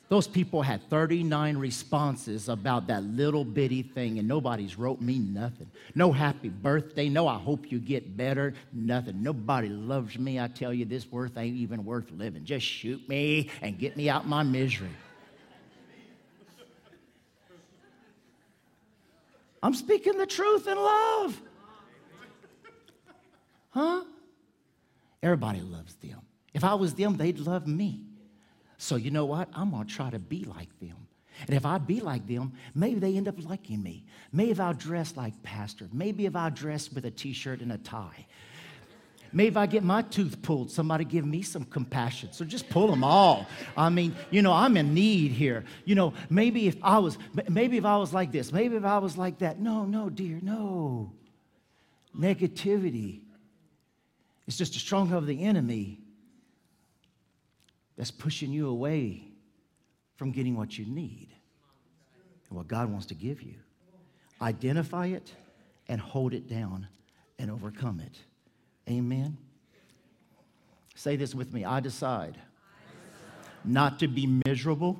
Those 0.09 0.25
people 0.25 0.61
had 0.61 0.89
39 0.89 1.57
responses 1.57 2.47
about 2.47 2.87
that 2.87 3.03
little 3.03 3.43
bitty 3.43 3.83
thing, 3.83 4.19
and 4.19 4.27
nobody's 4.27 4.77
wrote 4.77 5.01
me 5.01 5.19
nothing. 5.19 5.69
No 5.95 6.13
happy 6.13 6.47
birthday, 6.47 7.09
no 7.09 7.27
I 7.27 7.37
hope 7.37 7.69
you 7.71 7.79
get 7.79 8.15
better, 8.15 8.53
nothing. 8.71 9.21
Nobody 9.21 9.67
loves 9.67 10.17
me. 10.17 10.39
I 10.39 10.47
tell 10.47 10.73
you, 10.73 10.85
this 10.85 11.11
worth 11.11 11.37
ain't 11.37 11.57
even 11.57 11.83
worth 11.83 12.09
living. 12.11 12.45
Just 12.45 12.65
shoot 12.65 13.07
me 13.09 13.49
and 13.61 13.77
get 13.77 13.97
me 13.97 14.09
out 14.09 14.25
my 14.25 14.43
misery. 14.43 14.87
I'm 19.61 19.73
speaking 19.73 20.17
the 20.17 20.25
truth 20.25 20.67
in 20.67 20.77
love. 20.77 21.41
Huh? 23.71 24.03
Everybody 25.21 25.59
loves 25.59 25.95
them. 25.95 26.21
If 26.53 26.63
I 26.63 26.75
was 26.75 26.93
them, 26.93 27.17
they'd 27.17 27.39
love 27.39 27.67
me. 27.67 28.06
So 28.77 28.95
you 28.95 29.11
know 29.11 29.25
what? 29.25 29.49
I'm 29.53 29.71
going 29.71 29.87
to 29.87 29.93
try 29.93 30.09
to 30.09 30.19
be 30.19 30.45
like 30.45 30.69
them. 30.79 30.95
And 31.45 31.55
if 31.55 31.65
I 31.65 31.77
be 31.77 31.99
like 31.99 32.27
them, 32.27 32.53
maybe 32.73 32.99
they 32.99 33.15
end 33.15 33.27
up 33.27 33.35
liking 33.43 33.83
me. 33.83 34.03
Maybe 34.31 34.51
if 34.51 34.59
I 34.59 34.73
dress 34.73 35.15
like 35.15 35.41
pastor. 35.43 35.87
Maybe 35.93 36.25
if 36.25 36.35
I 36.35 36.49
dress 36.49 36.91
with 36.91 37.05
a 37.05 37.11
t-shirt 37.11 37.61
and 37.61 37.71
a 37.71 37.77
tie. 37.77 38.25
Maybe 39.33 39.49
if 39.49 39.57
I 39.57 39.65
get 39.65 39.83
my 39.83 40.03
tooth 40.03 40.41
pulled, 40.41 40.71
somebody 40.71 41.03
give 41.03 41.25
me 41.25 41.41
some 41.41 41.65
compassion. 41.65 42.29
So 42.31 42.45
just 42.45 42.69
pull 42.69 42.87
them 42.87 43.03
all. 43.03 43.45
I 43.75 43.89
mean, 43.89 44.15
you 44.31 44.41
know, 44.41 44.53
I'm 44.53 44.77
in 44.77 44.93
need 44.93 45.31
here. 45.31 45.65
You 45.85 45.95
know, 45.95 46.13
maybe 46.29 46.67
if 46.67 46.77
I 46.81 46.97
was, 46.99 47.17
maybe 47.49 47.77
if 47.77 47.85
I 47.85 47.97
was 47.97 48.13
like 48.13 48.31
this, 48.31 48.51
maybe 48.51 48.75
if 48.75 48.85
I 48.85 48.97
was 48.99 49.17
like 49.17 49.39
that. 49.39 49.59
No, 49.59 49.85
no, 49.85 50.09
dear, 50.09 50.39
no. 50.41 51.11
Negativity. 52.17 53.19
It's 54.47 54.57
just 54.57 54.75
a 54.75 54.79
stronghold 54.79 55.23
of 55.23 55.27
the 55.27 55.43
enemy 55.43 55.99
that's 57.97 58.11
pushing 58.11 58.51
you 58.51 58.69
away 58.69 59.23
from 60.15 60.31
getting 60.31 60.55
what 60.55 60.77
you 60.77 60.85
need 60.85 61.29
and 62.49 62.57
what 62.57 62.67
God 62.67 62.91
wants 62.91 63.07
to 63.07 63.15
give 63.15 63.41
you. 63.41 63.55
Identify 64.41 65.07
it 65.07 65.33
and 65.87 65.99
hold 65.99 66.33
it 66.33 66.47
down 66.47 66.87
and 67.39 67.49
overcome 67.49 67.99
it. 67.99 68.17
Amen. 68.89 69.37
Say 70.95 71.15
this 71.15 71.35
with 71.35 71.53
me 71.53 71.65
I 71.65 71.79
decide, 71.79 72.37
not 73.65 73.99
to 73.99 74.07
be 74.07 74.27
miserable, 74.45 74.99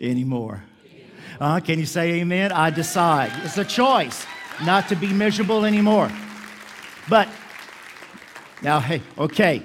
anymore. 0.00 0.62
Uh, 1.40 1.60
can 1.60 1.78
you 1.78 1.86
say 1.86 2.20
amen? 2.20 2.52
I 2.52 2.70
decide. 2.70 3.32
It's 3.44 3.58
a 3.58 3.64
choice 3.64 4.24
not 4.62 4.88
to 4.88 4.96
be 4.96 5.12
miserable 5.12 5.64
anymore. 5.64 6.10
But 7.08 7.28
now, 8.62 8.80
hey, 8.80 9.02
okay. 9.18 9.62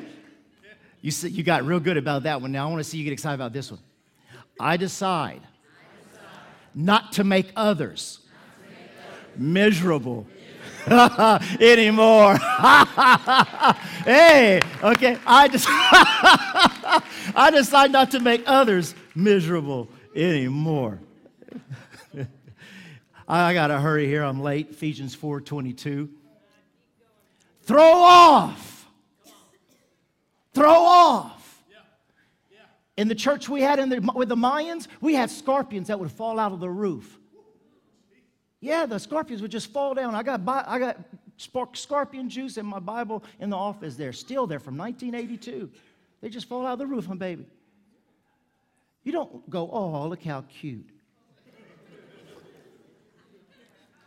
You, 1.02 1.12
see, 1.12 1.30
you 1.30 1.44
got 1.44 1.64
real 1.64 1.80
good 1.80 1.98
about 1.98 2.24
that 2.24 2.42
one. 2.42 2.52
Now 2.52 2.68
I 2.68 2.70
want 2.70 2.80
to 2.80 2.84
see 2.84 2.98
you 2.98 3.04
get 3.04 3.14
excited 3.14 3.36
about 3.36 3.54
this 3.54 3.72
one. 3.72 3.80
I 4.60 4.76
decide, 4.76 5.42
not 6.76 7.14
to 7.14 7.24
make 7.24 7.52
others, 7.56 8.20
miserable 9.38 10.28
anymore. 10.90 12.36
hey, 14.04 14.60
okay. 14.84 15.18
I 15.26 15.48
just 15.50 15.66
I 17.36 17.52
decide 17.54 17.92
not 17.92 18.12
to 18.12 18.20
make 18.20 18.44
others 18.46 18.94
miserable 19.16 19.88
anymore. 20.16 21.00
I 23.30 23.54
gotta 23.54 23.80
hurry 23.80 24.08
here. 24.08 24.24
I'm 24.24 24.42
late. 24.42 24.72
Ephesians 24.72 25.16
4:22. 25.16 26.10
Throw 27.62 27.94
off 27.94 28.79
throw 30.54 30.74
off. 30.74 31.64
In 32.98 33.08
the 33.08 33.16
church 33.16 33.48
we 33.48 33.62
had 33.62 33.80
in 33.80 33.88
the, 33.88 34.02
with 34.14 34.28
the 34.28 34.36
Mayans, 34.36 34.88
we 35.00 35.14
had 35.14 35.30
scorpions 35.30 35.88
that 35.88 35.98
would 35.98 36.12
fall 36.12 36.38
out 36.38 36.52
of 36.52 36.60
the 36.60 36.70
roof. 36.70 37.18
Yeah, 38.60 38.86
the 38.86 39.00
scorpions 39.00 39.42
would 39.42 39.52
just 39.52 39.72
fall 39.72 39.94
down. 39.94 40.16
I 40.16 40.24
got, 40.24 40.42
I 40.46 40.80
got 40.80 40.98
scorpion 41.74 42.30
juice 42.30 42.58
in 42.58 42.66
my 42.66 42.80
Bible 42.80 43.24
in 43.40 43.50
the 43.50 43.56
office 43.56 43.96
there, 43.96 44.12
still 44.12 44.48
there 44.48 44.60
from 44.60 44.78
1982. 44.78 45.70
They 46.22 46.28
just 46.28 46.50
fall 46.50 46.68
out 46.68 46.74
of 46.74 46.80
the 46.80 46.88
roof, 46.88 47.08
my 47.08 47.16
baby. 47.16 47.46
You 49.04 49.14
don't 49.14 49.50
go, 49.50 49.70
oh, 49.72 50.08
look 50.08 50.24
how 50.24 50.42
cute. 50.42 50.90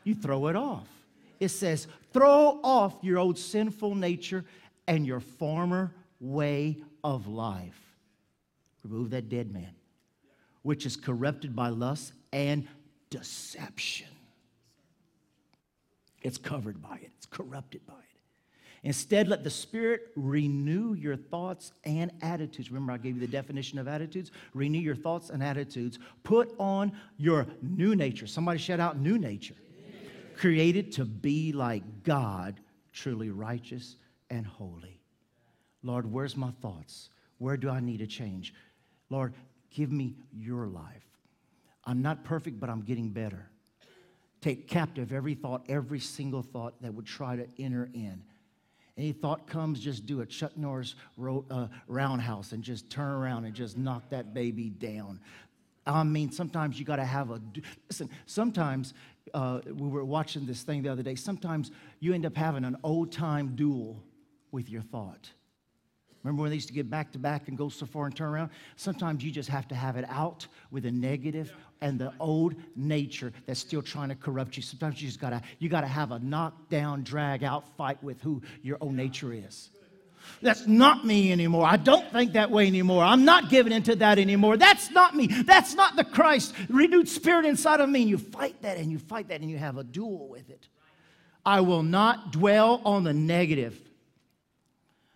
You 0.04 0.14
throw 0.14 0.48
it 0.48 0.56
off. 0.56 0.88
It 1.40 1.48
says, 1.48 1.86
throw 2.12 2.60
off 2.62 2.94
your 3.02 3.18
old 3.18 3.38
sinful 3.38 3.94
nature 3.94 4.44
and 4.86 5.06
your 5.06 5.20
former 5.20 5.94
way 6.22 6.78
of 7.04 7.26
life. 7.26 7.80
Remove 8.84 9.10
that 9.10 9.28
dead 9.28 9.52
man, 9.52 9.74
which 10.62 10.86
is 10.86 10.96
corrupted 10.96 11.54
by 11.54 11.68
lust 11.68 12.12
and 12.32 12.66
deception. 13.10 14.08
It's 16.22 16.38
covered 16.38 16.80
by 16.80 16.96
it, 16.96 17.10
it's 17.16 17.26
corrupted 17.26 17.84
by 17.86 17.94
it. 17.94 17.98
Instead, 18.84 19.28
let 19.28 19.44
the 19.44 19.50
Spirit 19.50 20.10
renew 20.16 20.94
your 20.94 21.16
thoughts 21.16 21.72
and 21.84 22.10
attitudes. 22.20 22.72
Remember, 22.72 22.92
I 22.92 22.96
gave 22.96 23.14
you 23.14 23.20
the 23.20 23.28
definition 23.28 23.78
of 23.78 23.86
attitudes. 23.86 24.32
Renew 24.54 24.80
your 24.80 24.96
thoughts 24.96 25.30
and 25.30 25.40
attitudes. 25.40 26.00
Put 26.24 26.52
on 26.58 26.90
your 27.16 27.46
new 27.62 27.94
nature. 27.94 28.26
Somebody 28.26 28.58
shout 28.58 28.80
out 28.80 28.98
new 28.98 29.18
nature. 29.18 29.54
Created 30.36 30.90
to 30.92 31.04
be 31.04 31.52
like 31.52 32.02
God, 32.02 32.58
truly 32.92 33.30
righteous 33.30 33.96
and 34.30 34.44
holy. 34.44 35.01
Lord, 35.82 36.10
where's 36.10 36.36
my 36.36 36.50
thoughts? 36.62 37.10
Where 37.38 37.56
do 37.56 37.68
I 37.68 37.80
need 37.80 37.98
to 37.98 38.06
change? 38.06 38.54
Lord, 39.10 39.34
give 39.70 39.90
me 39.90 40.14
your 40.32 40.66
life. 40.66 41.06
I'm 41.84 42.02
not 42.02 42.24
perfect, 42.24 42.60
but 42.60 42.70
I'm 42.70 42.82
getting 42.82 43.10
better. 43.10 43.48
Take 44.40 44.68
captive 44.68 45.12
every 45.12 45.34
thought, 45.34 45.64
every 45.68 46.00
single 46.00 46.42
thought 46.42 46.80
that 46.82 46.94
would 46.94 47.06
try 47.06 47.36
to 47.36 47.46
enter 47.58 47.90
in. 47.94 48.22
Any 48.96 49.12
thought 49.12 49.46
comes, 49.46 49.80
just 49.80 50.06
do 50.06 50.20
a 50.20 50.26
Chuck 50.26 50.56
Norris 50.56 50.94
ro- 51.16 51.44
uh, 51.50 51.68
roundhouse 51.86 52.52
and 52.52 52.62
just 52.62 52.90
turn 52.90 53.10
around 53.10 53.44
and 53.44 53.54
just 53.54 53.78
knock 53.78 54.10
that 54.10 54.34
baby 54.34 54.68
down. 54.68 55.20
I 55.86 56.02
mean, 56.04 56.30
sometimes 56.30 56.78
you 56.78 56.84
got 56.84 56.96
to 56.96 57.04
have 57.04 57.30
a. 57.30 57.40
Listen, 57.88 58.10
sometimes 58.26 58.94
uh, 59.34 59.60
we 59.66 59.88
were 59.88 60.04
watching 60.04 60.46
this 60.46 60.62
thing 60.62 60.82
the 60.82 60.90
other 60.90 61.02
day. 61.02 61.14
Sometimes 61.14 61.70
you 62.00 62.12
end 62.12 62.26
up 62.26 62.36
having 62.36 62.64
an 62.64 62.76
old 62.84 63.12
time 63.12 63.56
duel 63.56 64.02
with 64.52 64.68
your 64.68 64.82
thought. 64.82 65.30
Remember 66.22 66.42
when 66.42 66.50
they 66.50 66.56
used 66.56 66.68
to 66.68 66.74
get 66.74 66.88
back 66.88 67.10
to 67.12 67.18
back 67.18 67.48
and 67.48 67.58
go 67.58 67.68
so 67.68 67.84
far 67.84 68.06
and 68.06 68.14
turn 68.14 68.28
around? 68.28 68.50
Sometimes 68.76 69.24
you 69.24 69.30
just 69.30 69.48
have 69.48 69.66
to 69.68 69.74
have 69.74 69.96
it 69.96 70.04
out 70.08 70.46
with 70.70 70.84
the 70.84 70.90
negative 70.90 71.52
and 71.80 71.98
the 71.98 72.12
old 72.20 72.54
nature 72.76 73.32
that's 73.46 73.58
still 73.58 73.82
trying 73.82 74.08
to 74.08 74.14
corrupt 74.14 74.56
you. 74.56 74.62
Sometimes 74.62 75.02
you 75.02 75.08
just 75.08 75.20
gotta 75.20 75.42
you 75.58 75.68
gotta 75.68 75.86
have 75.86 76.12
a 76.12 76.20
knockdown, 76.20 77.02
drag 77.02 77.42
out 77.42 77.76
fight 77.76 78.02
with 78.02 78.20
who 78.20 78.40
your 78.62 78.78
own 78.80 78.94
nature 78.94 79.32
is. 79.32 79.70
That's 80.40 80.66
not 80.68 81.04
me 81.04 81.32
anymore. 81.32 81.66
I 81.66 81.76
don't 81.76 82.10
think 82.12 82.34
that 82.34 82.50
way 82.50 82.68
anymore. 82.68 83.02
I'm 83.02 83.24
not 83.24 83.50
giving 83.50 83.72
into 83.72 83.96
that 83.96 84.20
anymore. 84.20 84.56
That's 84.56 84.90
not 84.92 85.16
me. 85.16 85.26
That's 85.26 85.74
not 85.74 85.96
the 85.96 86.04
Christ 86.04 86.54
renewed 86.68 87.08
spirit 87.08 87.44
inside 87.44 87.80
of 87.80 87.88
me. 87.88 88.02
And 88.02 88.10
you 88.10 88.18
fight 88.18 88.62
that 88.62 88.76
and 88.76 88.92
you 88.92 89.00
fight 89.00 89.28
that 89.28 89.40
and 89.40 89.50
you 89.50 89.58
have 89.58 89.78
a 89.78 89.84
duel 89.84 90.28
with 90.28 90.48
it. 90.50 90.68
I 91.44 91.60
will 91.60 91.82
not 91.82 92.30
dwell 92.30 92.80
on 92.84 93.02
the 93.02 93.12
negative. 93.12 93.76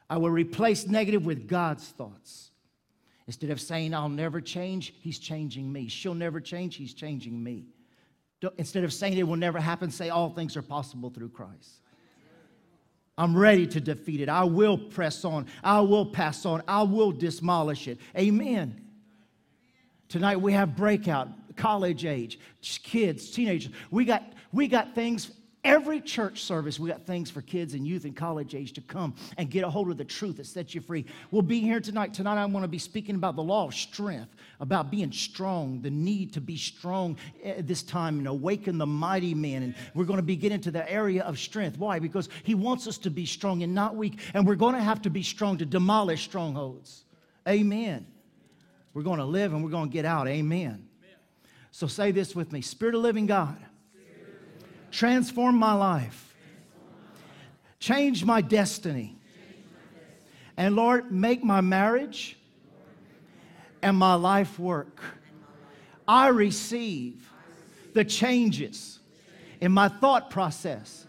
I 0.09 0.18
will 0.18 0.30
replace 0.30 0.86
negative 0.86 1.26
with 1.26 1.48
God's 1.48 1.88
thoughts. 1.88 2.50
Instead 3.26 3.50
of 3.50 3.61
saying, 3.61 3.92
I'll 3.92 4.09
never 4.09 4.40
change, 4.40 4.94
He's 5.00 5.18
changing 5.18 5.72
me. 5.72 5.88
She'll 5.88 6.14
never 6.14 6.40
change, 6.40 6.76
He's 6.76 6.94
changing 6.94 7.42
me. 7.42 7.66
Instead 8.59 8.84
of 8.84 8.92
saying 8.92 9.16
it 9.18 9.26
will 9.26 9.36
never 9.36 9.59
happen, 9.59 9.90
say, 9.90 10.11
All 10.11 10.30
things 10.30 10.57
are 10.57 10.62
possible 10.62 11.11
through 11.11 11.30
Christ. 11.30 11.80
I'm 13.18 13.36
ready 13.36 13.66
to 13.68 13.80
defeat 13.80 14.20
it. 14.20 14.28
I 14.28 14.44
will 14.44 14.76
press 14.76 15.24
on. 15.24 15.46
I 15.64 15.80
will 15.80 16.07
pass 16.07 16.44
on. 16.44 16.62
I 16.68 16.82
will 16.82 17.12
demolish 17.12 17.88
it. 17.88 17.98
Amen. 18.16 18.82
Tonight 20.09 20.36
we 20.36 20.52
have 20.52 20.76
breakout, 20.76 21.28
college 21.57 22.04
age, 22.04 22.38
kids, 22.82 23.30
teenagers. 23.30 23.72
We 23.90 24.04
got, 24.04 24.22
we 24.52 24.68
got 24.68 24.94
things 24.94 25.32
Every 25.66 26.00
church 26.00 26.44
service, 26.44 26.78
we 26.78 26.88
got 26.88 27.06
things 27.06 27.28
for 27.28 27.42
kids 27.42 27.74
and 27.74 27.84
youth 27.84 28.04
and 28.04 28.14
college 28.14 28.54
age 28.54 28.72
to 28.74 28.80
come 28.80 29.16
and 29.36 29.50
get 29.50 29.64
a 29.64 29.68
hold 29.68 29.90
of 29.90 29.96
the 29.96 30.04
truth 30.04 30.36
that 30.36 30.46
sets 30.46 30.76
you 30.76 30.80
free. 30.80 31.04
We'll 31.32 31.42
be 31.42 31.58
here 31.58 31.80
tonight. 31.80 32.14
Tonight, 32.14 32.40
I 32.40 32.46
want 32.46 32.62
to 32.62 32.68
be 32.68 32.78
speaking 32.78 33.16
about 33.16 33.34
the 33.34 33.42
law 33.42 33.66
of 33.66 33.74
strength, 33.74 34.32
about 34.60 34.92
being 34.92 35.10
strong, 35.10 35.82
the 35.82 35.90
need 35.90 36.32
to 36.34 36.40
be 36.40 36.56
strong 36.56 37.16
at 37.44 37.66
this 37.66 37.82
time 37.82 38.18
and 38.18 38.28
awaken 38.28 38.78
the 38.78 38.86
mighty 38.86 39.34
men. 39.34 39.64
And 39.64 39.74
we're 39.92 40.04
going 40.04 40.18
to 40.18 40.22
be 40.22 40.36
getting 40.36 40.60
to 40.60 40.70
the 40.70 40.88
area 40.88 41.24
of 41.24 41.36
strength. 41.36 41.78
Why? 41.78 41.98
Because 41.98 42.28
He 42.44 42.54
wants 42.54 42.86
us 42.86 42.96
to 42.98 43.10
be 43.10 43.26
strong 43.26 43.64
and 43.64 43.74
not 43.74 43.96
weak. 43.96 44.20
And 44.34 44.46
we're 44.46 44.54
going 44.54 44.76
to 44.76 44.80
have 44.80 45.02
to 45.02 45.10
be 45.10 45.24
strong 45.24 45.58
to 45.58 45.66
demolish 45.66 46.22
strongholds. 46.22 47.04
Amen. 47.48 48.06
We're 48.94 49.02
going 49.02 49.18
to 49.18 49.24
live 49.24 49.52
and 49.52 49.64
we're 49.64 49.70
going 49.70 49.88
to 49.88 49.92
get 49.92 50.04
out. 50.04 50.28
Amen. 50.28 50.86
So 51.72 51.88
say 51.88 52.12
this 52.12 52.36
with 52.36 52.52
me 52.52 52.60
Spirit 52.60 52.94
of 52.94 53.02
living 53.02 53.26
God, 53.26 53.58
transform 54.91 55.57
my 55.57 55.72
life, 55.72 56.34
change 57.78 58.24
my 58.24 58.41
destiny. 58.41 59.16
And 60.57 60.74
Lord, 60.74 61.12
make 61.12 61.45
my 61.45 61.61
marriage 61.61 62.39
and 63.82 63.97
my 63.97 64.14
life 64.14 64.59
work. 64.59 65.03
I 66.09 66.28
receive 66.28 67.30
the 67.93 68.05
changes 68.05 68.99
in 69.61 69.72
my 69.72 69.89
thought 69.89 70.30
process, 70.30 71.07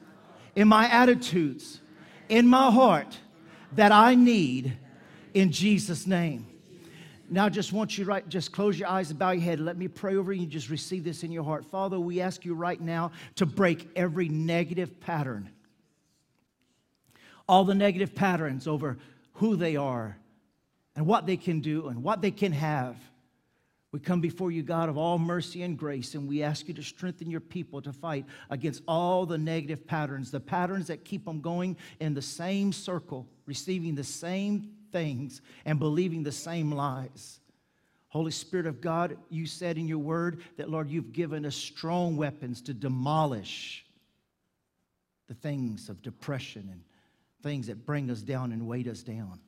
in 0.55 0.67
my 0.67 0.89
attitudes, 0.89 1.81
in 2.29 2.47
my 2.47 2.71
heart 2.71 3.17
that 3.73 3.91
I 3.91 4.15
need 4.15 4.77
in 5.33 5.51
Jesus' 5.51 6.07
name. 6.07 6.45
Now, 7.29 7.45
I 7.45 7.49
just 7.49 7.73
want 7.73 7.97
you 7.97 8.05
right, 8.05 8.27
just 8.29 8.51
close 8.51 8.79
your 8.79 8.87
eyes 8.87 9.09
and 9.09 9.19
bow 9.19 9.31
your 9.31 9.43
head. 9.43 9.59
Let 9.59 9.77
me 9.77 9.87
pray 9.87 10.15
over 10.15 10.31
you. 10.31 10.45
Just 10.45 10.69
receive 10.69 11.03
this 11.03 11.23
in 11.23 11.31
your 11.31 11.43
heart. 11.43 11.65
Father, 11.65 11.99
we 11.99 12.21
ask 12.21 12.45
you 12.45 12.53
right 12.53 12.79
now 12.79 13.11
to 13.35 13.45
break 13.45 13.89
every 13.95 14.29
negative 14.29 14.99
pattern, 15.01 15.49
all 17.47 17.65
the 17.65 17.75
negative 17.75 18.15
patterns 18.15 18.67
over 18.67 18.97
who 19.33 19.55
they 19.57 19.75
are 19.75 20.17
and 20.95 21.05
what 21.05 21.25
they 21.25 21.37
can 21.37 21.59
do 21.59 21.87
and 21.87 22.01
what 22.01 22.21
they 22.21 22.31
can 22.31 22.53
have. 22.53 22.95
We 23.91 23.99
come 23.99 24.21
before 24.21 24.51
you, 24.51 24.63
God 24.63 24.89
of 24.89 24.97
all 24.97 25.17
mercy 25.17 25.63
and 25.63 25.77
grace, 25.77 26.13
and 26.13 26.27
we 26.27 26.43
ask 26.43 26.67
you 26.67 26.73
to 26.75 26.83
strengthen 26.83 27.29
your 27.29 27.39
people 27.39 27.81
to 27.81 27.93
fight 27.93 28.25
against 28.49 28.83
all 28.87 29.25
the 29.25 29.37
negative 29.37 29.87
patterns, 29.87 30.29
the 30.31 30.39
patterns 30.39 30.87
that 30.87 31.03
keep 31.03 31.25
them 31.25 31.41
going 31.41 31.77
in 31.99 32.13
the 32.13 32.21
same 32.21 32.71
circle, 32.71 33.27
receiving 33.45 33.95
the 33.95 34.03
same 34.03 34.71
things 34.97 35.41
and 35.65 35.77
believing 35.77 36.23
the 36.23 36.31
same 36.31 36.71
lies. 36.71 37.39
Holy 38.07 38.31
Spirit 38.31 38.65
of 38.65 38.81
God, 38.81 39.15
you 39.29 39.45
said 39.45 39.77
in 39.77 39.87
your 39.87 39.99
word 39.99 40.41
that, 40.57 40.71
Lord, 40.71 40.89
you've 40.89 41.13
given 41.13 41.45
us 41.45 41.55
strong 41.55 42.17
weapons 42.17 42.61
to 42.63 42.73
demolish 42.73 43.85
the 45.27 45.35
things 45.35 45.89
of 45.89 46.01
depression 46.01 46.67
and 46.71 46.81
things 47.43 47.67
that 47.67 47.85
bring 47.85 48.09
us 48.09 48.21
down 48.21 48.51
and 48.51 48.65
weight 48.65 48.87
us 48.87 49.03
down. 49.03 49.39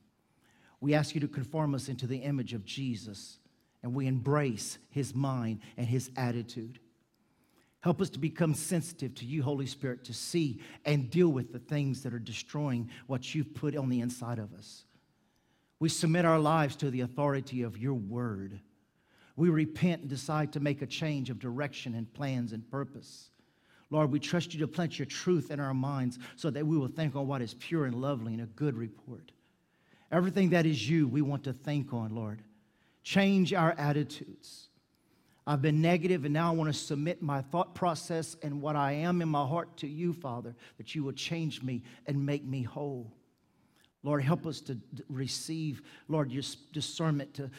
We 0.80 0.94
ask 0.94 1.14
you 1.14 1.20
to 1.22 1.28
conform 1.28 1.74
us 1.74 1.88
into 1.88 2.06
the 2.06 2.18
image 2.18 2.52
of 2.52 2.64
Jesus, 2.64 3.38
and 3.82 3.92
we 3.92 4.06
embrace 4.06 4.78
his 4.90 5.14
mind 5.16 5.60
and 5.76 5.86
his 5.86 6.10
attitude. 6.16 6.78
Help 7.80 8.00
us 8.00 8.10
to 8.10 8.18
become 8.20 8.54
sensitive 8.54 9.16
to 9.16 9.24
you, 9.24 9.42
Holy 9.42 9.66
Spirit, 9.66 10.04
to 10.04 10.12
see 10.12 10.60
and 10.84 11.10
deal 11.10 11.30
with 11.30 11.52
the 11.52 11.58
things 11.58 12.02
that 12.02 12.14
are 12.14 12.20
destroying 12.20 12.88
what 13.08 13.34
you've 13.34 13.54
put 13.54 13.74
on 13.74 13.88
the 13.88 14.00
inside 14.00 14.38
of 14.38 14.52
us. 14.52 14.84
We 15.80 15.88
submit 15.88 16.26
our 16.26 16.38
lives 16.38 16.76
to 16.76 16.90
the 16.90 17.00
authority 17.00 17.62
of 17.62 17.78
your 17.78 17.94
word. 17.94 18.60
We 19.34 19.48
repent 19.48 20.02
and 20.02 20.10
decide 20.10 20.52
to 20.52 20.60
make 20.60 20.82
a 20.82 20.86
change 20.86 21.30
of 21.30 21.38
direction 21.38 21.94
and 21.94 22.12
plans 22.12 22.52
and 22.52 22.70
purpose. 22.70 23.30
Lord, 23.88 24.12
we 24.12 24.20
trust 24.20 24.52
you 24.52 24.60
to 24.60 24.68
plant 24.68 24.98
your 24.98 25.06
truth 25.06 25.50
in 25.50 25.58
our 25.58 25.74
minds 25.74 26.18
so 26.36 26.50
that 26.50 26.66
we 26.66 26.76
will 26.76 26.88
think 26.88 27.16
on 27.16 27.26
what 27.26 27.42
is 27.42 27.54
pure 27.54 27.86
and 27.86 27.94
lovely 27.94 28.34
and 28.34 28.42
a 28.42 28.46
good 28.46 28.76
report. 28.76 29.32
Everything 30.12 30.50
that 30.50 30.66
is 30.66 30.88
you, 30.88 31.08
we 31.08 31.22
want 31.22 31.44
to 31.44 31.52
think 31.52 31.92
on, 31.92 32.14
Lord. 32.14 32.42
Change 33.02 33.54
our 33.54 33.72
attitudes. 33.78 34.68
I've 35.46 35.62
been 35.62 35.80
negative, 35.80 36.24
and 36.24 36.34
now 36.34 36.52
I 36.52 36.54
want 36.54 36.72
to 36.72 36.78
submit 36.78 37.22
my 37.22 37.40
thought 37.40 37.74
process 37.74 38.36
and 38.42 38.60
what 38.60 38.76
I 38.76 38.92
am 38.92 39.22
in 39.22 39.28
my 39.28 39.46
heart 39.46 39.78
to 39.78 39.88
you, 39.88 40.12
Father, 40.12 40.54
that 40.76 40.94
you 40.94 41.02
will 41.02 41.12
change 41.12 41.62
me 41.62 41.82
and 42.06 42.24
make 42.24 42.44
me 42.44 42.62
whole. 42.62 43.12
Lord, 44.02 44.22
help 44.22 44.46
us 44.46 44.60
to 44.62 44.78
receive, 45.08 45.82
Lord, 46.08 46.32
your 46.32 46.42
discernment 46.72 47.34
to, 47.34 47.50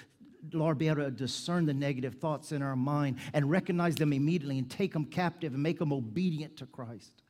Lord, 0.54 0.78
be 0.78 0.88
able 0.88 1.04
to 1.04 1.12
discern 1.12 1.66
the 1.66 1.74
negative 1.74 2.16
thoughts 2.16 2.52
in 2.52 2.62
our 2.62 2.76
mind 2.76 3.18
and 3.34 3.50
recognize 3.50 3.96
them 3.96 4.12
immediately 4.12 4.58
and 4.58 4.70
take 4.70 4.94
them 4.94 5.06
captive 5.06 5.54
and 5.54 5.62
make 5.62 5.78
them 5.78 5.94
obedient 5.94 6.58
to 6.58 6.66
Christ. 6.66 7.22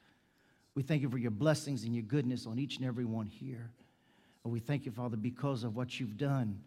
We 0.76 0.84
thank 0.84 1.02
you 1.02 1.10
for 1.10 1.18
your 1.18 1.32
blessings 1.32 1.84
and 1.84 1.94
your 1.94 2.04
goodness 2.04 2.48
on 2.48 2.58
each 2.58 2.78
and 2.78 2.86
every 2.86 3.04
one 3.04 3.28
here. 3.28 3.72
And 4.44 4.54
we 4.54 4.60
thank 4.60 4.86
you, 4.86 4.92
Father, 4.92 5.18
because 5.18 5.64
of 5.64 5.76
what 5.76 6.00
you've 6.00 6.18
done, 6.18 6.62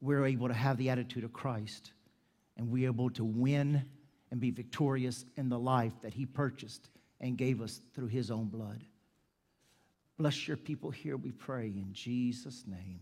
we're 0.00 0.26
able 0.26 0.48
to 0.48 0.54
have 0.54 0.76
the 0.76 0.90
attitude 0.90 1.24
of 1.24 1.32
Christ 1.32 1.92
and 2.56 2.70
we're 2.70 2.88
able 2.88 3.10
to 3.10 3.24
win 3.24 3.84
and 4.30 4.40
be 4.40 4.50
victorious 4.50 5.24
in 5.36 5.48
the 5.48 5.58
life 5.58 5.92
that 6.02 6.12
he 6.12 6.26
purchased 6.26 6.90
and 7.20 7.38
gave 7.38 7.62
us 7.62 7.80
through 7.94 8.08
his 8.08 8.30
own 8.30 8.46
blood. 8.46 8.82
Bless 10.18 10.48
your 10.48 10.56
people 10.56 10.90
here, 10.90 11.16
we 11.16 11.30
pray, 11.30 11.66
in 11.66 11.88
Jesus' 11.92 12.64
name. 12.66 13.00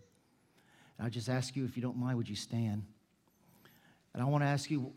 And 0.99 1.07
I 1.07 1.11
just 1.11 1.29
ask 1.29 1.55
you, 1.55 1.65
if 1.65 1.77
you 1.77 1.83
don't 1.83 1.97
mind, 1.97 2.17
would 2.17 2.29
you 2.29 2.37
stand? 2.37 2.85
And 4.12 4.23
I 4.23 4.27
want 4.27 4.43
to 4.43 4.49
ask 4.49 4.71
you 4.71 4.93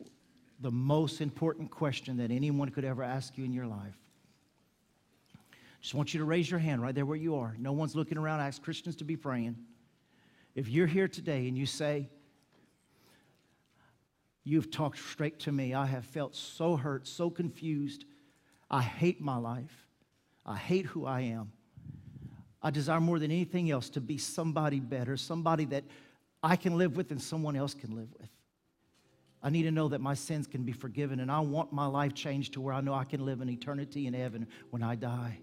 the 0.60 0.72
most 0.72 1.22
important 1.22 1.70
question 1.70 2.18
that 2.18 2.32
anyone 2.32 2.70
could 2.70 2.86
ever 2.86 3.04
ask 3.04 3.38
you 3.38 3.46
in 3.46 3.54
your 3.54 3.68
life. 3.68 3.98
Just 5.82 5.94
want 5.94 6.14
you 6.14 6.20
to 6.20 6.26
raise 6.26 6.50
your 6.50 6.60
hand 6.60 6.82
right 6.82 6.94
there 6.94 7.06
where 7.06 7.18
you 7.18 7.36
are. 7.36 7.56
No 7.60 7.72
one's 7.72 7.96
looking 7.96 8.18
around. 8.18 8.40
I 8.40 8.48
ask 8.48 8.62
Christians 8.62 8.96
to 8.98 9.04
be 9.04 9.16
praying. 9.16 9.56
If 10.56 10.70
you're 10.70 10.88
here 10.88 11.08
today 11.08 11.48
and 11.48 11.58
you 11.58 11.66
say, 11.66 12.10
You've 14.44 14.72
talked 14.72 14.98
straight 14.98 15.40
to 15.42 15.52
me, 15.52 15.74
I 15.74 15.86
have 15.86 16.06
felt 16.06 16.34
so 16.34 16.78
hurt, 16.78 17.06
so 17.06 17.30
confused. 17.30 18.06
I 18.72 18.82
hate 18.82 19.20
my 19.20 19.36
life. 19.36 19.90
I 20.46 20.56
hate 20.56 20.86
who 20.86 21.06
I 21.06 21.20
am. 21.20 21.52
I 22.62 22.72
desire 22.72 23.00
more 23.00 23.20
than 23.20 23.32
anything 23.32 23.70
else 23.72 23.90
to 23.92 24.02
be 24.02 24.18
somebody 24.18 24.80
better, 24.80 25.16
somebody 25.18 25.66
that 25.66 25.84
I 26.42 26.56
can 26.56 26.78
live 26.78 26.98
with 26.98 27.12
and 27.12 27.22
someone 27.22 27.56
else 27.56 27.74
can 27.74 27.96
live 27.96 28.10
with. 28.20 28.30
I 29.44 29.50
need 29.50 29.64
to 29.64 29.72
know 29.72 29.88
that 29.90 30.02
my 30.02 30.16
sins 30.16 30.48
can 30.48 30.64
be 30.64 30.72
forgiven, 30.72 31.20
and 31.20 31.32
I 31.32 31.40
want 31.40 31.72
my 31.72 31.86
life 31.86 32.14
changed 32.14 32.54
to 32.54 32.62
where 32.62 32.74
I 32.74 32.82
know 32.82 32.94
I 32.94 33.04
can 33.04 33.26
live 33.26 33.42
in 33.42 33.50
eternity 33.50 34.08
in 34.08 34.14
heaven 34.14 34.48
when 34.72 34.82
I 34.82 34.96
die. 34.96 35.40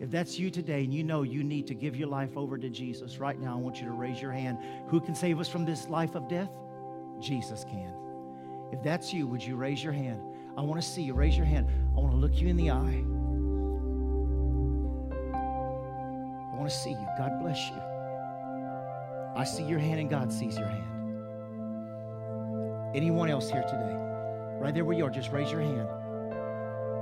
If 0.00 0.10
that's 0.10 0.38
you 0.38 0.50
today 0.50 0.84
and 0.84 0.92
you 0.92 1.04
know 1.04 1.22
you 1.22 1.44
need 1.44 1.66
to 1.68 1.74
give 1.74 1.94
your 1.94 2.08
life 2.08 2.36
over 2.36 2.58
to 2.58 2.68
Jesus, 2.68 3.18
right 3.18 3.38
now 3.38 3.52
I 3.52 3.56
want 3.56 3.78
you 3.80 3.86
to 3.86 3.92
raise 3.92 4.20
your 4.20 4.32
hand. 4.32 4.58
Who 4.88 5.00
can 5.00 5.14
save 5.14 5.38
us 5.40 5.48
from 5.48 5.64
this 5.64 5.88
life 5.88 6.14
of 6.14 6.28
death? 6.28 6.50
Jesus 7.20 7.64
can. 7.64 7.94
If 8.72 8.82
that's 8.82 9.12
you, 9.12 9.26
would 9.26 9.42
you 9.42 9.54
raise 9.54 9.82
your 9.82 9.92
hand? 9.92 10.20
I 10.56 10.62
want 10.62 10.80
to 10.82 10.86
see 10.86 11.02
you. 11.02 11.14
Raise 11.14 11.36
your 11.36 11.46
hand. 11.46 11.68
I 11.96 12.00
want 12.00 12.12
to 12.12 12.16
look 12.16 12.40
you 12.40 12.48
in 12.48 12.56
the 12.56 12.70
eye. 12.70 13.04
Want 16.62 16.72
to 16.72 16.78
see 16.78 16.90
you. 16.90 17.06
God 17.18 17.40
bless 17.40 17.70
you. 17.70 17.82
I 19.34 19.42
see 19.42 19.64
your 19.64 19.80
hand 19.80 19.98
and 19.98 20.08
God 20.08 20.32
sees 20.32 20.56
your 20.56 20.68
hand. 20.68 20.84
Anyone 22.94 23.28
else 23.30 23.50
here 23.50 23.64
today? 23.64 23.96
Right 24.60 24.72
there 24.72 24.84
where 24.84 24.96
you 24.96 25.04
are, 25.04 25.10
just 25.10 25.32
raise 25.32 25.50
your 25.50 25.60
hand. 25.60 25.88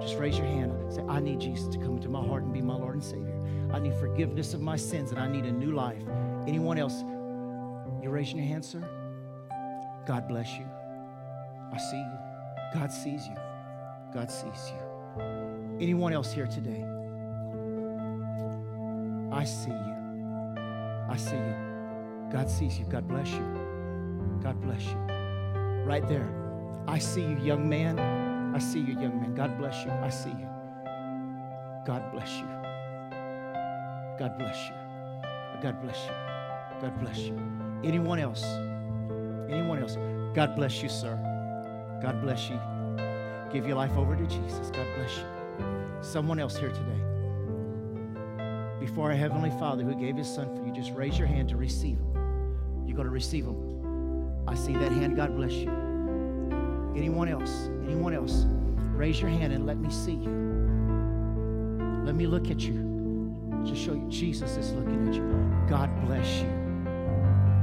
Just 0.00 0.16
raise 0.16 0.38
your 0.38 0.46
hand. 0.46 0.72
Say, 0.90 1.02
I 1.02 1.20
need 1.20 1.40
Jesus 1.40 1.68
to 1.74 1.78
come 1.78 1.96
into 1.96 2.08
my 2.08 2.24
heart 2.26 2.42
and 2.42 2.54
be 2.54 2.62
my 2.62 2.74
Lord 2.74 2.94
and 2.94 3.04
Savior. 3.04 3.38
I 3.70 3.80
need 3.80 3.92
forgiveness 3.96 4.54
of 4.54 4.62
my 4.62 4.76
sins 4.76 5.11
and 5.11 5.20
I 5.20 5.28
need 5.28 5.44
a 5.44 5.52
new 5.52 5.72
life. 5.72 6.02
Anyone 6.46 6.78
else? 6.78 7.02
You're 8.02 8.12
raising 8.12 8.38
your 8.38 8.46
hand, 8.46 8.64
sir? 8.64 8.80
God 10.06 10.26
bless 10.26 10.54
you. 10.54 10.64
I 11.70 11.76
see 11.76 11.98
you. 11.98 12.18
God 12.72 12.90
sees 12.90 13.26
you. 13.26 13.36
God 14.14 14.30
sees 14.30 14.72
you. 14.72 15.22
Anyone 15.80 16.14
else 16.14 16.32
here 16.32 16.46
today? 16.46 16.82
I 19.33 19.45
see 19.45 19.70
you. 19.70 20.57
I 21.09 21.16
see 21.16 21.37
you. 21.37 21.55
God 22.33 22.51
sees 22.51 22.78
you. 22.78 22.85
God 22.87 23.07
bless 23.07 23.31
you. 23.31 24.41
God 24.43 24.61
bless 24.61 24.83
you. 24.85 24.97
Right 25.85 26.07
there. 26.09 26.28
I 26.89 26.99
see 26.99 27.22
you, 27.22 27.39
young 27.39 27.68
man. 27.68 27.99
I 28.55 28.59
see 28.59 28.81
you, 28.81 28.95
young 28.95 29.20
man. 29.20 29.35
God 29.37 29.57
bless 29.57 29.85
you. 29.85 29.93
I 29.93 30.09
see 30.09 30.31
you. 30.31 30.49
God 31.87 32.11
bless 32.12 32.39
you. 32.39 32.47
God 34.18 34.37
bless 34.37 34.68
you. 34.68 34.74
God 35.62 35.81
bless 35.81 36.05
you. 36.05 36.81
God 36.81 37.01
bless 37.01 37.18
you. 37.18 37.39
Anyone 37.85 38.18
else? 38.18 38.43
Anyone 39.49 39.78
else? 39.78 39.97
God 40.35 40.57
bless 40.57 40.83
you, 40.83 40.89
sir. 40.89 41.16
God 42.03 42.20
bless 42.20 42.51
you. 42.51 42.59
Give 43.53 43.66
your 43.66 43.76
life 43.76 43.97
over 43.97 44.16
to 44.16 44.26
Jesus. 44.26 44.70
God 44.70 44.87
bless 44.97 45.18
you. 45.18 45.24
Someone 46.03 46.41
else 46.41 46.57
here 46.57 46.70
today 46.70 47.09
before 48.81 49.11
our 49.11 49.16
Heavenly 49.16 49.51
Father 49.51 49.85
who 49.85 49.95
gave 49.95 50.16
His 50.16 50.26
Son 50.26 50.47
for 50.57 50.66
you, 50.66 50.72
just 50.72 50.93
raise 50.95 51.18
your 51.18 51.28
hand 51.28 51.51
to 51.51 51.57
receive 51.57 51.99
Him. 51.99 52.85
You're 52.87 52.97
going 52.97 53.07
to 53.07 53.12
receive 53.12 53.45
Him. 53.45 54.43
I 54.49 54.55
see 54.55 54.72
that 54.72 54.91
hand. 54.91 55.16
God 55.16 55.37
bless 55.37 55.53
you. 55.53 55.70
Anyone 56.97 57.28
else? 57.28 57.68
Anyone 57.85 58.14
else? 58.14 58.47
Raise 58.95 59.20
your 59.20 59.31
hand 59.31 59.53
and 59.53 59.66
let 59.66 59.76
me 59.76 59.91
see 59.91 60.14
you. 60.14 60.31
Let 62.05 62.14
me 62.14 62.26
look 62.26 62.51
at 62.51 62.61
you. 62.61 62.91
Just 63.64 63.83
show 63.83 63.93
you 63.93 64.07
Jesus 64.09 64.57
is 64.57 64.72
looking 64.72 65.09
at 65.09 65.14
you. 65.14 65.66
God 65.68 65.91
bless 66.07 66.41
you. 66.41 66.49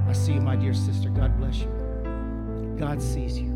I 0.07 0.13
see 0.13 0.33
you, 0.33 0.41
my 0.41 0.55
dear 0.55 0.73
sister. 0.73 1.09
God 1.09 1.37
bless 1.37 1.59
you. 1.59 2.75
God 2.77 3.01
sees 3.01 3.37
you. 3.37 3.47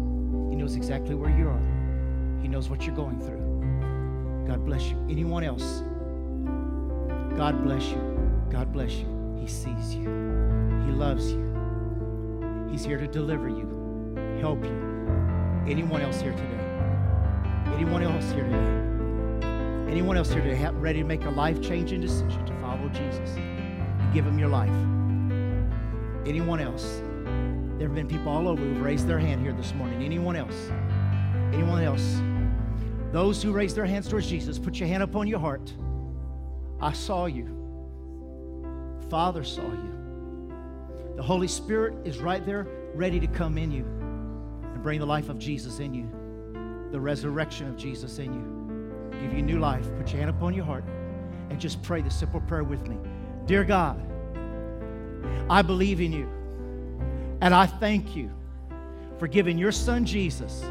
He 0.49 0.55
knows 0.55 0.75
exactly 0.75 1.15
where 1.15 1.29
you 1.29 1.47
are. 1.47 2.41
He 2.41 2.47
knows 2.47 2.69
what 2.69 2.85
you're 2.85 2.95
going 2.95 3.19
through. 3.19 4.47
God 4.47 4.65
bless 4.65 4.83
you. 4.85 4.97
Anyone 5.09 5.43
else? 5.43 5.83
God 7.37 7.63
bless 7.63 7.83
you. 7.89 8.47
God 8.49 8.71
bless 8.71 8.91
you. 8.91 9.37
He 9.39 9.47
sees 9.47 9.95
you. 9.95 10.03
He 10.85 10.91
loves 10.91 11.31
you. 11.31 12.67
He's 12.69 12.85
here 12.85 12.97
to 12.97 13.07
deliver 13.07 13.49
you, 13.49 14.37
help 14.39 14.63
you, 14.63 14.91
Anyone 15.67 16.01
else 16.01 16.19
here 16.19 16.31
today? 16.31 17.73
Anyone 17.75 18.01
else 18.01 18.31
here 18.31 18.43
today? 18.43 19.91
Anyone 19.91 20.17
else 20.17 20.31
here 20.31 20.41
today 20.41 20.69
ready 20.71 20.99
to 20.99 21.05
make 21.05 21.23
a 21.25 21.29
life 21.29 21.61
changing 21.61 22.01
decision 22.01 22.45
to 22.45 22.53
follow 22.61 22.89
Jesus 22.89 23.37
give 24.13 24.25
him 24.25 24.39
your 24.39 24.49
life? 24.49 24.69
Anyone 26.27 26.59
else? 26.59 27.01
There 27.77 27.87
have 27.87 27.95
been 27.95 28.07
people 28.07 28.29
all 28.29 28.47
over 28.47 28.61
who've 28.61 28.81
raised 28.81 29.07
their 29.07 29.19
hand 29.19 29.41
here 29.41 29.53
this 29.53 29.73
morning. 29.73 30.03
Anyone 30.03 30.35
else? 30.35 30.69
Anyone 31.53 31.83
else? 31.83 32.21
Those 33.11 33.41
who 33.41 33.51
raised 33.51 33.75
their 33.75 33.85
hands 33.85 34.07
towards 34.07 34.27
Jesus, 34.27 34.59
put 34.59 34.79
your 34.79 34.87
hand 34.87 35.03
upon 35.03 35.27
your 35.27 35.39
heart. 35.39 35.73
I 36.81 36.93
saw 36.93 37.27
you. 37.27 37.47
Father 39.09 39.43
saw 39.43 39.61
you. 39.61 39.91
The 41.15 41.21
Holy 41.21 41.47
Spirit 41.47 41.93
is 42.05 42.17
right 42.17 42.43
there, 42.45 42.65
ready 42.95 43.19
to 43.19 43.27
come 43.27 43.57
in 43.57 43.71
you 43.71 43.83
and 43.83 44.81
bring 44.81 44.99
the 44.99 45.05
life 45.05 45.29
of 45.29 45.37
Jesus 45.37 45.79
in 45.79 45.93
you, 45.93 46.09
the 46.91 46.99
resurrection 46.99 47.67
of 47.67 47.77
Jesus 47.77 48.17
in 48.17 48.33
you, 48.33 49.19
give 49.19 49.33
you 49.33 49.43
new 49.43 49.59
life. 49.59 49.85
Put 49.97 50.11
your 50.11 50.19
hand 50.19 50.29
upon 50.31 50.53
your 50.53 50.65
heart 50.65 50.83
and 51.49 51.59
just 51.59 51.83
pray 51.83 52.01
the 52.01 52.09
simple 52.09 52.41
prayer 52.41 52.63
with 52.63 52.87
me. 52.87 52.97
Dear 53.45 53.63
God, 53.63 54.01
I 55.49 55.61
believe 55.61 56.01
in 56.01 56.11
you. 56.11 56.27
And 57.41 57.53
I 57.53 57.65
thank 57.65 58.15
you 58.15 58.31
for 59.19 59.27
giving 59.27 59.57
your 59.57 59.71
son 59.71 60.05
Jesus 60.05 60.63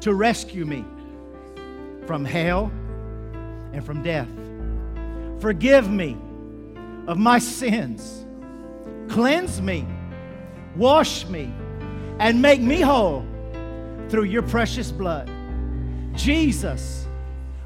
to 0.00 0.14
rescue 0.14 0.64
me 0.64 0.84
from 2.06 2.24
hell 2.24 2.72
and 3.72 3.84
from 3.84 4.02
death. 4.02 4.28
Forgive 5.44 5.90
me 5.90 6.16
of 7.06 7.18
my 7.18 7.38
sins. 7.38 8.24
Cleanse 9.10 9.60
me, 9.60 9.86
wash 10.74 11.26
me, 11.26 11.52
and 12.18 12.40
make 12.40 12.62
me 12.62 12.80
whole 12.80 13.26
through 14.08 14.24
your 14.24 14.40
precious 14.40 14.90
blood. 14.90 15.30
Jesus, 16.14 17.06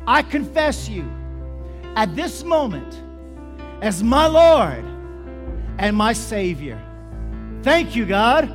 I 0.08 0.22
confess 0.22 0.88
you 0.88 1.08
at 1.94 2.16
this 2.16 2.42
moment 2.42 3.00
as 3.80 4.02
my 4.02 4.26
Lord 4.26 4.84
and 5.78 5.96
my 5.96 6.14
Savior. 6.14 6.82
Thank 7.62 7.94
you, 7.94 8.06
God. 8.06 8.50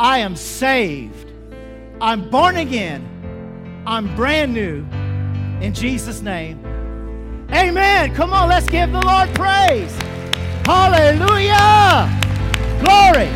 I 0.00 0.18
am 0.18 0.34
saved. 0.34 1.30
I'm 2.00 2.28
born 2.28 2.56
again. 2.56 3.84
I'm 3.86 4.16
brand 4.16 4.52
new. 4.52 4.84
In 5.64 5.72
Jesus' 5.72 6.22
name. 6.22 6.75
Amen. 7.52 8.14
Come 8.14 8.32
on, 8.32 8.48
let's 8.48 8.68
give 8.68 8.92
the 8.92 9.00
Lord 9.00 9.34
praise. 9.34 9.92
Hallelujah. 10.66 12.10
Glory. 12.82 13.30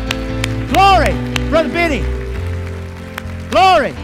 Glory. 0.73 1.49
Brother 1.49 1.69
Benny. 1.69 2.01
Glory. 3.49 3.95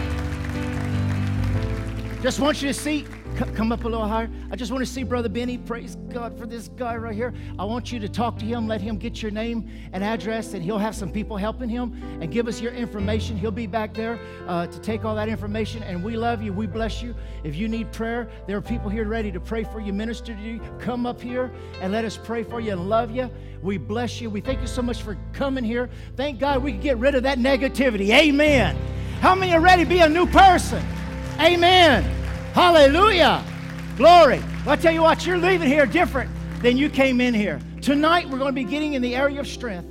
Just 2.22 2.40
want 2.40 2.60
you 2.62 2.68
to 2.68 2.74
see 2.74 3.06
come 3.46 3.72
up 3.72 3.84
a 3.84 3.88
little 3.88 4.06
higher. 4.06 4.30
I 4.50 4.56
just 4.56 4.72
want 4.72 4.84
to 4.84 4.90
see 4.90 5.02
Brother 5.02 5.28
Benny. 5.28 5.58
Praise 5.58 5.96
God 6.10 6.38
for 6.38 6.46
this 6.46 6.68
guy 6.68 6.96
right 6.96 7.14
here. 7.14 7.32
I 7.58 7.64
want 7.64 7.92
you 7.92 8.00
to 8.00 8.08
talk 8.08 8.38
to 8.38 8.44
him, 8.44 8.66
let 8.66 8.80
him 8.80 8.96
get 8.96 9.22
your 9.22 9.30
name 9.30 9.68
and 9.92 10.02
address, 10.02 10.54
and 10.54 10.62
he'll 10.62 10.78
have 10.78 10.94
some 10.94 11.12
people 11.12 11.36
helping 11.36 11.68
him 11.68 12.00
and 12.20 12.30
give 12.32 12.48
us 12.48 12.60
your 12.60 12.72
information. 12.72 13.36
He'll 13.36 13.50
be 13.50 13.66
back 13.66 13.94
there 13.94 14.18
uh, 14.46 14.66
to 14.66 14.80
take 14.80 15.04
all 15.04 15.14
that 15.14 15.28
information. 15.28 15.82
And 15.82 16.02
we 16.02 16.16
love 16.16 16.42
you. 16.42 16.52
We 16.52 16.66
bless 16.66 17.02
you. 17.02 17.14
If 17.44 17.54
you 17.54 17.68
need 17.68 17.92
prayer, 17.92 18.28
there 18.46 18.56
are 18.56 18.62
people 18.62 18.90
here 18.90 19.06
ready 19.06 19.30
to 19.32 19.40
pray 19.40 19.64
for 19.64 19.80
you, 19.80 19.92
minister 19.92 20.34
to 20.34 20.40
you. 20.40 20.60
Come 20.80 21.06
up 21.06 21.20
here 21.20 21.52
and 21.80 21.92
let 21.92 22.04
us 22.04 22.16
pray 22.16 22.42
for 22.42 22.60
you 22.60 22.72
and 22.72 22.88
love 22.88 23.10
you. 23.10 23.30
We 23.62 23.78
bless 23.78 24.20
you. 24.20 24.30
We 24.30 24.40
thank 24.40 24.60
you 24.60 24.66
so 24.66 24.82
much 24.82 25.02
for 25.02 25.16
coming 25.32 25.64
here. 25.64 25.90
Thank 26.16 26.38
God 26.38 26.62
we 26.62 26.72
can 26.72 26.80
get 26.80 26.98
rid 26.98 27.14
of 27.14 27.24
that 27.24 27.38
negativity. 27.38 28.10
Amen. 28.10 28.76
How 29.20 29.34
many 29.34 29.52
are 29.52 29.60
ready 29.60 29.84
to 29.84 29.88
be 29.88 29.98
a 29.98 30.08
new 30.08 30.26
person? 30.26 30.84
Amen. 31.40 32.17
Hallelujah. 32.58 33.44
Glory. 33.96 34.40
Well, 34.66 34.70
I 34.70 34.76
tell 34.76 34.92
you 34.92 35.02
what, 35.02 35.24
you're 35.24 35.38
leaving 35.38 35.68
here 35.68 35.86
different 35.86 36.28
than 36.60 36.76
you 36.76 36.90
came 36.90 37.20
in 37.20 37.32
here. 37.32 37.60
Tonight, 37.80 38.28
we're 38.28 38.38
going 38.38 38.52
to 38.52 38.64
be 38.64 38.68
getting 38.68 38.94
in 38.94 39.00
the 39.00 39.14
area 39.14 39.38
of 39.38 39.46
strength 39.46 39.88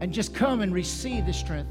and 0.00 0.12
just 0.12 0.32
come 0.32 0.60
and 0.60 0.72
receive 0.72 1.26
the 1.26 1.32
strength 1.32 1.68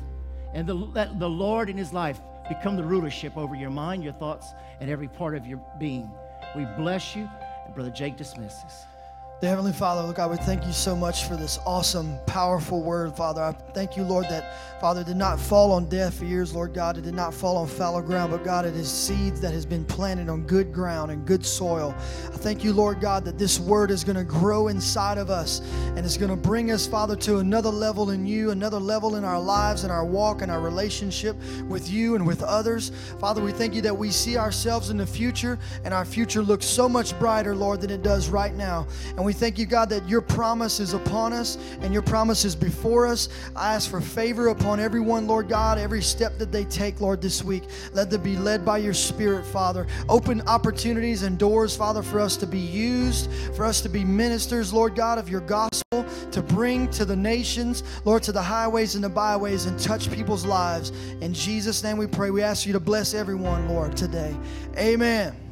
and 0.53 0.67
the, 0.67 0.73
let 0.73 1.17
the 1.17 1.30
Lord 1.30 1.69
in 1.69 1.78
His 1.78 1.93
life 1.93 2.19
become 2.49 2.75
the 2.75 2.84
rulership 2.84 3.38
over 3.38 3.55
your 3.55 3.69
mind, 3.69 4.03
your 4.03 4.11
thoughts, 4.11 4.47
and 4.82 4.89
every 4.89 5.07
part 5.07 5.34
of 5.34 5.47
your 5.47 5.61
being. 5.80 6.11
We 6.57 6.65
bless 6.75 7.15
you. 7.15 7.30
And 7.65 7.73
Brother 7.73 7.91
Jake 7.91 8.17
dismisses. 8.17 8.84
Dear 9.39 9.51
Heavenly 9.51 9.71
Father, 9.71 10.01
Lord 10.01 10.15
God, 10.15 10.31
we 10.31 10.38
thank 10.38 10.65
you 10.65 10.71
so 10.71 10.95
much 10.95 11.25
for 11.25 11.35
this 11.35 11.59
awesome, 11.63 12.17
powerful 12.25 12.81
word, 12.81 13.15
Father. 13.15 13.43
I 13.43 13.51
thank 13.75 13.95
you, 13.95 14.01
Lord, 14.01 14.25
that, 14.29 14.81
Father, 14.81 15.03
did 15.03 15.15
not 15.15 15.39
fall 15.39 15.71
on 15.71 15.88
deaf 15.89 16.23
ears, 16.23 16.55
Lord 16.55 16.73
God. 16.73 16.97
It 16.97 17.03
did 17.03 17.13
not 17.13 17.35
fall 17.35 17.55
on 17.57 17.67
fallow 17.67 18.01
ground, 18.01 18.31
but 18.31 18.43
God, 18.43 18.65
it 18.65 18.75
is 18.75 18.91
seeds 18.91 19.39
that 19.41 19.53
has 19.53 19.63
been 19.63 19.85
planted 19.85 20.27
on 20.27 20.41
good 20.47 20.73
ground 20.73 21.11
and 21.11 21.23
good 21.23 21.45
soil. 21.45 21.93
I 21.99 22.38
thank 22.38 22.63
you, 22.63 22.73
Lord 22.73 22.99
God, 22.99 23.23
that 23.25 23.38
this 23.38 23.59
word 23.59 23.91
is 23.91 24.03
going 24.03 24.15
to 24.15 24.23
grow 24.23 24.69
inside 24.69 25.19
of 25.19 25.29
us 25.29 25.59
and 25.95 25.99
it's 25.99 26.17
going 26.17 26.31
to 26.31 26.35
bring 26.35 26.71
us, 26.71 26.88
Father, 26.88 27.15
to 27.17 27.38
another 27.38 27.69
level 27.69 28.09
in 28.09 28.25
you, 28.25 28.49
another 28.49 28.79
level 28.79 29.17
in 29.17 29.23
our 29.23 29.39
lives 29.39 29.83
and 29.83 29.91
our 29.91 30.05
walk 30.05 30.41
and 30.41 30.51
our 30.51 30.61
relationship 30.61 31.35
with 31.67 31.91
you 31.91 32.15
and 32.15 32.25
with 32.25 32.41
others. 32.41 32.91
Father, 33.19 33.43
we 33.43 33.51
thank 33.51 33.75
you 33.75 33.81
that 33.83 33.95
we 33.95 34.09
see 34.09 34.35
ourselves 34.35 34.89
in 34.89 34.97
the 34.97 35.05
future 35.05 35.59
and 35.83 35.93
our 35.93 36.05
future 36.05 36.41
looks 36.41 36.65
so 36.65 36.89
much 36.89 37.17
brighter, 37.19 37.53
Lord, 37.53 37.81
than 37.81 37.91
it 37.91 38.01
does 38.01 38.29
right 38.29 38.55
now. 38.55 38.88
And 39.09 39.26
we 39.28 39.34
thank 39.34 39.59
you, 39.59 39.65
God, 39.65 39.89
that 39.89 40.07
your 40.07 40.21
promise 40.21 40.80
is 40.80 40.93
upon 40.93 41.34
us 41.34 41.57
and 41.82 41.91
your 41.91 42.01
promise 42.01 42.45
is 42.45 42.55
before 42.55 43.05
us. 43.05 43.28
I 43.57 43.73
ask 43.73 43.91
for 43.91 43.99
favor 43.99 44.47
upon 44.47 44.80
everyone, 44.80 45.28
Lord 45.28 45.49
God, 45.49 45.78
every 45.78 46.01
step 46.01 46.38
that 46.38 46.49
they 46.49 46.63
take, 46.63 47.01
Lord, 47.01 47.21
this 47.21 47.43
week. 47.43 47.63
Let 47.91 48.09
them 48.09 48.21
be 48.21 48.38
led 48.38 48.63
by 48.63 48.78
your 48.78 48.93
Spirit, 48.93 49.45
Father. 49.45 49.86
Open 50.07 50.39
opportunities 50.47 51.23
and 51.23 51.38
doors, 51.38 51.75
Father, 51.75 52.01
for 52.01 52.21
us 52.21 52.38
to 52.38 52.47
be 52.47 52.57
used, 52.57 53.30
for 53.53 53.65
us 53.65 53.82
to 53.82 53.89
be 53.89 54.05
ministers, 54.05 54.71
Lord 54.71 54.95
God, 54.95 55.17
of 55.17 55.28
your 55.28 55.41
gospel, 55.41 56.05
to 56.32 56.41
bring 56.41 56.89
to 56.91 57.03
the 57.03 57.15
nations, 57.15 57.84
Lord, 58.05 58.23
to 58.23 58.32
the 58.32 58.41
highways 58.41 58.95
and 58.95 59.03
the 59.03 59.09
byways 59.09 59.65
and 59.65 59.78
touch 59.78 60.09
people's 60.09 60.45
lives. 60.45 60.91
In 61.19 61.34
Jesus' 61.34 61.84
name 61.84 61.97
we 61.97 62.07
pray. 62.07 62.32
We 62.32 62.43
ask 62.43 62.65
you 62.65 62.71
to 62.71 62.80
bless 62.80 63.13
everyone, 63.13 63.67
Lord, 63.67 63.97
today. 63.97 64.34
Amen. 64.78 65.46